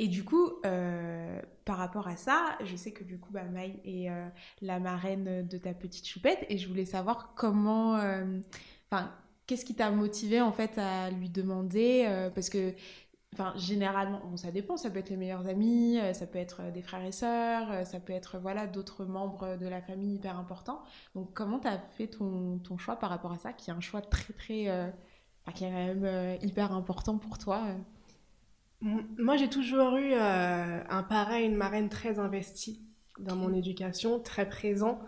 Et 0.02 0.08
du 0.08 0.24
coup, 0.24 0.50
euh, 0.66 1.40
par 1.64 1.78
rapport 1.78 2.08
à 2.08 2.16
ça, 2.16 2.58
je 2.64 2.76
sais 2.76 2.92
que 2.92 3.04
du 3.04 3.20
coup, 3.20 3.32
bah, 3.32 3.44
Maï 3.44 3.80
est 3.86 4.10
euh, 4.10 4.28
la 4.60 4.80
marraine 4.80 5.48
de 5.48 5.58
ta 5.60 5.76
petite 5.76 6.08
choupette 6.08 6.44
et 6.50 6.58
je 6.58 6.68
voulais 6.68 6.86
savoir 6.86 7.36
comment, 7.36 7.98
euh, 7.98 8.40
enfin, 8.90 9.12
qu'est-ce 9.52 9.66
qui 9.66 9.76
t'a 9.76 9.92
motivé 9.92 10.40
en 10.40 10.54
fait 10.54 10.78
à 10.78 11.10
lui 11.10 11.30
demander 11.30 12.06
euh, 12.08 12.30
Parce 12.30 12.50
que 12.50 12.74
Enfin, 13.34 13.54
généralement, 13.56 14.20
bon, 14.26 14.36
ça 14.36 14.52
dépend, 14.52 14.76
ça 14.76 14.90
peut 14.90 15.00
être 15.00 15.10
les 15.10 15.16
meilleurs 15.16 15.48
amis, 15.48 15.98
euh, 16.00 16.12
ça 16.12 16.28
peut 16.28 16.38
être 16.38 16.70
des 16.74 16.82
frères 16.82 17.06
et 17.06 17.14
sœurs, 17.14 17.72
euh, 17.72 17.86
ça 17.86 18.02
peut 18.02 18.12
être 18.12 18.38
voilà 18.38 18.68
d'autres 18.68 19.06
membres 19.06 19.56
de 19.56 19.68
la 19.68 19.82
famille 19.82 20.16
hyper 20.16 20.38
importants. 20.38 20.82
Donc, 21.16 21.32
comment 21.34 21.60
tu 21.60 21.68
as 21.70 21.80
fait 21.80 22.08
ton, 22.08 22.60
ton, 22.60 22.78
choix 22.78 22.98
par 22.98 23.10
rapport 23.10 23.32
à 23.32 23.38
ça, 23.38 23.54
qui 23.54 23.70
est 23.70 23.74
un 23.74 23.80
choix 23.80 24.02
très, 24.02 24.34
très. 24.34 24.68
Euh, 24.68 24.90
enfin, 25.46 25.54
qui 25.54 25.64
est 25.64 25.70
quand 25.70 25.74
même 25.74 26.38
hyper 26.42 26.74
important 26.74 27.18
pour 27.18 27.38
toi 27.38 27.64
Moi, 28.82 29.38
j'ai 29.38 29.50
toujours 29.50 29.96
eu 29.96 30.14
un 30.14 31.04
parrain 31.04 31.40
et 31.40 31.46
une 31.46 31.56
marraine 31.56 31.88
très 31.88 32.20
investis 32.20 32.80
dans 33.18 33.38
mon 33.38 33.54
éducation, 33.54 34.20
très 34.20 34.48
présents. 34.50 35.00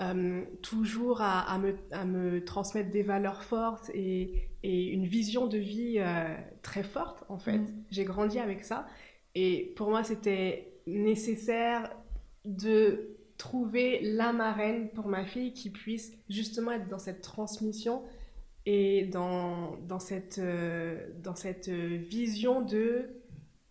Euh, 0.00 0.42
toujours 0.60 1.20
à, 1.20 1.40
à, 1.40 1.56
me, 1.56 1.76
à, 1.92 2.04
me, 2.04 2.44
transmettre 2.44 2.90
des 2.90 3.04
valeurs 3.04 3.44
fortes 3.44 3.90
et, 3.94 4.48
et 4.64 4.86
une 4.88 5.06
vision 5.06 5.46
de 5.46 5.58
vie 5.58 5.98
euh, 5.98 6.34
très 6.62 6.82
forte, 6.82 7.22
en 7.28 7.38
fait. 7.38 7.58
Mm. 7.58 7.84
J'ai 7.92 8.04
grandi 8.04 8.40
avec 8.40 8.64
ça. 8.64 8.88
Et 9.36 9.72
pour 9.76 9.90
moi, 9.90 10.02
c'était 10.02 10.72
nécessaire 10.88 11.94
de 12.44 13.16
trouver 13.38 14.00
la 14.02 14.32
marraine 14.32 14.90
pour 14.90 15.06
ma 15.06 15.24
fille 15.24 15.52
qui 15.52 15.70
puisse 15.70 16.12
justement 16.28 16.72
être 16.72 16.88
dans 16.88 16.98
cette 16.98 17.20
transmission 17.20 18.02
et 18.66 19.04
dans, 19.04 19.76
dans, 19.86 20.00
cette, 20.00 20.38
euh, 20.38 21.06
dans 21.22 21.36
cette 21.36 21.68
vision 21.68 22.62
de 22.62 23.10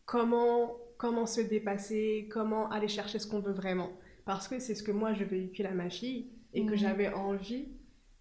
comment, 0.05 0.77
comment 0.97 1.25
se 1.25 1.41
dépasser, 1.41 2.29
comment 2.31 2.69
aller 2.69 2.87
chercher 2.87 3.19
ce 3.19 3.27
qu'on 3.27 3.41
veut 3.41 3.51
vraiment 3.51 3.89
parce 4.25 4.47
que 4.47 4.59
c'est 4.59 4.75
ce 4.75 4.83
que 4.83 4.91
moi 4.91 5.13
je 5.13 5.23
véhicule 5.23 5.65
à 5.65 5.73
ma 5.73 5.89
fille 5.89 6.27
et 6.53 6.65
que 6.65 6.71
mhm. 6.71 6.77
j'avais 6.77 7.13
envie 7.13 7.67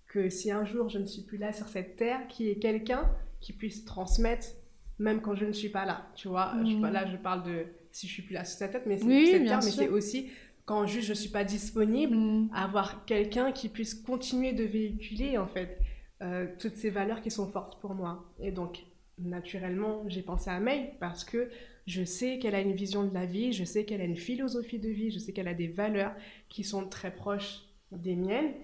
que 0.08 0.28
si 0.28 0.50
un 0.50 0.64
jour 0.64 0.88
je 0.88 0.98
ne 0.98 1.06
suis 1.06 1.22
plus 1.22 1.38
là 1.38 1.52
sur 1.52 1.68
cette 1.68 1.96
terre, 1.96 2.26
qu'il 2.28 2.46
y 2.46 2.50
ait 2.50 2.58
quelqu'un 2.58 3.10
qui 3.40 3.52
puisse 3.52 3.84
transmettre 3.84 4.46
même 4.98 5.20
quand 5.20 5.34
je 5.34 5.44
ne 5.44 5.52
suis 5.52 5.70
pas 5.70 5.84
là. 5.84 6.06
Tu 6.14 6.28
vois, 6.28 6.52
je, 6.64 6.76
mhm. 6.76 6.92
là 6.92 7.06
je 7.06 7.16
parle 7.16 7.42
de 7.44 7.66
si 7.90 8.06
je 8.06 8.12
suis 8.12 8.22
plus 8.22 8.34
là 8.34 8.44
sur 8.44 8.58
cette 8.58 8.72
tête, 8.72 8.84
mais 8.86 8.98
c'est 8.98 9.26
cette 9.26 9.44
terre, 9.44 9.60
mais 9.62 9.70
c'est 9.70 9.88
aussi 9.88 10.30
quand 10.64 10.86
juste 10.86 11.08
je 11.08 11.14
suis 11.14 11.30
pas 11.30 11.44
disponible, 11.44 12.14
mhm. 12.14 12.50
avoir 12.54 13.04
quelqu'un 13.04 13.52
qui 13.52 13.68
puisse 13.68 13.94
continuer 13.94 14.52
de 14.52 14.64
véhiculer 14.64 15.38
en 15.38 15.46
fait 15.46 15.78
euh, 16.22 16.46
toutes 16.58 16.76
ces 16.76 16.90
valeurs 16.90 17.20
qui 17.20 17.30
sont 17.30 17.50
fortes 17.50 17.80
pour 17.80 17.94
moi. 17.94 18.32
Et 18.38 18.52
donc 18.52 18.84
naturellement, 19.18 20.04
j'ai 20.06 20.22
pensé 20.22 20.50
à 20.50 20.60
May 20.60 20.94
parce 21.00 21.24
que 21.24 21.50
je 21.86 22.04
sais 22.04 22.38
qu'elle 22.38 22.54
a 22.54 22.60
une 22.60 22.72
vision 22.72 23.04
de 23.04 23.12
la 23.12 23.26
vie, 23.26 23.52
je 23.52 23.64
sais 23.64 23.84
qu'elle 23.84 24.00
a 24.00 24.04
une 24.04 24.16
philosophie 24.16 24.78
de 24.78 24.88
vie, 24.88 25.10
je 25.10 25.18
sais 25.18 25.32
qu'elle 25.32 25.48
a 25.48 25.54
des 25.54 25.68
valeurs 25.68 26.14
qui 26.48 26.64
sont 26.64 26.88
très 26.88 27.14
proches 27.14 27.62
des 27.90 28.16
miennes, 28.16 28.54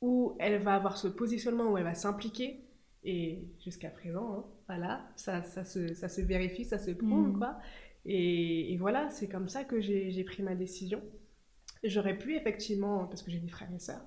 où 0.00 0.36
elle 0.38 0.60
va 0.62 0.74
avoir 0.74 0.96
ce 0.96 1.08
positionnement, 1.08 1.72
où 1.72 1.78
elle 1.78 1.84
va 1.84 1.94
s'impliquer. 1.94 2.60
Et 3.04 3.44
jusqu'à 3.64 3.90
présent, 3.90 4.32
hein, 4.32 4.44
voilà, 4.66 5.08
ça, 5.16 5.42
ça, 5.42 5.64
se, 5.64 5.94
ça, 5.94 6.08
se, 6.08 6.20
vérifie, 6.20 6.64
ça 6.64 6.78
se 6.78 6.90
prouve, 6.90 7.28
mm. 7.28 7.38
quoi. 7.38 7.58
Et, 8.04 8.76
voilà, 8.78 9.10
c'est 9.10 9.28
comme 9.28 9.48
ça 9.48 9.64
que 9.64 9.80
j'ai 9.80 10.24
pris 10.24 10.42
ma 10.42 10.54
décision. 10.54 11.02
J'aurais 11.82 12.16
pu 12.16 12.36
effectivement, 12.36 13.06
parce 13.06 13.22
que 13.22 13.30
j'ai 13.30 13.38
des 13.38 13.48
frères 13.48 13.72
et 13.74 13.78
sœurs, 13.78 14.04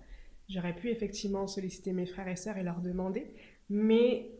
j'aurais 0.47 0.75
pu 0.75 0.89
effectivement 0.89 1.47
solliciter 1.47 1.91
mes 1.91 2.06
frères 2.06 2.28
et 2.28 2.36
sœurs 2.36 2.58
et 2.58 2.63
leur 2.63 2.80
demander, 2.80 3.34
mais 3.69 4.32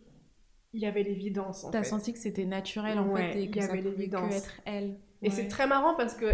il 0.74 0.82
y 0.82 0.86
avait 0.86 1.04
l'évidence. 1.04 1.66
T'as 1.72 1.84
senti 1.84 2.14
que 2.14 2.20
c'était 2.20 2.46
naturel 2.46 3.00
en 3.00 3.16
fait 3.16 3.42
et 3.42 3.50
que 3.50 3.60
y 3.60 3.62
ça 3.62 3.72
avait 3.72 3.82
l'évidence. 3.82 4.34
être 4.36 4.62
elle. 4.66 4.98
Et 5.22 5.30
c'est 5.30 5.48
très 5.48 5.68
marrant 5.68 5.96
parce 5.96 6.16
que 6.16 6.28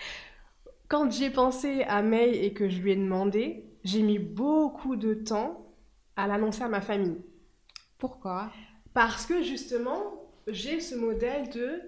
quand 0.88 1.10
j'ai 1.10 1.30
pensé 1.30 1.82
à 1.84 2.02
May 2.02 2.44
et 2.44 2.52
que 2.52 2.68
je 2.68 2.80
lui 2.80 2.92
ai 2.92 2.96
demandé, 2.96 3.64
j'ai 3.82 4.02
mis 4.02 4.18
beaucoup 4.18 4.96
de 4.96 5.14
temps 5.14 5.74
à 6.16 6.26
l'annoncer 6.26 6.62
à 6.62 6.68
ma 6.68 6.80
famille. 6.80 7.20
Pourquoi? 7.98 8.50
Parce 8.92 9.26
que 9.26 9.42
justement, 9.42 10.30
j'ai 10.46 10.80
ce 10.80 10.94
modèle 10.94 11.48
de 11.50 11.80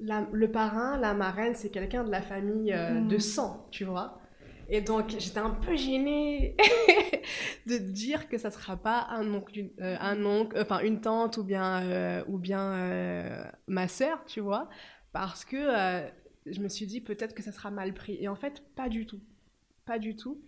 le 0.00 0.50
parrain, 0.50 0.96
la 0.98 1.12
marraine, 1.12 1.54
c'est 1.54 1.70
quelqu'un 1.70 2.04
de 2.04 2.10
la 2.10 2.22
famille 2.22 2.72
euh, 2.72 3.00
de 3.00 3.16
hmm. 3.16 3.20
sang, 3.20 3.66
tu 3.72 3.84
vois. 3.84 4.20
Et 4.70 4.82
donc, 4.82 5.10
j'étais 5.18 5.38
un 5.38 5.50
peu 5.50 5.76
gênée 5.76 6.54
de 7.66 7.78
dire 7.78 8.28
que 8.28 8.36
ça 8.36 8.50
sera 8.50 8.76
pas 8.76 9.06
un 9.10 9.32
oncle, 9.32 9.70
euh, 9.80 9.96
un 9.98 10.22
oncle, 10.26 10.58
enfin 10.60 10.80
une 10.80 11.00
tante 11.00 11.38
ou 11.38 11.44
bien, 11.44 11.82
euh, 11.84 12.22
ou 12.28 12.38
bien 12.38 12.74
euh, 12.74 13.44
ma 13.66 13.88
sœur, 13.88 14.22
tu 14.26 14.40
vois, 14.40 14.68
parce 15.12 15.46
que 15.46 15.56
je 16.44 16.60
me 16.60 16.68
suis 16.68 16.86
dit 16.86 17.00
peut-être 17.00 17.34
que 17.34 17.42
ça 17.42 17.50
sera 17.50 17.70
mal 17.70 17.94
pris. 17.94 18.18
Et 18.20 18.28
en 18.28 18.36
fait, 18.36 18.62
pas 18.76 18.90
du 18.90 19.06
tout. 19.06 19.20
Pas 19.86 19.98
du 19.98 20.16
tout. 20.16 20.42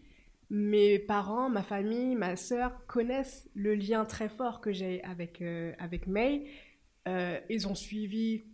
Mes 0.50 0.98
parents, 0.98 1.48
ma 1.48 1.62
famille, 1.62 2.14
ma 2.14 2.36
sœur 2.36 2.84
connaissent 2.86 3.48
le 3.54 3.74
lien 3.74 4.04
très 4.04 4.28
fort 4.28 4.60
que 4.60 4.70
j'ai 4.70 5.02
avec, 5.02 5.42
avec 5.78 6.06
May. 6.06 6.44
ils 7.06 7.68
ont 7.68 7.74
suivi 7.74 8.44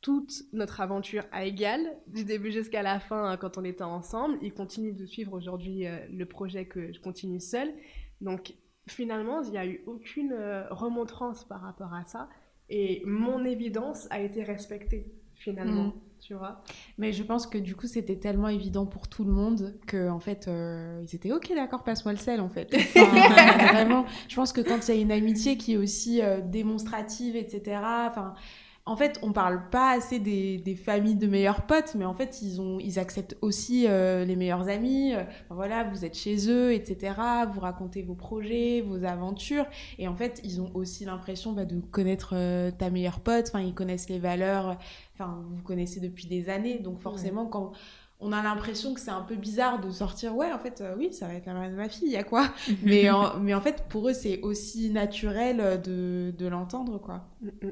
toute 0.00 0.44
notre 0.52 0.80
aventure 0.80 1.24
à 1.30 1.44
égal, 1.44 1.80
du 2.06 2.24
début 2.24 2.50
jusqu'à 2.50 2.82
la 2.82 3.00
fin 3.00 3.30
hein, 3.30 3.36
quand 3.36 3.58
on 3.58 3.64
était 3.64 3.82
ensemble. 3.84 4.38
Ils 4.42 4.52
continuent 4.52 4.96
de 4.96 5.06
suivre 5.06 5.34
aujourd'hui 5.34 5.86
euh, 5.86 5.98
le 6.10 6.24
projet 6.24 6.64
que 6.64 6.92
je 6.92 7.00
continue 7.00 7.40
seule. 7.40 7.70
Donc 8.20 8.54
finalement, 8.86 9.42
il 9.42 9.50
n'y 9.50 9.58
a 9.58 9.66
eu 9.66 9.82
aucune 9.86 10.32
euh, 10.32 10.66
remontrance 10.70 11.44
par 11.44 11.60
rapport 11.60 11.92
à 11.92 12.04
ça. 12.04 12.28
Et 12.70 13.02
mon 13.04 13.44
évidence 13.44 14.06
a 14.10 14.20
été 14.20 14.42
respectée 14.42 15.12
finalement. 15.34 15.88
Mm. 15.88 15.92
Tu 16.20 16.34
vois 16.34 16.62
Mais 16.98 17.12
je 17.12 17.22
pense 17.22 17.46
que 17.46 17.56
du 17.56 17.74
coup, 17.74 17.86
c'était 17.86 18.16
tellement 18.16 18.48
évident 18.48 18.84
pour 18.84 19.08
tout 19.08 19.24
le 19.24 19.32
monde 19.32 19.78
que, 19.86 20.10
en 20.10 20.20
fait, 20.20 20.48
euh, 20.48 21.02
ils 21.02 21.14
étaient 21.14 21.32
ok, 21.32 21.50
d'accord, 21.54 21.82
passe-moi 21.82 22.12
le 22.12 22.18
sel, 22.18 22.42
en 22.42 22.50
fait. 22.50 22.70
vraiment, 23.72 24.04
je 24.28 24.36
pense 24.36 24.52
que 24.52 24.60
quand 24.60 24.86
il 24.86 24.94
y 24.94 24.98
a 24.98 25.00
une 25.00 25.12
amitié 25.12 25.56
qui 25.56 25.72
est 25.72 25.76
aussi 25.78 26.20
démonstrative, 26.44 27.36
etc., 27.36 27.80
enfin, 27.80 28.34
en 28.86 28.96
fait, 28.96 29.18
on 29.22 29.32
parle 29.32 29.68
pas 29.70 29.92
assez 29.92 30.18
des, 30.18 30.74
familles 30.74 31.14
de 31.14 31.26
meilleurs 31.26 31.66
potes, 31.66 31.94
mais 31.94 32.04
en 32.04 32.14
fait, 32.14 32.42
ils, 32.42 32.60
ont, 32.60 32.78
ils 32.80 32.98
acceptent 32.98 33.36
aussi 33.40 33.86
euh, 33.86 34.24
les 34.24 34.36
meilleurs 34.36 34.68
amis. 34.68 35.12
voilà, 35.48 35.84
vous 35.84 36.04
êtes 36.04 36.16
chez 36.16 36.50
eux, 36.50 36.72
etc. 36.72 37.14
Vous 37.52 37.60
racontez 37.60 38.02
vos 38.02 38.14
projets, 38.14 38.80
vos 38.80 39.04
aventures. 39.04 39.66
Et 39.98 40.08
en 40.08 40.16
fait, 40.16 40.40
ils 40.44 40.60
ont 40.60 40.70
aussi 40.74 41.04
l'impression 41.04 41.52
bah, 41.52 41.66
de 41.66 41.80
connaître 41.80 42.32
euh, 42.34 42.70
ta 42.70 42.90
meilleure 42.90 43.20
pote. 43.20 43.46
Enfin, 43.48 43.60
ils 43.60 43.74
connaissent 43.74 44.08
les 44.08 44.18
valeurs. 44.18 44.76
Enfin, 45.14 45.44
vous 45.50 45.62
connaissez 45.62 46.00
depuis 46.00 46.26
des 46.26 46.48
années. 46.48 46.78
Donc, 46.78 47.00
forcément, 47.00 47.46
quand 47.46 47.72
on 48.18 48.32
a 48.32 48.42
l'impression 48.42 48.94
que 48.94 49.00
c'est 49.00 49.10
un 49.10 49.22
peu 49.22 49.36
bizarre 49.36 49.80
de 49.80 49.90
sortir 49.90 50.36
ouais 50.36 50.52
en 50.52 50.58
fait 50.58 50.82
euh, 50.82 50.94
oui 50.98 51.10
ça 51.10 51.26
va 51.26 51.32
être 51.32 51.46
la 51.46 51.54
mère 51.54 51.70
de 51.70 51.74
ma 51.74 51.88
fille 51.88 52.08
il 52.08 52.12
y 52.12 52.18
a 52.18 52.22
quoi? 52.22 52.48
Mais 52.82 53.08
en, 53.08 53.40
mais 53.40 53.54
en 53.54 53.62
fait 53.62 53.84
pour 53.88 54.10
eux 54.10 54.12
c'est 54.12 54.42
aussi 54.42 54.90
naturel 54.90 55.80
de, 55.80 56.34
de 56.36 56.46
l'entendre 56.46 56.98
quoi 56.98 57.24
mm, 57.40 57.48
mm. 57.66 57.70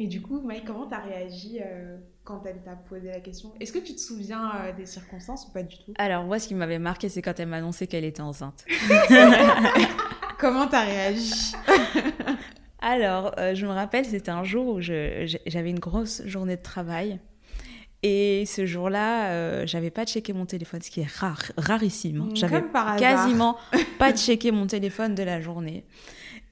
Et 0.00 0.06
du 0.06 0.22
coup, 0.22 0.40
Mike, 0.40 0.64
comment 0.64 0.86
tu 0.86 0.94
as 0.94 1.00
réagi 1.00 1.58
euh, 1.60 1.96
quand 2.22 2.42
elle 2.46 2.62
t'a 2.62 2.76
posé 2.76 3.08
la 3.08 3.18
question? 3.18 3.52
Est-ce 3.58 3.72
que 3.72 3.80
tu 3.80 3.96
te 3.96 4.00
souviens 4.00 4.52
euh, 4.54 4.72
des 4.72 4.86
circonstances 4.86 5.48
ou 5.48 5.52
pas 5.52 5.64
du 5.64 5.76
tout? 5.76 5.92
Alors, 5.98 6.22
moi, 6.22 6.38
ce 6.38 6.46
qui 6.46 6.54
m'avait 6.54 6.78
marqué, 6.78 7.08
c'est 7.08 7.20
quand 7.20 7.38
elle 7.40 7.48
m'a 7.48 7.56
annoncé 7.56 7.88
qu'elle 7.88 8.04
était 8.04 8.20
enceinte. 8.20 8.64
comment 10.38 10.68
tu 10.68 10.76
as 10.76 10.82
réagi? 10.82 11.52
Alors, 12.78 13.34
euh, 13.38 13.56
je 13.56 13.66
me 13.66 13.72
rappelle, 13.72 14.04
c'était 14.04 14.30
un 14.30 14.44
jour 14.44 14.76
où 14.76 14.80
j'avais 14.80 15.70
une 15.70 15.80
grosse 15.80 16.22
journée 16.26 16.54
de 16.54 16.62
travail. 16.62 17.18
Et 18.04 18.44
ce 18.46 18.66
jour-là, 18.66 19.66
j'avais 19.66 19.90
pas 19.90 20.06
checké 20.06 20.32
mon 20.32 20.46
téléphone, 20.46 20.80
ce 20.80 20.88
qui 20.92 21.00
est 21.00 21.10
rare, 21.10 21.42
rarissime. 21.56 22.20
Hein. 22.20 22.34
J'avais 22.34 22.62
quasiment 22.96 23.56
pas 23.98 24.12
checké 24.12 24.52
mon 24.52 24.68
téléphone 24.68 25.16
de 25.16 25.24
la 25.24 25.40
journée. 25.40 25.84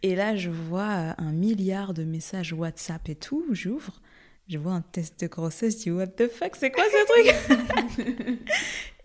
Et 0.02 0.14
là, 0.14 0.36
je 0.36 0.50
vois 0.50 0.90
euh, 0.90 1.12
un 1.18 1.32
milliard 1.32 1.94
de 1.94 2.04
messages 2.04 2.52
WhatsApp 2.52 3.08
et 3.08 3.14
tout. 3.14 3.44
J'ouvre, 3.50 4.00
je 4.48 4.58
vois 4.58 4.72
un 4.72 4.82
test 4.82 5.20
de 5.20 5.26
grossesse. 5.26 5.78
Je 5.78 5.82
dis, 5.84 5.90
What 5.90 6.08
the 6.08 6.28
fuck, 6.28 6.56
c'est 6.56 6.70
quoi 6.70 6.84
ce 6.84 7.96
truc? 7.96 8.38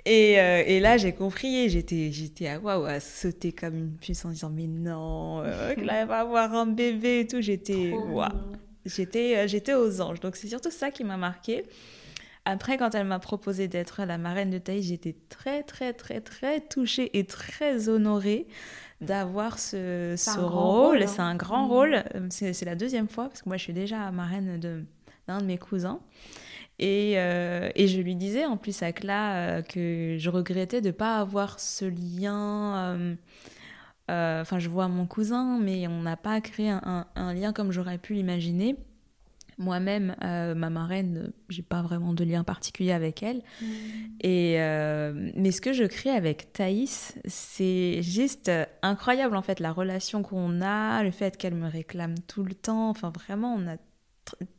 Et, 0.03 0.39
euh, 0.39 0.63
et, 0.65 0.79
là, 0.79 0.97
j'ai 0.97 1.13
compris. 1.13 1.69
J'étais, 1.69 2.11
j'étais 2.11 2.47
à, 2.47 2.57
waouh, 2.57 2.85
à 2.85 2.99
sauter 2.99 3.51
comme 3.51 3.77
une 3.77 3.95
puce 3.97 4.25
en 4.25 4.29
disant, 4.29 4.49
mais 4.49 4.65
non, 4.65 5.43
euh, 5.43 5.75
là, 5.75 6.01
elle 6.01 6.07
va 6.07 6.21
avoir 6.21 6.55
un 6.55 6.65
bébé 6.65 7.19
et 7.19 7.27
tout. 7.27 7.39
J'étais, 7.39 7.91
waouh. 7.91 8.31
J'étais, 8.83 9.47
j'étais 9.47 9.75
aux 9.75 10.01
anges. 10.01 10.19
Donc, 10.19 10.37
c'est 10.37 10.47
surtout 10.47 10.71
ça 10.71 10.89
qui 10.89 11.03
m'a 11.03 11.17
marqué. 11.17 11.65
Après, 12.45 12.77
quand 12.77 12.95
elle 12.95 13.05
m'a 13.05 13.19
proposé 13.19 13.67
d'être 13.67 14.03
la 14.03 14.17
marraine 14.17 14.49
de 14.49 14.57
Thaïs, 14.57 14.87
j'étais 14.87 15.15
très, 15.29 15.61
très, 15.61 15.93
très, 15.93 16.19
très 16.19 16.61
touchée 16.61 17.15
et 17.19 17.25
très 17.25 17.87
honorée 17.87 18.47
d'avoir 19.01 19.59
ce, 19.59 20.13
ce 20.15 20.39
rôle. 20.39 21.07
C'est 21.07 21.21
un 21.21 21.35
grand 21.35 21.65
mmh. 21.65 21.69
rôle. 21.69 22.03
Euh, 22.15 22.27
c'est 22.29 22.65
la 22.65 22.75
deuxième 22.75 23.07
fois, 23.07 23.27
parce 23.27 23.41
que 23.41 23.49
moi, 23.49 23.57
je 23.57 23.63
suis 23.63 23.73
déjà 23.73 24.11
marraine 24.11 24.59
d'un 25.27 25.39
de, 25.39 25.45
mes 25.45 25.57
cousins. 25.57 25.99
Et, 26.79 27.13
euh, 27.17 27.69
et, 27.75 27.87
je 27.87 27.99
lui 27.99 28.15
disais 28.15 28.45
en 28.45 28.57
plus 28.57 28.81
à 28.81 28.91
Cla 28.91 29.35
euh, 29.35 29.61
que 29.61 30.15
je 30.17 30.29
regrettais 30.29 30.81
de 30.81 30.87
ne 30.87 30.91
pas 30.91 31.17
avoir 31.17 31.59
ce 31.59 31.85
lien. 31.85 33.17
Enfin, 34.09 34.59
je 34.59 34.67
vois 34.67 34.87
mon 34.87 35.05
cousin, 35.05 35.59
mais 35.59 35.87
on 35.87 36.01
n'a 36.01 36.17
pas 36.17 36.41
créé 36.41 36.69
un, 36.69 37.05
un, 37.15 37.33
lien 37.33 37.53
comme 37.53 37.71
j'aurais 37.71 37.97
pu 37.97 38.13
l'imaginer. 38.13 38.75
Moi-même, 39.61 40.15
euh, 40.23 40.55
ma 40.55 40.69
marraine, 40.69 41.31
j'ai 41.49 41.61
pas 41.61 41.81
vraiment 41.81 42.13
de 42.13 42.23
lien 42.23 42.43
particulier 42.43 42.91
avec 42.91 43.23
elle. 43.23 43.43
Mm. 43.61 43.65
Et 44.21 44.61
euh, 44.61 45.31
mais 45.35 45.51
ce 45.51 45.61
que 45.61 45.71
je 45.71 45.83
crée 45.83 46.09
avec 46.09 46.51
Thaïs, 46.53 47.15
c'est 47.25 48.01
juste 48.01 48.51
incroyable 48.81 49.35
en 49.35 49.41
fait 49.41 49.59
la 49.59 49.71
relation 49.71 50.23
qu'on 50.23 50.61
a, 50.61 51.03
le 51.03 51.11
fait 51.11 51.37
qu'elle 51.37 51.55
me 51.55 51.69
réclame 51.69 52.15
tout 52.27 52.43
le 52.43 52.53
temps. 52.53 52.89
Enfin 52.89 53.11
vraiment, 53.11 53.53
on 53.53 53.67
a 53.67 53.77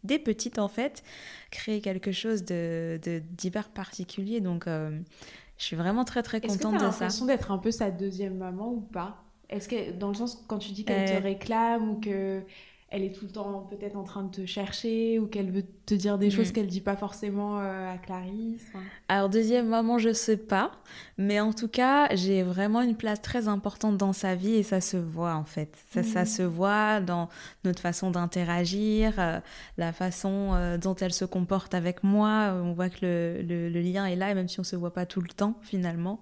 des 0.05 0.19
petites 0.19 0.59
en 0.59 0.69
fait, 0.69 1.03
créer 1.51 1.81
quelque 1.81 2.13
chose 2.13 2.45
de 2.45 2.99
d'hyper 3.33 3.69
particulier. 3.69 4.41
Donc, 4.41 4.67
je 4.67 5.65
suis 5.65 5.77
vraiment 5.77 6.05
très 6.05 6.23
très 6.23 6.41
contente 6.41 6.75
de 6.75 6.79
ça. 6.79 6.87
Que 6.87 6.91
l'impression 6.91 7.27
d'être 7.27 7.51
un 7.51 7.59
peu 7.59 7.71
sa 7.71 7.91
deuxième 7.91 8.37
maman 8.37 8.73
ou 8.73 8.81
pas? 8.81 9.23
Est-ce 9.53 9.69
que 9.69 9.93
dans 9.93 10.09
le 10.09 10.15
sens 10.15 10.43
quand 10.49 10.59
tu 10.59 10.73
dis 10.73 10.85
qu'elle 10.85 11.09
te 11.09 11.23
réclame 11.23 11.91
ou 11.91 12.01
que 12.01 12.43
elle 12.93 13.05
est 13.05 13.12
tout 13.12 13.24
le 13.24 13.30
temps 13.30 13.66
peut-être 13.70 13.97
en 13.97 14.05
train 14.05 14.22
de 14.22 14.30
te 14.30 14.45
chercher 14.45 15.18
ou 15.18 15.26
qu'elle 15.26 15.51
veut 15.51 15.64
te 15.86 15.95
dire 15.95 16.18
des 16.18 16.30
choses 16.30 16.51
mm. 16.51 16.53
qu'elle 16.53 16.66
dit 16.66 16.82
pas 16.82 16.95
forcément 16.95 17.59
euh, 17.59 17.90
à 17.90 17.97
Clarisse 17.97 18.70
Alors 19.09 19.30
deuxième 19.30 19.68
maman, 19.68 19.99
je 19.99 20.12
sais 20.12 20.36
pas, 20.36 20.72
mais 21.16 21.40
en 21.40 21.55
tout 21.55 21.68
cas, 21.68 22.14
j'ai 22.14 22.43
vraiment 22.43 22.82
une 22.82 22.95
place 22.95 23.22
très 23.22 23.49
importante 23.49 23.97
dans 23.97 24.12
sa 24.12 24.34
vie 24.34 24.57
et 24.57 24.62
ça 24.62 24.82
se 24.82 24.99
voit 24.99 25.34
en 25.34 25.45
fait. 25.45 25.74
Ça, 25.90 26.03
ça 26.03 26.22
mm. 26.22 26.26
se 26.26 26.43
voit 26.43 27.01
dans 27.01 27.30
notre 27.64 27.80
façon 27.80 28.11
d'interagir, 28.11 29.14
euh, 29.18 29.40
la 29.78 29.93
façon 29.95 30.51
euh, 30.53 30.76
dont 30.76 30.95
elle 30.95 31.14
se 31.14 31.24
comporte 31.24 31.72
avec 31.72 32.05
moi. 32.05 32.55
On 32.62 32.74
voit 32.74 32.90
que 32.90 32.99
le, 33.03 33.43
le, 33.70 33.80
lien 33.80 34.05
est 34.05 34.16
là 34.16 34.30
et 34.30 34.34
même 34.34 34.49
si 34.49 34.61
on 34.61 34.64
se 34.64 34.76
voit 34.76 34.93
pas 34.93 35.07
tout 35.07 35.22
le 35.22 35.28
temps 35.28 35.59
finalement 35.62 36.20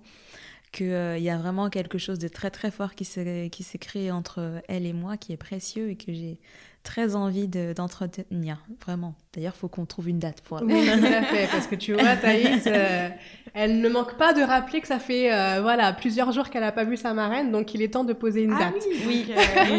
qu'il 0.72 1.18
y 1.18 1.30
a 1.30 1.36
vraiment 1.36 1.68
quelque 1.70 1.98
chose 1.98 2.18
de 2.18 2.28
très 2.28 2.50
très 2.50 2.70
fort 2.70 2.94
qui 2.94 3.04
s'est 3.04 3.78
créé 3.80 4.10
entre 4.10 4.62
elle 4.68 4.86
et 4.86 4.92
moi, 4.92 5.16
qui 5.16 5.32
est 5.32 5.36
précieux 5.36 5.90
et 5.90 5.96
que 5.96 6.12
j'ai 6.12 6.38
très 6.82 7.14
envie 7.14 7.48
d'entretenir, 7.48 8.64
vraiment. 8.80 9.14
D'ailleurs, 9.32 9.52
il 9.56 9.60
faut 9.60 9.68
qu'on 9.68 9.86
trouve 9.86 10.08
une 10.08 10.18
date 10.18 10.40
pour 10.40 10.60
Oui, 10.60 10.86
tout 10.86 11.06
à 11.06 11.22
fait, 11.22 11.46
parce 11.52 11.68
que 11.68 11.76
tu 11.76 11.92
vois, 11.92 12.16
Thaïs, 12.16 12.64
euh, 12.66 13.08
elle 13.54 13.80
ne 13.80 13.88
manque 13.88 14.16
pas 14.16 14.32
de 14.32 14.42
rappeler 14.42 14.80
que 14.80 14.88
ça 14.88 14.98
fait 14.98 15.32
euh, 15.32 15.60
voilà, 15.62 15.92
plusieurs 15.92 16.32
jours 16.32 16.50
qu'elle 16.50 16.62
n'a 16.62 16.72
pas 16.72 16.82
vu 16.82 16.96
sa 16.96 17.14
marraine, 17.14 17.52
donc 17.52 17.72
il 17.72 17.80
est 17.80 17.92
temps 17.92 18.02
de 18.02 18.12
poser 18.12 18.42
une 18.42 18.54
ah 18.54 18.72
date. 18.72 18.84
Oui, 19.06 19.24
oui. 19.28 19.34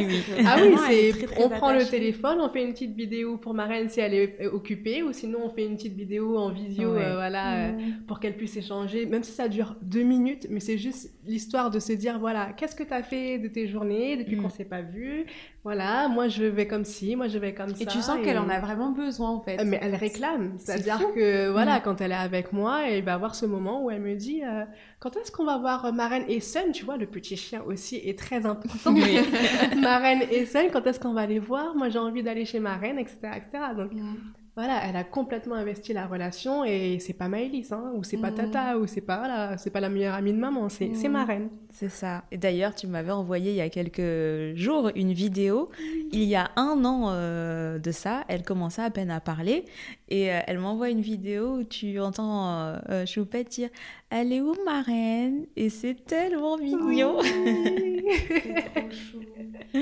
oui, 0.07 0.23
Ah 0.45 0.55
oui, 0.61 0.73
c'est 0.87 1.27
on 1.37 1.49
prend 1.49 1.73
le 1.73 1.83
téléphone, 1.83 2.37
on 2.39 2.47
fait 2.47 2.63
une 2.63 2.71
petite 2.71 2.95
vidéo 2.95 3.35
pour 3.35 3.53
marraine 3.53 3.89
si 3.89 3.99
elle 3.99 4.13
est 4.13 4.47
occupée, 4.47 5.03
ou 5.03 5.11
sinon 5.11 5.39
on 5.43 5.49
fait 5.49 5.65
une 5.65 5.75
petite 5.75 5.97
vidéo 5.97 6.37
en 6.37 6.49
visio, 6.49 6.95
euh, 6.95 7.15
voilà, 7.15 7.73
mmh. 7.73 8.05
pour 8.07 8.21
qu'elle 8.21 8.37
puisse 8.37 8.55
échanger, 8.55 9.05
même 9.05 9.23
si 9.23 9.33
ça 9.33 9.49
dure 9.49 9.75
deux 9.81 10.03
minutes, 10.03 10.47
mais 10.49 10.61
c'est 10.61 10.77
juste 10.77 11.11
l'histoire 11.25 11.69
de 11.71 11.79
se 11.79 11.91
dire, 11.91 12.19
voilà, 12.19 12.53
qu'est-ce 12.55 12.75
que 12.75 12.83
tu 12.83 12.93
as 12.93 13.03
fait 13.03 13.37
de 13.37 13.49
tes 13.49 13.67
journées 13.67 14.15
depuis 14.15 14.37
mmh. 14.37 14.43
qu'on 14.43 14.49
s'est 14.49 14.63
pas 14.63 14.81
vu? 14.81 15.25
Voilà, 15.63 16.07
moi 16.07 16.27
je 16.27 16.43
vais 16.43 16.67
comme 16.67 16.85
ci, 16.85 17.15
moi 17.15 17.27
je 17.27 17.37
vais 17.37 17.53
comme 17.53 17.75
ça. 17.75 17.83
Et 17.83 17.85
tu 17.85 18.01
sens 18.01 18.19
qu'elle 18.23 18.39
en 18.39 18.49
a 18.49 18.59
vraiment 18.59 18.91
besoin 18.91 19.40
euh, 19.47 19.63
mais 19.65 19.79
elle 19.81 19.95
réclame. 19.95 20.55
C'est-à-dire 20.57 20.99
que, 21.13 21.49
voilà, 21.49 21.79
mm. 21.79 21.81
quand 21.83 22.01
elle 22.01 22.11
est 22.11 22.15
avec 22.15 22.53
moi, 22.53 22.87
elle 22.87 23.03
va 23.03 23.13
avoir 23.13 23.35
ce 23.35 23.45
moment 23.45 23.83
où 23.83 23.91
elle 23.91 24.01
me 24.01 24.15
dit 24.15 24.43
euh, 24.43 24.65
quand 24.99 25.15
est-ce 25.17 25.31
qu'on 25.31 25.45
va 25.45 25.57
voir 25.57 25.93
Marraine 25.93 26.25
et 26.27 26.39
Sun 26.39 26.71
Tu 26.73 26.85
vois, 26.85 26.97
le 26.97 27.05
petit 27.05 27.37
chien 27.37 27.61
aussi 27.63 27.97
est 27.97 28.17
très 28.17 28.45
important. 28.45 28.91
Marraine 29.77 30.23
et 30.31 30.45
Sun, 30.45 30.67
quand 30.71 30.85
est-ce 30.87 30.99
qu'on 30.99 31.13
va 31.13 31.25
les 31.25 31.39
voir? 31.39 31.75
Moi, 31.75 31.89
j'ai 31.89 31.99
envie 31.99 32.23
d'aller 32.23 32.45
chez 32.45 32.59
Marraine, 32.59 32.99
etc. 32.99 33.17
etc. 33.37 33.63
Donc, 33.75 33.93
mm 33.93 34.40
voilà, 34.53 34.81
elle 34.85 34.97
a 34.97 35.05
complètement 35.05 35.55
investi 35.55 35.93
la 35.93 36.07
relation 36.07 36.65
et 36.65 36.99
c'est 36.99 37.13
pas 37.13 37.29
Maëlys, 37.29 37.71
hein, 37.71 37.93
ou 37.95 38.03
c'est 38.03 38.17
pas 38.17 38.31
mmh. 38.31 38.35
Tata, 38.35 38.77
ou 38.77 38.85
c'est 38.85 38.99
pas, 38.99 39.19
voilà, 39.19 39.57
c'est 39.57 39.69
pas 39.69 39.79
la 39.79 39.87
meilleure 39.87 40.13
amie 40.13 40.33
de 40.33 40.37
maman, 40.37 40.67
c'est 40.67 40.87
mmh. 40.87 41.07
ma 41.07 41.23
reine. 41.23 41.49
C'est 41.69 41.87
ça. 41.87 42.25
Et 42.31 42.37
d'ailleurs, 42.37 42.75
tu 42.75 42.85
m'avais 42.87 43.13
envoyé 43.13 43.51
il 43.51 43.55
y 43.55 43.61
a 43.61 43.69
quelques 43.69 44.57
jours 44.57 44.91
une 44.95 45.13
vidéo. 45.13 45.69
Il 46.11 46.23
y 46.23 46.35
a 46.35 46.51
un 46.57 46.83
an 46.83 47.11
euh, 47.11 47.79
de 47.79 47.91
ça, 47.91 48.25
elle 48.27 48.43
commençait 48.43 48.81
à 48.81 48.89
peine 48.89 49.09
à 49.09 49.21
parler 49.21 49.63
et 50.09 50.33
euh, 50.33 50.41
elle 50.45 50.59
m'envoie 50.59 50.89
une 50.89 50.99
vidéo 50.99 51.59
où 51.59 51.63
tu 51.63 51.97
entends 52.01 52.75
euh, 52.89 53.05
Choupette 53.05 53.47
dire 53.51 53.69
Elle 54.09 54.33
est 54.33 54.41
où 54.41 54.53
ma 54.65 54.81
reine? 54.81 55.45
Et 55.55 55.69
c'est 55.69 56.05
tellement 56.05 56.57
mignon. 56.57 57.19
c'est 57.23 58.69
trop 58.75 58.91
chou. 58.91 59.19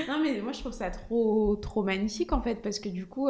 Non, 0.08 0.20
mais 0.22 0.40
moi 0.42 0.52
je 0.52 0.60
trouve 0.60 0.74
ça 0.74 0.92
trop, 0.92 1.56
trop 1.56 1.82
magnifique 1.82 2.32
en 2.34 2.42
fait 2.44 2.62
parce 2.62 2.78
que 2.78 2.90
du 2.90 3.08
coup. 3.08 3.30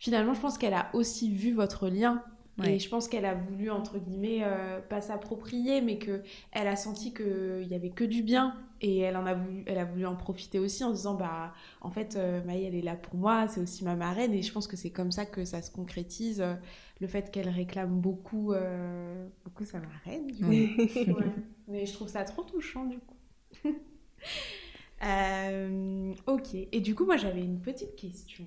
Euh, 0.00 0.02
finalement, 0.02 0.34
je 0.34 0.40
pense 0.40 0.58
qu'elle 0.58 0.74
a 0.74 0.90
aussi 0.94 1.30
vu 1.30 1.52
votre 1.52 1.88
lien. 1.88 2.24
Et 2.64 2.78
je 2.78 2.88
pense 2.88 3.08
qu'elle 3.08 3.24
a 3.24 3.34
voulu, 3.34 3.70
entre 3.70 3.98
guillemets, 3.98 4.40
euh, 4.42 4.80
pas 4.80 5.00
s'approprier, 5.00 5.80
mais 5.80 5.98
qu'elle 5.98 6.22
a 6.52 6.76
senti 6.76 7.14
qu'il 7.14 7.66
n'y 7.68 7.74
avait 7.74 7.90
que 7.90 8.04
du 8.04 8.22
bien. 8.22 8.56
Et 8.82 8.98
elle, 8.98 9.16
en 9.16 9.26
a 9.26 9.34
voulu, 9.34 9.62
elle 9.66 9.78
a 9.78 9.84
voulu 9.84 10.06
en 10.06 10.16
profiter 10.16 10.58
aussi 10.58 10.84
en 10.84 10.90
disant, 10.90 11.14
bah, 11.14 11.52
en 11.80 11.90
fait, 11.90 12.16
euh, 12.16 12.42
Maï, 12.44 12.64
elle 12.64 12.74
est 12.74 12.82
là 12.82 12.96
pour 12.96 13.14
moi, 13.14 13.46
c'est 13.48 13.60
aussi 13.60 13.84
ma 13.84 13.94
marraine. 13.94 14.32
Et 14.32 14.42
je 14.42 14.52
pense 14.52 14.66
que 14.66 14.76
c'est 14.76 14.90
comme 14.90 15.12
ça 15.12 15.26
que 15.26 15.44
ça 15.44 15.62
se 15.62 15.70
concrétise, 15.70 16.40
euh, 16.40 16.54
le 17.00 17.06
fait 17.06 17.30
qu'elle 17.30 17.48
réclame 17.48 18.00
beaucoup, 18.00 18.52
beaucoup 19.44 19.64
sa 19.64 19.80
marraine. 19.80 20.30
Mais 21.68 21.86
je 21.86 21.92
trouve 21.92 22.08
ça 22.08 22.24
trop 22.24 22.42
touchant, 22.42 22.84
du 22.84 22.98
coup. 22.98 23.16
ok. 26.26 26.54
Et 26.72 26.80
du 26.80 26.94
coup, 26.94 27.06
moi, 27.06 27.16
j'avais 27.16 27.42
une 27.42 27.60
petite 27.60 27.96
question. 27.96 28.44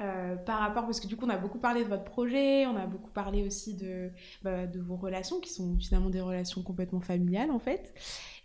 Euh, 0.00 0.36
par 0.36 0.60
rapport, 0.60 0.84
parce 0.84 1.00
que 1.00 1.08
du 1.08 1.16
coup 1.16 1.26
on 1.26 1.30
a 1.30 1.36
beaucoup 1.36 1.58
parlé 1.58 1.82
de 1.82 1.88
votre 1.88 2.04
projet, 2.04 2.66
on 2.66 2.76
a 2.76 2.86
beaucoup 2.86 3.10
parlé 3.10 3.44
aussi 3.44 3.74
de, 3.74 4.10
bah, 4.42 4.66
vos 4.66 4.96
relations 4.96 5.40
qui 5.40 5.52
sont 5.52 5.76
finalement 5.76 6.10
des 6.10 6.20
relations 6.20 6.62
complètement 6.62 7.00
familiales 7.00 7.50
en 7.50 7.58
fait. 7.58 7.92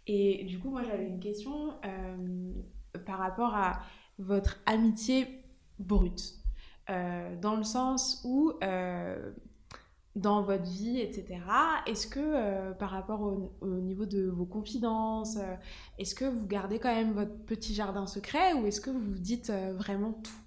Et 0.07 0.45
du 0.45 0.59
coup 0.59 0.71
moi 0.71 0.83
j'avais 0.83 1.05
une 1.05 1.19
question 1.19 1.73
euh, 1.85 2.51
par 3.05 3.19
rapport 3.19 3.55
à 3.55 3.81
votre 4.17 4.61
amitié 4.65 5.43
brute, 5.77 6.35
euh, 6.89 7.35
dans 7.39 7.55
le 7.55 7.63
sens 7.63 8.21
où 8.25 8.53
dans 10.15 10.43
votre 10.43 10.69
vie, 10.69 10.99
etc. 10.99 11.39
Est-ce 11.87 12.05
que 12.05 12.71
par 12.73 12.91
rapport 12.91 13.21
au, 13.21 13.55
au, 13.61 13.79
niveau 13.79 14.05
de 14.05 14.27
vos 14.27 14.45
confidences, 14.45 15.39
est-ce 15.97 16.13
que 16.13 16.25
vous 16.25 16.45
gardez 16.45 16.77
quand 16.77 16.93
même 16.93 17.13
votre 17.13 17.35
petit 17.45 17.73
jardin 17.73 18.05
secret 18.05 18.53
ou 18.53 18.67
est-ce 18.67 18.79
que 18.79 18.91
vous 18.91 18.99
vous 18.99 19.19
dites 19.19 19.51
vraiment 19.75 20.13
tout? 20.13 20.42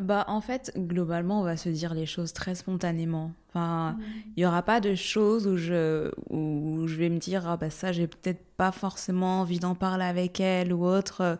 Bah, 0.00 0.24
en 0.28 0.40
fait, 0.40 0.72
globalement, 0.76 1.40
on 1.40 1.44
va 1.44 1.56
se 1.56 1.68
dire 1.68 1.94
les 1.94 2.06
choses 2.06 2.32
très 2.32 2.54
spontanément. 2.54 3.32
Enfin, 3.48 3.96
il 4.36 4.40
n'y 4.40 4.46
aura 4.46 4.62
pas 4.62 4.80
de 4.80 4.94
choses 4.94 5.46
où 5.46 5.56
je, 5.56 6.10
où 6.28 6.86
je 6.86 6.94
vais 6.96 7.08
me 7.08 7.18
dire, 7.18 7.48
ah 7.48 7.56
bah 7.56 7.70
ça, 7.70 7.90
j'ai 7.90 8.06
peut-être 8.06 8.44
pas 8.58 8.70
forcément 8.70 9.40
envie 9.40 9.58
d'en 9.58 9.74
parler 9.74 10.04
avec 10.04 10.40
elle 10.40 10.74
ou 10.74 10.84
autre. 10.84 11.38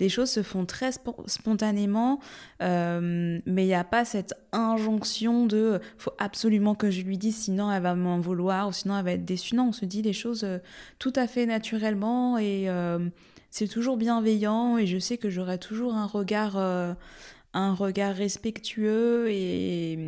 Les 0.00 0.08
choses 0.08 0.30
se 0.30 0.42
font 0.42 0.64
très 0.64 0.92
spontanément, 1.26 2.20
euh, 2.62 3.38
mais 3.44 3.64
il 3.64 3.66
n'y 3.66 3.74
a 3.74 3.84
pas 3.84 4.06
cette 4.06 4.32
injonction 4.52 5.44
de, 5.44 5.80
faut 5.98 6.12
absolument 6.18 6.74
que 6.74 6.90
je 6.90 7.02
lui 7.02 7.18
dise, 7.18 7.36
sinon 7.36 7.70
elle 7.70 7.82
va 7.82 7.94
m'en 7.94 8.18
vouloir 8.18 8.68
ou 8.68 8.72
sinon 8.72 8.96
elle 8.96 9.04
va 9.04 9.12
être 9.12 9.26
déçue. 9.26 9.54
Non, 9.54 9.68
on 9.68 9.72
se 9.72 9.84
dit 9.84 10.00
les 10.00 10.14
choses 10.14 10.44
euh, 10.44 10.58
tout 10.98 11.12
à 11.16 11.26
fait 11.26 11.44
naturellement 11.44 12.38
et 12.38 12.70
euh, 12.70 12.98
c'est 13.50 13.68
toujours 13.68 13.98
bienveillant 13.98 14.78
et 14.78 14.86
je 14.86 14.98
sais 14.98 15.18
que 15.18 15.28
j'aurai 15.28 15.58
toujours 15.58 15.94
un 15.94 16.06
regard 16.06 16.56
un 17.54 17.74
regard 17.74 18.14
respectueux 18.14 19.30
et, 19.30 19.98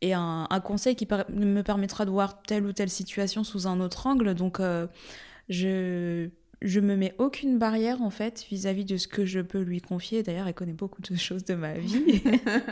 et 0.00 0.12
un, 0.14 0.48
conseil 0.64 0.96
qui 0.96 1.06
me 1.30 1.62
permettra 1.62 2.04
de 2.04 2.10
voir 2.10 2.42
telle 2.42 2.64
ou 2.66 2.72
telle 2.72 2.90
situation 2.90 3.44
sous 3.44 3.66
un 3.66 3.80
autre 3.80 4.06
angle. 4.06 4.34
Donc, 4.34 4.60
euh, 4.60 4.86
je 5.48 6.28
je 6.62 6.80
me 6.80 6.96
mets 6.96 7.14
aucune 7.18 7.58
barrière 7.58 8.00
en 8.00 8.10
fait 8.10 8.46
vis-à-vis 8.50 8.84
de 8.84 8.96
ce 8.96 9.08
que 9.08 9.26
je 9.26 9.40
peux 9.40 9.60
lui 9.60 9.80
confier. 9.82 10.22
D'ailleurs, 10.22 10.48
elle 10.48 10.54
connaît 10.54 10.72
beaucoup 10.72 11.02
de 11.02 11.14
choses 11.14 11.44
de 11.44 11.54
ma 11.54 11.74
vie, 11.74 12.22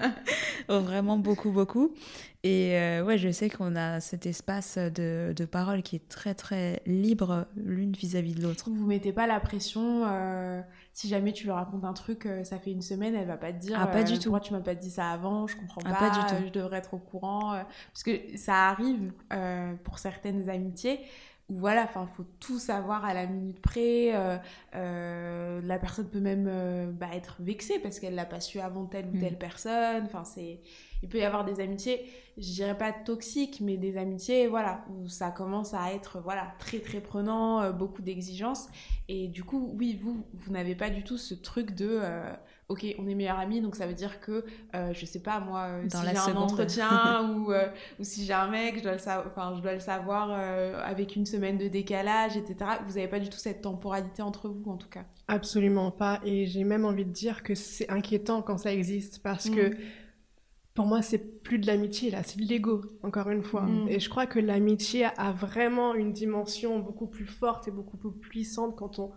vraiment 0.68 1.18
beaucoup, 1.18 1.50
beaucoup. 1.50 1.92
Et 2.44 2.76
euh, 2.76 3.02
ouais, 3.02 3.16
je 3.16 3.30
sais 3.30 3.48
qu'on 3.48 3.74
a 3.74 4.00
cet 4.00 4.26
espace 4.26 4.76
de, 4.76 5.32
de, 5.34 5.44
parole 5.46 5.82
qui 5.82 5.96
est 5.96 6.08
très, 6.08 6.34
très 6.34 6.82
libre 6.84 7.46
l'une 7.56 7.92
vis-à-vis 7.92 8.34
de 8.34 8.42
l'autre. 8.42 8.68
Vous 8.70 8.86
mettez 8.86 9.12
pas 9.12 9.26
la 9.26 9.40
pression. 9.40 10.04
Euh, 10.06 10.60
si 10.92 11.08
jamais 11.08 11.32
tu 11.32 11.44
lui 11.44 11.52
racontes 11.52 11.84
un 11.84 11.94
truc, 11.94 12.26
euh, 12.26 12.44
ça 12.44 12.58
fait 12.58 12.70
une 12.70 12.82
semaine, 12.82 13.14
elle 13.14 13.26
va 13.26 13.38
pas 13.38 13.52
te 13.52 13.58
dire. 13.58 13.78
Ah, 13.80 13.86
pas 13.86 14.02
du 14.02 14.18
tout. 14.18 14.24
Pourquoi 14.24 14.40
tu 14.40 14.52
m'as 14.52 14.60
pas 14.60 14.74
dit 14.74 14.90
ça 14.90 15.10
avant 15.10 15.46
Je 15.46 15.56
comprends 15.56 15.80
ah, 15.86 15.94
pas. 15.94 16.10
Pas 16.10 16.10
du 16.10 16.26
tout. 16.26 16.42
Je 16.46 16.52
devrais 16.52 16.78
être 16.78 16.92
au 16.92 16.98
courant. 16.98 17.62
parce 17.92 18.02
que 18.02 18.36
ça 18.36 18.68
arrive 18.68 19.12
pour 19.82 19.98
certaines 19.98 20.50
amitiés 20.50 21.00
voilà, 21.50 21.84
enfin, 21.84 22.06
faut 22.06 22.24
tout 22.40 22.58
savoir 22.58 23.04
à 23.04 23.12
la 23.12 23.26
minute 23.26 23.60
près. 23.60 24.14
Euh, 24.14 24.38
euh, 24.74 25.60
la 25.62 25.78
personne 25.78 26.08
peut 26.08 26.20
même 26.20 26.46
euh, 26.48 26.90
bah, 26.90 27.08
être 27.12 27.36
vexée 27.40 27.78
parce 27.80 28.00
qu'elle 28.00 28.14
l'a 28.14 28.24
pas 28.24 28.40
su 28.40 28.60
avant 28.60 28.86
telle 28.86 29.08
ou 29.08 29.18
telle 29.18 29.34
mm. 29.34 29.38
personne. 29.38 30.04
Enfin, 30.06 30.24
c'est, 30.24 30.60
il 31.02 31.08
peut 31.10 31.18
y 31.18 31.22
avoir 31.22 31.44
des 31.44 31.60
amitiés, 31.60 32.00
je 32.38 32.50
dirais 32.50 32.78
pas 32.78 32.92
toxiques, 32.92 33.60
mais 33.60 33.76
des 33.76 33.98
amitiés, 33.98 34.46
voilà, 34.46 34.86
où 34.88 35.06
ça 35.08 35.30
commence 35.30 35.74
à 35.74 35.92
être, 35.92 36.18
voilà, 36.20 36.54
très 36.58 36.80
très 36.80 37.00
prenant, 37.00 37.70
beaucoup 37.72 38.00
d'exigences. 38.00 38.68
Et 39.08 39.28
du 39.28 39.44
coup, 39.44 39.74
oui, 39.78 39.98
vous, 40.00 40.26
vous 40.32 40.50
n'avez 40.50 40.74
pas 40.74 40.88
du 40.88 41.04
tout 41.04 41.18
ce 41.18 41.34
truc 41.34 41.74
de 41.74 42.00
ok, 42.68 42.94
on 42.98 43.06
est 43.06 43.14
meilleurs 43.14 43.38
amis, 43.38 43.60
donc 43.60 43.76
ça 43.76 43.86
veut 43.86 43.94
dire 43.94 44.20
que, 44.20 44.44
euh, 44.74 44.92
je 44.94 45.04
sais 45.04 45.20
pas, 45.20 45.40
moi, 45.40 45.66
euh, 45.68 45.86
si 45.88 45.96
j'ai 46.02 46.16
un 46.16 46.36
entretien 46.36 47.30
ou, 47.36 47.52
euh, 47.52 47.68
ou, 47.98 48.04
si 48.04 48.24
j'ai 48.24 48.32
un 48.32 48.48
mec, 48.48 48.78
je 48.78 48.82
dois 48.82 48.92
le, 48.92 49.26
enfin, 49.26 49.54
je 49.56 49.60
dois 49.60 49.74
le 49.74 49.80
savoir 49.80 50.30
avec 50.30 51.16
une 51.16 51.26
semaine 51.26 51.58
de 51.58 51.68
décalage, 51.68 52.36
etc. 52.36 52.70
Vous 52.86 52.94
n'avez 52.94 53.08
pas 53.08 53.20
du 53.20 53.28
tout 53.28 53.38
cette 53.38 53.62
temporalité 53.62 54.22
entre 54.22 54.48
vous, 54.48 54.70
en 54.70 54.76
tout 54.76 54.88
cas. 54.88 55.04
Absolument 55.28 55.90
pas. 55.90 56.20
Et 56.24 56.46
j'ai 56.46 56.64
même 56.64 56.84
envie 56.84 57.04
de 57.04 57.12
dire 57.12 57.42
que 57.42 57.54
c'est 57.54 57.90
inquiétant 57.90 58.42
quand 58.42 58.58
ça 58.58 58.72
existe 58.72 59.22
parce 59.22 59.50
que 59.50 59.70
mm. 59.70 59.76
pour 60.74 60.86
moi, 60.86 61.02
c'est 61.02 61.42
plus 61.42 61.58
de 61.58 61.66
l'amitié, 61.66 62.10
là, 62.10 62.22
c'est 62.22 62.38
de 62.38 62.46
l'ego, 62.46 62.82
encore 63.02 63.28
une 63.28 63.42
fois. 63.42 63.62
Mm. 63.62 63.88
Et 63.88 64.00
je 64.00 64.08
crois 64.08 64.26
que 64.26 64.38
l'amitié 64.38 65.08
a 65.18 65.32
vraiment 65.32 65.94
une 65.94 66.12
dimension 66.12 66.78
beaucoup 66.78 67.06
plus 67.06 67.26
forte 67.26 67.68
et 67.68 67.70
beaucoup 67.70 67.98
plus 67.98 68.12
puissante 68.12 68.74
quand 68.76 68.98
on 68.98 69.12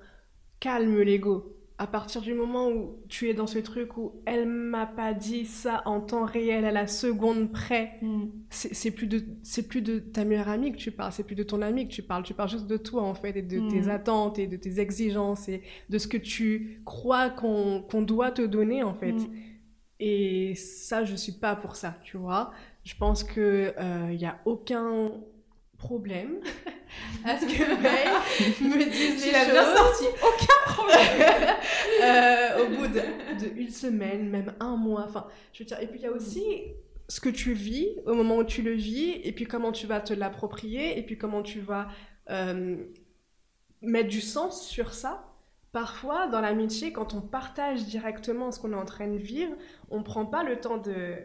calme 0.59 0.99
l'ego 1.01 1.56
à 1.79 1.85
partir 1.85 2.21
du 2.21 2.33
moment 2.33 2.69
où 2.69 2.95
tu 3.07 3.29
es 3.29 3.35
dans 3.35 3.45
ce 3.45 3.59
truc 3.59 3.97
où 3.97 4.13
elle 4.25 4.47
m'a 4.47 4.87
pas 4.87 5.13
dit 5.13 5.45
ça 5.45 5.83
en 5.85 6.01
temps 6.01 6.25
réel 6.25 6.65
à 6.65 6.71
la 6.71 6.87
seconde 6.87 7.51
près, 7.51 7.99
Mm. 8.01 8.25
c'est 8.49 8.89
plus 8.91 9.05
de 9.05 9.23
c'est 9.43 9.67
plus 9.67 9.81
de 9.83 9.99
ta 9.99 10.25
meilleure 10.25 10.49
amie 10.49 10.71
que 10.71 10.77
tu 10.77 10.91
parles, 10.91 11.11
c'est 11.11 11.23
plus 11.23 11.35
de 11.35 11.43
ton 11.43 11.61
amie 11.61 11.85
que 11.87 11.93
tu 11.93 12.01
parles, 12.01 12.23
tu 12.23 12.33
parles 12.33 12.49
juste 12.49 12.65
de 12.67 12.77
toi 12.77 13.03
en 13.03 13.13
fait 13.13 13.35
et 13.37 13.41
de 13.43 13.59
Mm. 13.59 13.67
tes 13.67 13.89
attentes 13.89 14.39
et 14.39 14.47
de 14.47 14.57
tes 14.57 14.79
exigences 14.79 15.49
et 15.49 15.61
de 15.89 15.97
ce 15.99 16.07
que 16.07 16.17
tu 16.17 16.81
crois 16.85 17.29
qu'on 17.29 17.83
qu'on 17.83 18.01
doit 18.01 18.31
te 18.31 18.41
donner 18.41 18.81
en 18.83 18.95
fait. 18.95 19.11
Mm. 19.13 19.27
Et 19.99 20.53
ça, 20.55 21.03
je 21.05 21.15
suis 21.15 21.31
pas 21.33 21.55
pour 21.55 21.75
ça, 21.75 21.97
tu 22.03 22.17
vois. 22.17 22.51
Je 22.83 22.95
pense 22.95 23.23
que 23.23 23.73
il 24.11 24.19
y 24.19 24.25
a 24.25 24.39
aucun 24.45 25.11
problème 25.77 26.39
à 27.25 27.37
ce 27.37 27.45
que 27.45 27.81
May 27.81 28.05
me 28.61 28.89
dise 28.89 29.25
les 29.25 29.31
l'as 29.31 29.45
bien 29.45 29.63
choses. 29.63 29.77
sorti, 29.77 30.05
aucun 30.21 30.73
problème. 30.73 31.55
Euh, 32.03 32.63
au 32.63 32.69
bout 32.69 32.87
de, 32.87 33.65
de 33.65 33.71
semaine, 33.71 34.29
même 34.29 34.53
un 34.59 34.75
mois. 34.75 35.05
Enfin, 35.07 35.25
je 35.51 35.63
veux 35.63 35.65
dire, 35.65 35.79
et 35.81 35.87
puis 35.87 35.99
il 35.99 36.03
y 36.03 36.05
a 36.05 36.11
aussi 36.11 36.43
ce 37.09 37.19
que 37.19 37.29
tu 37.29 37.53
vis 37.53 37.89
au 38.05 38.13
moment 38.13 38.37
où 38.37 38.43
tu 38.43 38.61
le 38.61 38.73
vis, 38.73 39.19
et 39.23 39.31
puis 39.31 39.45
comment 39.45 39.71
tu 39.71 39.87
vas 39.87 39.99
te 39.99 40.13
l'approprier, 40.13 40.97
et 40.99 41.03
puis 41.03 41.17
comment 41.17 41.41
tu 41.41 41.59
vas 41.59 41.87
euh, 42.29 42.75
mettre 43.81 44.09
du 44.09 44.21
sens 44.21 44.67
sur 44.67 44.93
ça. 44.93 45.33
Parfois, 45.71 46.27
dans 46.27 46.41
l'amitié, 46.41 46.91
quand 46.91 47.13
on 47.13 47.21
partage 47.21 47.85
directement 47.85 48.51
ce 48.51 48.59
qu'on 48.59 48.73
est 48.73 48.77
en 48.77 48.85
train 48.85 49.07
de 49.07 49.17
vivre, 49.17 49.53
on 49.89 50.03
prend 50.03 50.25
pas 50.25 50.43
le 50.43 50.59
temps 50.59 50.77
de 50.77 51.15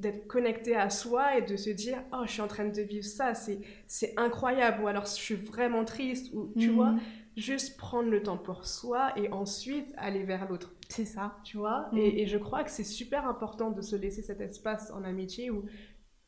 d'être 0.00 0.26
connecté 0.26 0.74
à 0.76 0.90
soi 0.90 1.36
et 1.38 1.42
de 1.42 1.56
se 1.56 1.70
dire 1.70 1.98
oh 2.12 2.22
je 2.26 2.32
suis 2.32 2.40
en 2.42 2.48
train 2.48 2.66
de 2.66 2.82
vivre 2.82 3.04
ça 3.04 3.34
c'est 3.34 3.60
c'est 3.86 4.12
incroyable 4.16 4.82
ou 4.82 4.86
alors 4.88 5.04
je 5.06 5.10
suis 5.12 5.34
vraiment 5.34 5.84
triste 5.84 6.32
ou 6.34 6.52
tu 6.58 6.68
Mhm. 6.68 6.74
vois 6.74 6.94
juste 7.36 7.76
prendre 7.78 8.10
le 8.10 8.22
temps 8.22 8.36
pour 8.36 8.66
soi 8.66 9.12
et 9.16 9.30
ensuite 9.32 9.86
aller 9.96 10.24
vers 10.24 10.48
l'autre, 10.48 10.74
C'est 10.88 11.04
ça. 11.04 11.36
tu 11.44 11.56
vois. 11.58 11.88
Mm. 11.92 11.98
Et, 11.98 12.22
et 12.22 12.26
je 12.26 12.36
crois 12.38 12.64
que 12.64 12.70
c'est 12.70 12.84
super 12.84 13.26
important 13.26 13.70
de 13.70 13.80
se 13.82 13.96
laisser 13.96 14.22
cet 14.22 14.40
espace 14.40 14.90
en 14.90 15.04
amitié 15.04 15.50
où 15.50 15.64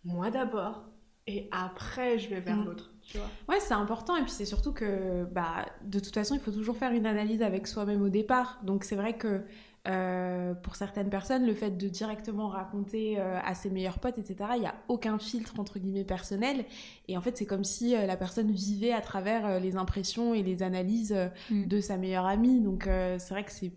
moi 0.05 0.31
d'abord 0.31 0.85
et 1.27 1.49
après 1.53 2.19
je 2.19 2.29
vais 2.31 2.41
vers 2.41 2.57
Mm. 2.57 2.65
l'autre, 2.65 2.93
tu 3.03 3.19
vois. 3.19 3.27
Ouais, 3.49 3.61
c'est 3.61 3.75
important. 3.75 4.17
Et 4.17 4.23
puis 4.23 4.31
c'est 4.31 4.45
surtout 4.45 4.73
que, 4.73 5.25
bah, 5.25 5.67
de 5.85 5.99
toute 6.01 6.15
façon, 6.15 6.35
il 6.35 6.41
faut 6.41 6.51
toujours 6.53 6.77
faire 6.77 6.93
une 6.93 7.07
analyse 7.07 7.43
avec 7.43 7.67
soi-même 7.67 8.03
au 8.03 8.09
départ. 8.09 8.61
Donc 8.65 8.83
c'est 8.85 8.97
vrai 8.97 9.17
que 9.19 9.43
euh, 9.89 10.55
pour 10.55 10.77
certaines 10.77 11.11
personnes, 11.11 11.45
le 11.45 11.55
fait 11.55 11.73
de 11.73 11.89
directement 11.89 12.49
raconter 12.49 13.19
euh, 13.19 13.41
à 13.45 13.55
ses 13.55 13.69
meilleurs 13.69 13.99
potes, 13.99 14.17
etc., 14.17 14.37
il 14.55 14.61
n'y 14.61 14.67
a 14.67 14.77
aucun 14.87 15.19
filtre 15.19 15.59
entre 15.59 15.81
guillemets 15.81 16.05
personnel. 16.05 16.65
Et 17.09 17.17
en 17.17 17.21
fait, 17.21 17.37
c'est 17.37 17.47
comme 17.47 17.65
si 17.65 17.97
euh, 17.97 18.07
la 18.07 18.17
personne 18.17 18.53
vivait 18.53 18.93
à 18.93 19.01
travers 19.01 19.59
les 19.59 19.77
impressions 19.77 20.35
et 20.35 20.43
les 20.43 20.63
analyses 20.63 21.17
Mm. 21.51 21.67
de 21.67 21.81
sa 21.81 21.97
meilleure 21.97 22.27
amie. 22.27 22.61
Donc 22.61 22.85
c'est 22.85 23.31
vrai 23.31 23.45
que 23.45 23.51
c'est 23.51 23.73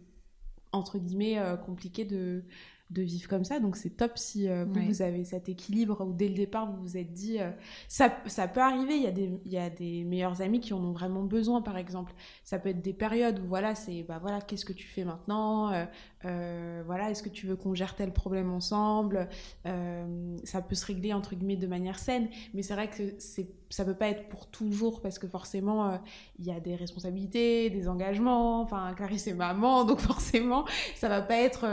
entre 0.72 0.98
guillemets 1.00 1.40
compliqué 1.66 2.06
de 2.06 2.44
de 2.92 3.02
vivre 3.02 3.28
comme 3.28 3.44
ça. 3.44 3.60
Donc 3.60 3.78
c'est 3.78 3.90
top 3.98 4.12
si 4.18 4.48
euh, 4.48 4.64
vous, 4.66 4.76
Ouais. 4.76 4.86
vous 4.86 5.02
avez 5.02 5.24
cet 5.26 5.50
équilibre 5.50 6.06
où 6.06 6.14
dès 6.14 6.28
le 6.28 6.36
départ 6.36 6.72
vous 6.72 6.82
vous 6.82 6.98
êtes 6.98 7.12
dit 7.14 7.40
euh, 7.40 7.50
ça, 7.88 8.16
ça 8.28 8.48
peut 8.48 8.62
arriver. 8.62 8.96
Il 8.96 9.02
y 9.04 9.08
a 9.08 9.12
des 9.12 9.32
il 9.44 9.52
y 9.52 9.58
a 9.58 9.70
des 9.70 10.04
meilleurs 10.04 10.42
amis 10.42 10.60
qui 10.60 10.74
en 10.74 10.84
ont 10.84 10.92
vraiment 10.92 11.24
besoin 11.24 11.62
par 11.62 11.78
exemple. 11.78 12.14
Ça 12.44 12.60
peut 12.60 12.70
être 12.70 12.82
des 12.82 12.94
périodes 12.94 13.40
où 13.40 13.48
voilà 13.48 13.74
c'est 13.76 14.04
bah 14.04 14.20
voilà 14.22 14.40
qu'est-ce 14.40 14.66
que 14.66 14.74
tu 14.74 14.88
fais 14.88 15.04
maintenant 15.04 15.72
Euh, 15.74 15.86
euh, 16.26 16.84
voilà 16.86 17.12
est-ce 17.12 17.24
que 17.24 17.30
tu 17.30 17.48
veux 17.48 17.56
qu'on 17.56 17.74
gère 17.74 17.96
tel 17.96 18.12
problème 18.12 18.52
ensemble? 18.52 19.30
Euh, 19.66 20.38
ça 20.44 20.62
peut 20.62 20.76
se 20.76 20.86
régler 20.86 21.14
entre 21.14 21.36
guillemets 21.36 21.56
de 21.56 21.68
manière 21.68 22.00
saine 22.00 22.30
mais 22.54 22.62
c'est 22.62 22.74
vrai 22.74 22.90
que 22.90 23.16
c'est 23.20 23.48
ça 23.70 23.84
peut 23.84 23.96
pas 23.96 24.08
être 24.08 24.30
pour 24.30 24.48
toujours 24.48 25.02
parce 25.02 25.20
que 25.20 25.28
forcément 25.28 25.90
euh, 25.90 25.98
il 26.40 26.46
y 26.46 26.52
a 26.52 26.60
des 26.60 26.76
responsabilités 26.76 27.70
des 27.70 27.88
engagements. 27.88 28.62
Enfin 28.62 28.94
Clarisse 28.96 29.28
est 29.28 29.34
maman 29.34 29.84
donc 29.84 30.00
forcément 30.12 30.66
ça 30.96 31.10
va 31.10 31.22
pas 31.22 31.38
être 31.38 31.66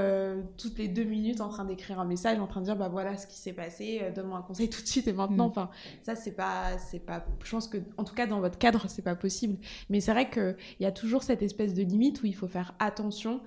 toutes 0.57 0.79
les 0.79 0.89
deux 0.89 1.05
minutes 1.05 1.41
en 1.41 1.49
train 1.49 1.65
d'écrire 1.65 2.01
un 2.01 2.05
message 2.05 2.39
en 2.39 2.47
train 2.47 2.61
de 2.61 2.67
dire 2.67 2.77
bah 2.77 2.89
voilà 2.89 3.17
ce 3.17 3.27
qui 3.27 3.39
s'est 3.39 3.53
passé 3.53 4.03
donne-moi 4.15 4.39
un 4.39 4.43
conseil 4.43 4.69
tout 4.71 4.83
de 4.83 4.87
suite 4.87 5.09
et 5.09 5.13
maintenant. 5.13 5.49
Mm. 5.49 5.51
enfin 5.51 5.71
ça 6.03 6.15
c'est 6.15 6.33
pas 6.33 6.79
c'est 6.79 6.99
pas 6.99 7.25
je 7.45 7.51
pense 7.51 7.69
que 7.69 7.79
en 7.97 8.05
tout 8.05 8.15
cas 8.15 8.27
dans 8.27 8.41
votre 8.41 8.59
cadre 8.59 8.85
c'est 8.89 9.03
pas 9.03 9.15
possible. 9.15 9.59
Mais 9.89 10.01
c'est 10.01 10.13
vrai 10.13 10.29
que 10.29 10.57
il 10.81 10.83
y 10.83 10.87
a 10.87 10.93
toujours 10.93 11.23
cette 11.23 11.43
espèce 11.43 11.75
de 11.75 11.83
limite 11.83 12.23
où 12.23 12.27
il 12.27 12.35
faut 12.35 12.49
faire 12.49 12.75
attention 12.79 13.41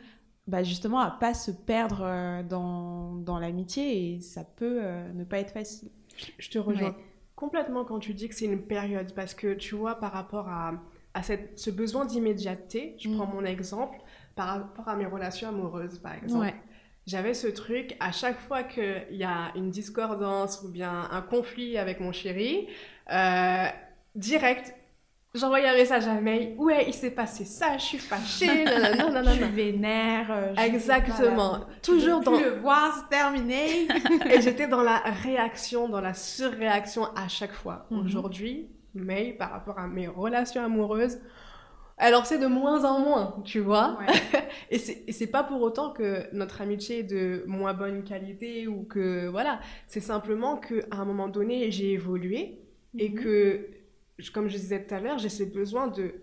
bah 0.48 0.64
justement 0.64 1.00
à 1.00 1.12
pas 1.12 1.34
se 1.34 1.52
perdre 1.52 2.02
euh, 2.04 2.44
dans, 2.44 3.16
dans 3.16 3.40
l'amitié 3.40 4.14
et 4.16 4.22
ça 4.22 4.44
peut 4.44 4.80
euh, 4.84 5.12
ne 5.14 5.24
pas 5.24 5.40
être 5.40 5.52
facile 5.52 5.90
Je 6.38 6.50
te 6.50 6.58
rejoins 6.60 6.90
Ouais. 6.92 6.96
complètement 7.36 7.84
quand 7.86 8.00
tu 8.00 8.14
dis 8.14 8.30
que 8.30 8.36
c'est 8.36 8.46
une 8.46 8.62
période 8.62 9.14
parce 9.16 9.34
que 9.34 9.54
tu 9.56 9.76
vois 9.76 9.96
par 9.96 10.12
rapport 10.14 10.48
à, 10.50 10.74
à 11.14 11.24
cette, 11.24 11.58
ce 11.60 11.70
besoin 11.72 12.06
d'immédiateté, 12.06 12.96
je 13.00 13.10
Mm. 13.10 13.16
prends 13.16 13.26
mon 13.28 13.44
exemple 13.46 14.00
par 14.36 14.48
rapport 14.50 14.88
à 14.90 14.96
mes 14.96 15.06
relations 15.06 15.50
amoureuses 15.50 16.00
par 16.00 16.14
exemple. 16.14 16.54
J'avais 17.08 17.36
ce 17.36 17.48
truc, 17.48 17.96
à 18.00 18.12
chaque 18.12 18.40
fois 18.40 18.64
qu'il 18.64 19.06
y 19.12 19.24
a 19.24 19.52
une 19.56 19.70
discordance 19.70 20.64
ou 20.64 20.70
bien 20.72 21.08
un 21.12 21.22
conflit 21.22 21.78
avec 21.78 22.00
mon 22.00 22.12
chéri, 22.12 22.68
euh, 23.12 23.66
direct, 24.16 24.74
j'envoyais 25.36 25.68
un 25.68 25.74
message 25.76 26.08
à 26.08 26.20
May, 26.22 26.56
ouais, 26.58 26.86
il 26.88 26.94
s'est 26.94 27.12
passé 27.12 27.46
ça, 27.46 27.78
je 27.78 27.84
suis 27.84 27.98
fâchée, 27.98 28.64
nanana, 28.66 28.92
je 28.98 29.04
nanana. 29.14 29.32
suis 29.34 29.44
vénère 29.46 30.28
euh, 30.32 30.54
je- 30.58 30.62
Exactement, 30.64 31.62
toujours 31.84 32.22
Je 32.22 32.26
dans... 32.26 32.40
le 32.40 32.50
voir 32.62 32.94
c'est 32.98 33.16
terminé 33.16 33.88
Et 34.32 34.42
j'étais 34.42 34.68
dans 34.68 34.82
la 34.84 34.98
réaction, 34.98 35.90
dans 35.90 36.02
la 36.02 36.14
surréaction 36.14 37.06
à 37.16 37.28
chaque 37.28 37.54
fois. 37.54 37.86
Mhm. 37.92 38.06
Aujourd'hui, 38.06 38.68
May, 38.94 39.34
par 39.34 39.52
rapport 39.52 39.78
à 39.78 39.88
mes 39.88 40.08
relations 40.08 40.64
amoureuses, 40.64 41.20
alors 41.98 42.26
c'est 42.26 42.40
de 42.40 42.48
moins 42.48 42.84
en 42.84 43.00
moins, 43.00 43.36
tu 43.46 43.60
vois. 43.62 43.98
Ouais. 44.00 44.42
Et 44.70 45.12
c'est 45.14 45.28
pas 45.28 45.44
pour 45.44 45.62
autant 45.62 45.92
que 45.94 46.24
notre 46.34 46.62
amitié 46.62 47.00
est 47.00 47.04
de 47.04 47.44
moins 47.48 47.74
bonne 47.74 48.04
qualité 48.04 48.68
ou 48.68 48.84
que 48.84 49.28
voilà, 49.28 49.60
c'est 49.88 50.02
simplement 50.02 50.58
que 50.58 50.82
à 50.92 50.98
un 50.98 51.06
moment 51.06 51.28
donné 51.30 51.72
j'ai 51.72 51.92
évolué 51.94 52.60
et 52.98 53.10
Mhm. 53.10 53.16
que 53.16 53.68
je- 53.72 53.76
comme 54.34 54.48
je 54.48 54.58
disais 54.58 54.86
tout 54.86 54.94
à 54.94 55.00
l'heure, 55.00 55.18
j'ai 55.18 55.30
ce 55.30 55.44
besoin 55.44 55.88
de 55.88 56.16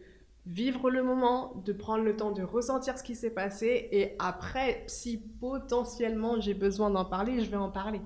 vivre 0.47 0.91
le 0.91 1.03
moment, 1.05 1.55
de 1.65 1.73
prendre 1.73 2.03
le 2.05 2.17
temps 2.17 2.33
de 2.33 2.43
ressentir 2.43 2.99
ce 2.99 3.03
qui 3.05 3.15
s'est 3.15 3.31
passé 3.31 3.89
et 3.93 4.17
après 4.19 4.83
si 4.89 5.19
potentiellement 5.41 6.41
j'ai 6.41 6.55
besoin 6.55 6.91
d'en 6.91 7.05
parler, 7.05 7.45
je 7.45 7.51
vais 7.51 7.57
en 7.57 7.71
parler. 7.71 8.01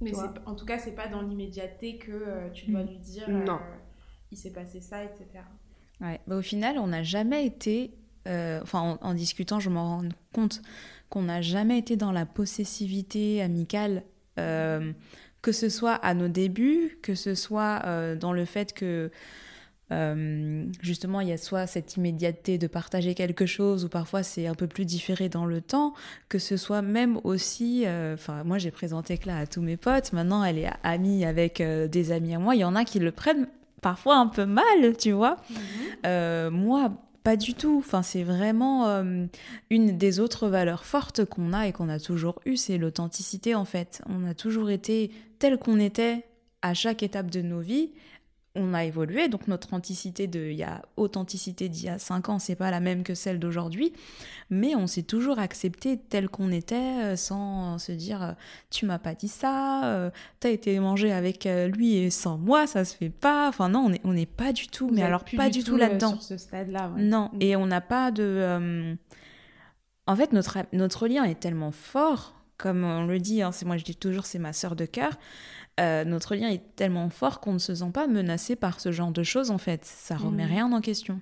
Mais 0.00 0.12
en 0.46 0.54
tout 0.54 0.66
cas, 0.66 0.78
c'est 0.78 0.94
pas 0.94 1.08
dans 1.08 1.22
l'immédiateté 1.22 1.96
que 1.96 2.10
euh, 2.12 2.50
tu 2.50 2.70
dois 2.70 2.82
Mm. 2.82 2.88
lui 2.88 2.98
dire 2.98 3.30
Non. 3.30 3.54
euh, 3.54 3.76
il 4.30 4.36
s'est 4.36 4.50
passé 4.52 4.80
ça, 4.80 5.04
etc. 5.04 5.24
Ouais. 6.00 6.20
Bah, 6.26 6.36
au 6.36 6.42
final, 6.42 6.78
on 6.78 6.88
n'a 6.88 7.02
jamais 7.02 7.46
été, 7.46 7.94
euh, 8.26 8.60
enfin 8.62 8.98
en, 9.00 9.08
en 9.08 9.14
discutant, 9.14 9.58
je 9.60 9.70
m'en 9.70 9.98
rends 9.98 10.08
compte 10.34 10.60
qu'on 11.08 11.22
n'a 11.22 11.40
jamais 11.40 11.78
été 11.78 11.96
dans 11.96 12.12
la 12.12 12.26
possessivité 12.26 13.40
amicale, 13.40 14.02
euh, 14.38 14.92
que 15.46 15.52
ce 15.52 15.68
soit 15.68 15.94
à 15.94 16.12
nos 16.12 16.26
débuts, 16.26 16.98
que 17.02 17.14
ce 17.14 17.36
soit 17.36 17.82
euh, 17.84 18.16
dans 18.16 18.32
le 18.32 18.44
fait 18.44 18.72
que 18.72 19.12
euh, 19.92 20.64
justement 20.82 21.20
il 21.20 21.28
y 21.28 21.32
a 21.32 21.36
soit 21.36 21.68
cette 21.68 21.96
immédiateté 21.96 22.58
de 22.58 22.66
partager 22.66 23.14
quelque 23.14 23.46
chose 23.46 23.84
ou 23.84 23.88
parfois 23.88 24.24
c'est 24.24 24.48
un 24.48 24.56
peu 24.56 24.66
plus 24.66 24.84
différé 24.84 25.28
dans 25.28 25.46
le 25.46 25.60
temps, 25.60 25.94
que 26.28 26.40
ce 26.40 26.56
soit 26.56 26.82
même 26.82 27.20
aussi, 27.22 27.84
euh, 27.86 28.14
enfin 28.14 28.42
moi 28.42 28.58
j'ai 28.58 28.72
présenté 28.72 29.18
Cla 29.18 29.38
à 29.38 29.46
tous 29.46 29.62
mes 29.62 29.76
potes, 29.76 30.12
maintenant 30.12 30.42
elle 30.42 30.58
est 30.58 30.70
amie 30.82 31.24
avec 31.24 31.62
des 31.62 32.10
amis 32.10 32.34
à 32.34 32.40
moi, 32.40 32.56
il 32.56 32.62
y 32.62 32.64
en 32.64 32.74
a 32.74 32.84
qui 32.84 32.98
le 32.98 33.12
prennent 33.12 33.46
parfois 33.86 34.16
un 34.16 34.26
peu 34.26 34.46
mal, 34.46 34.96
tu 34.98 35.12
vois. 35.12 35.36
Euh, 36.06 36.50
moi, 36.50 36.90
pas 37.26 37.36
du 37.36 37.54
tout. 37.54 37.84
C'est 38.04 38.22
vraiment 38.22 38.86
euh, 38.86 39.26
une 39.68 39.98
des 39.98 40.20
autres 40.20 40.46
valeurs 40.46 40.84
fortes 40.84 41.24
qu'on 41.24 41.52
a 41.52 41.66
et 41.66 41.72
qu'on 41.72 41.88
a 41.88 41.98
toujours 41.98 42.40
eu, 42.46 42.56
c'est 42.56 42.78
l'authenticité 42.78 43.56
en 43.56 43.64
fait. 43.64 44.00
On 44.06 44.24
a 44.24 44.32
toujours 44.32 44.70
été 44.70 45.10
tel 45.40 45.58
qu'on 45.58 45.80
était 45.80 46.24
à 46.62 46.72
chaque 46.72 47.02
étape 47.02 47.28
de 47.28 47.42
nos 47.42 47.58
vies. 47.58 47.90
On 48.56 48.74
a 48.74 48.84
évolué, 48.84 49.28
donc 49.28 49.46
notre 49.48 49.68
authenticité 49.68 50.26
de, 50.26 50.40
il 50.50 50.56
y 50.56 50.62
a 50.62 50.82
authenticité 50.96 51.68
d'il 51.68 51.84
y 51.84 51.88
a 51.88 51.98
5 51.98 52.28
ans, 52.30 52.38
c'est 52.38 52.56
pas 52.56 52.70
la 52.70 52.80
même 52.80 53.02
que 53.02 53.14
celle 53.14 53.38
d'aujourd'hui, 53.38 53.92
mais 54.50 54.74
on 54.74 54.86
s'est 54.86 55.02
toujours 55.02 55.38
accepté 55.38 55.98
tel 55.98 56.28
qu'on 56.28 56.50
était, 56.50 56.74
euh, 57.04 57.16
sans 57.16 57.78
se 57.78 57.92
dire 57.92 58.22
euh, 58.22 58.32
tu 58.70 58.86
m'as 58.86 58.98
pas 58.98 59.14
dit 59.14 59.28
ça, 59.28 59.84
euh, 59.86 60.10
t'as 60.40 60.50
été 60.50 60.78
manger 60.80 61.12
avec 61.12 61.46
lui 61.72 61.96
et 61.96 62.10
sans 62.10 62.38
moi, 62.38 62.66
ça 62.66 62.84
se 62.84 62.96
fait 62.96 63.10
pas. 63.10 63.48
Enfin 63.48 63.68
non, 63.68 63.80
on 63.86 63.90
n'est 63.90 64.00
on 64.04 64.16
est 64.16 64.30
pas 64.30 64.52
du 64.52 64.68
tout, 64.68 64.88
Vous 64.88 64.94
mais 64.94 65.02
alors 65.02 65.24
pas 65.24 65.50
du 65.50 65.62
tout, 65.62 65.76
là-dedans. 65.76 66.12
sur 66.14 66.22
ce 66.22 66.36
stade-là. 66.36 66.90
ouais. 66.96 67.02
Non, 67.02 67.30
Mm. 67.34 67.38
et 67.42 67.56
on 67.56 67.66
n'a 67.66 67.80
pas 67.80 68.10
de. 68.10 68.22
euh, 68.24 68.94
En 70.06 70.14
fait, 70.16 70.32
notre, 70.32 70.58
notre 70.72 71.08
lien 71.08 71.24
est 71.24 71.40
tellement 71.40 71.72
fort, 71.72 72.34
comme 72.58 72.84
on 72.84 73.06
le 73.06 73.18
dit, 73.18 73.42
hein, 73.42 73.52
c'est 73.52 73.66
moi 73.66 73.76
je 73.76 73.84
dis 73.84 73.96
toujours, 73.96 74.24
c'est 74.24 74.38
ma 74.38 74.52
sœur 74.52 74.76
de 74.76 74.86
cœur. 74.86 75.18
Euh, 75.80 76.04
notre 76.04 76.34
lien 76.34 76.48
est 76.48 76.74
tellement 76.76 77.10
fort 77.10 77.40
qu'on 77.40 77.52
ne 77.54 77.58
se 77.58 77.74
sent 77.74 77.90
pas 77.92 78.06
menacé 78.06 78.56
par 78.56 78.80
ce 78.80 78.92
genre 78.92 79.12
de 79.12 79.22
choses, 79.22 79.50
en 79.50 79.58
fait. 79.58 79.84
Ça 79.84 80.16
remet 80.16 80.44
Mhm. 80.44 80.50
rien 80.50 80.72
en 80.72 80.80
question. 80.80 81.20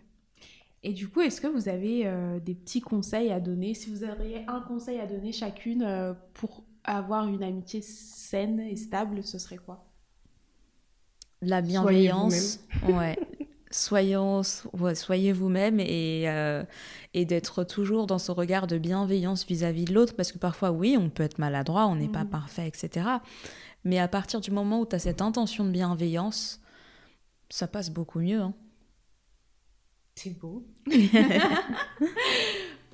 Et 0.82 0.92
du 0.92 1.08
coup, 1.08 1.22
est-ce 1.22 1.40
que 1.40 1.46
vous 1.46 1.68
avez 1.68 2.06
euh, 2.06 2.38
des 2.40 2.54
petits 2.54 2.80
conseils 2.82 3.30
à 3.32 3.40
donner? 3.40 3.72
Si 3.74 3.90
vous 3.90 4.04
auriez 4.04 4.44
un 4.48 4.60
conseil 4.60 5.00
à 5.00 5.06
donner 5.06 5.32
chacune 5.32 5.82
euh, 5.82 6.12
pour 6.34 6.62
avoir 6.84 7.26
une 7.28 7.42
amitié 7.42 7.80
saine 7.80 8.60
et 8.60 8.76
stable, 8.76 9.22
ce 9.24 9.38
serait 9.38 9.56
quoi? 9.56 9.86
La 11.40 11.60
bienveillance. 11.62 12.60
Ouais. 12.86 13.16
Soyons, 13.74 14.42
soyez 14.94 15.32
vous-même 15.32 15.80
et, 15.80 16.24
euh, 16.26 16.62
et 17.12 17.24
d'être 17.24 17.64
toujours 17.64 18.06
dans 18.06 18.20
ce 18.20 18.30
regard 18.30 18.66
de 18.66 18.78
bienveillance 18.78 19.44
vis-à-vis 19.46 19.84
de 19.84 19.92
l'autre, 19.92 20.14
parce 20.14 20.30
que 20.30 20.38
parfois, 20.38 20.70
oui, 20.70 20.96
on 20.98 21.10
peut 21.10 21.24
être 21.24 21.38
maladroit, 21.38 21.86
on 21.86 21.96
n'est 21.96 22.08
pas 22.08 22.24
mm. 22.24 22.30
parfait, 22.30 22.68
etc. 22.68 23.06
Mais 23.84 23.98
à 23.98 24.08
partir 24.08 24.40
du 24.40 24.50
moment 24.50 24.80
où 24.80 24.86
tu 24.86 24.94
as 24.94 25.00
cette 25.00 25.20
intention 25.20 25.64
de 25.64 25.70
bienveillance, 25.70 26.60
ça 27.50 27.66
passe 27.66 27.90
beaucoup 27.90 28.20
mieux. 28.20 28.40
Hein. 28.40 28.54
C'est 30.14 30.38
beau. 30.38 30.64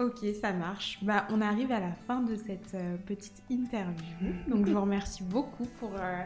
ok, 0.01 0.35
ça 0.41 0.53
marche. 0.53 0.99
Bah, 1.03 1.27
on 1.31 1.41
arrive 1.41 1.71
à 1.73 1.81
la 1.81 1.93
fin 2.07 2.21
de 2.21 2.35
cette 2.37 2.75
euh, 2.75 2.97
petite 3.07 3.43
interview. 3.51 4.33
Donc, 4.49 4.67
je 4.67 4.73
vous 4.73 4.81
remercie 4.81 5.23
beaucoup 5.23 5.67
pour 5.79 5.93
euh, 5.95 6.23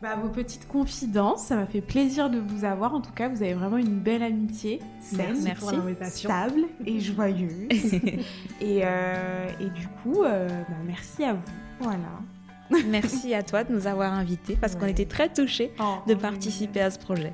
bah, 0.00 0.16
vos 0.16 0.28
petites 0.28 0.68
confidences. 0.68 1.44
Ça 1.44 1.56
m'a 1.56 1.66
fait 1.66 1.80
plaisir 1.80 2.30
de 2.30 2.38
vous 2.38 2.64
avoir. 2.64 2.94
En 2.94 3.00
tout 3.00 3.12
cas, 3.12 3.28
vous 3.28 3.42
avez 3.42 3.54
vraiment 3.54 3.76
une 3.76 3.98
belle 3.98 4.22
amitié. 4.22 4.80
Saine, 5.00 5.36
Merci 5.42 5.60
pour 5.60 5.72
l'invitation. 5.72 6.30
Stable 6.30 6.62
et 6.86 7.00
joyeuse. 7.00 7.92
et, 8.60 8.80
euh, 8.84 9.48
et, 9.60 9.70
du 9.70 9.88
coup, 10.02 10.22
bah, 10.22 10.48
merci 10.86 11.24
à 11.24 11.34
vous. 11.34 11.52
Voilà. 11.80 12.20
Merci 12.86 13.32
à 13.32 13.42
toi 13.42 13.64
de 13.64 13.72
nous 13.72 13.86
avoir 13.86 14.12
invités 14.12 14.54
parce 14.60 14.76
qu'on 14.76 14.86
était 14.86 15.06
très 15.06 15.32
touchés 15.32 15.72
oh, 15.80 15.96
de 16.06 16.12
participer 16.12 16.82
à 16.82 16.90
ce 16.90 16.98
projet. 16.98 17.32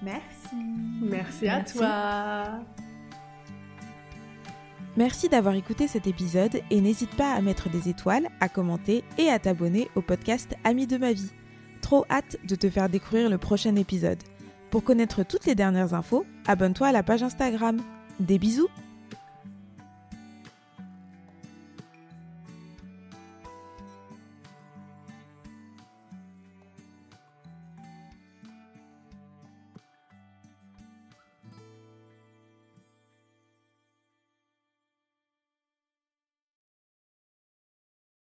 Merci. 0.00 0.56
Merci 1.02 1.48
à 1.48 1.60
toi. 1.60 2.83
Merci 4.96 5.28
d'avoir 5.28 5.56
écouté 5.56 5.88
cet 5.88 6.06
épisode 6.06 6.60
et 6.70 6.80
n'hésite 6.80 7.16
pas 7.16 7.32
à 7.32 7.40
mettre 7.40 7.68
des 7.68 7.88
étoiles, 7.88 8.28
à 8.40 8.48
commenter 8.48 9.02
et 9.18 9.28
à 9.28 9.40
t'abonner 9.40 9.88
au 9.96 10.02
podcast 10.02 10.54
Amis 10.62 10.86
de 10.86 10.98
ma 10.98 11.12
vie. 11.12 11.30
Trop 11.80 12.04
hâte 12.08 12.36
de 12.44 12.54
te 12.54 12.70
faire 12.70 12.88
découvrir 12.88 13.28
le 13.28 13.38
prochain 13.38 13.74
épisode. 13.74 14.22
Pour 14.70 14.84
connaître 14.84 15.24
toutes 15.24 15.46
les 15.46 15.56
dernières 15.56 15.94
infos, 15.94 16.24
abonne-toi 16.46 16.88
à 16.88 16.92
la 16.92 17.02
page 17.02 17.24
Instagram. 17.24 17.80
Des 18.20 18.38
bisous 18.38 18.68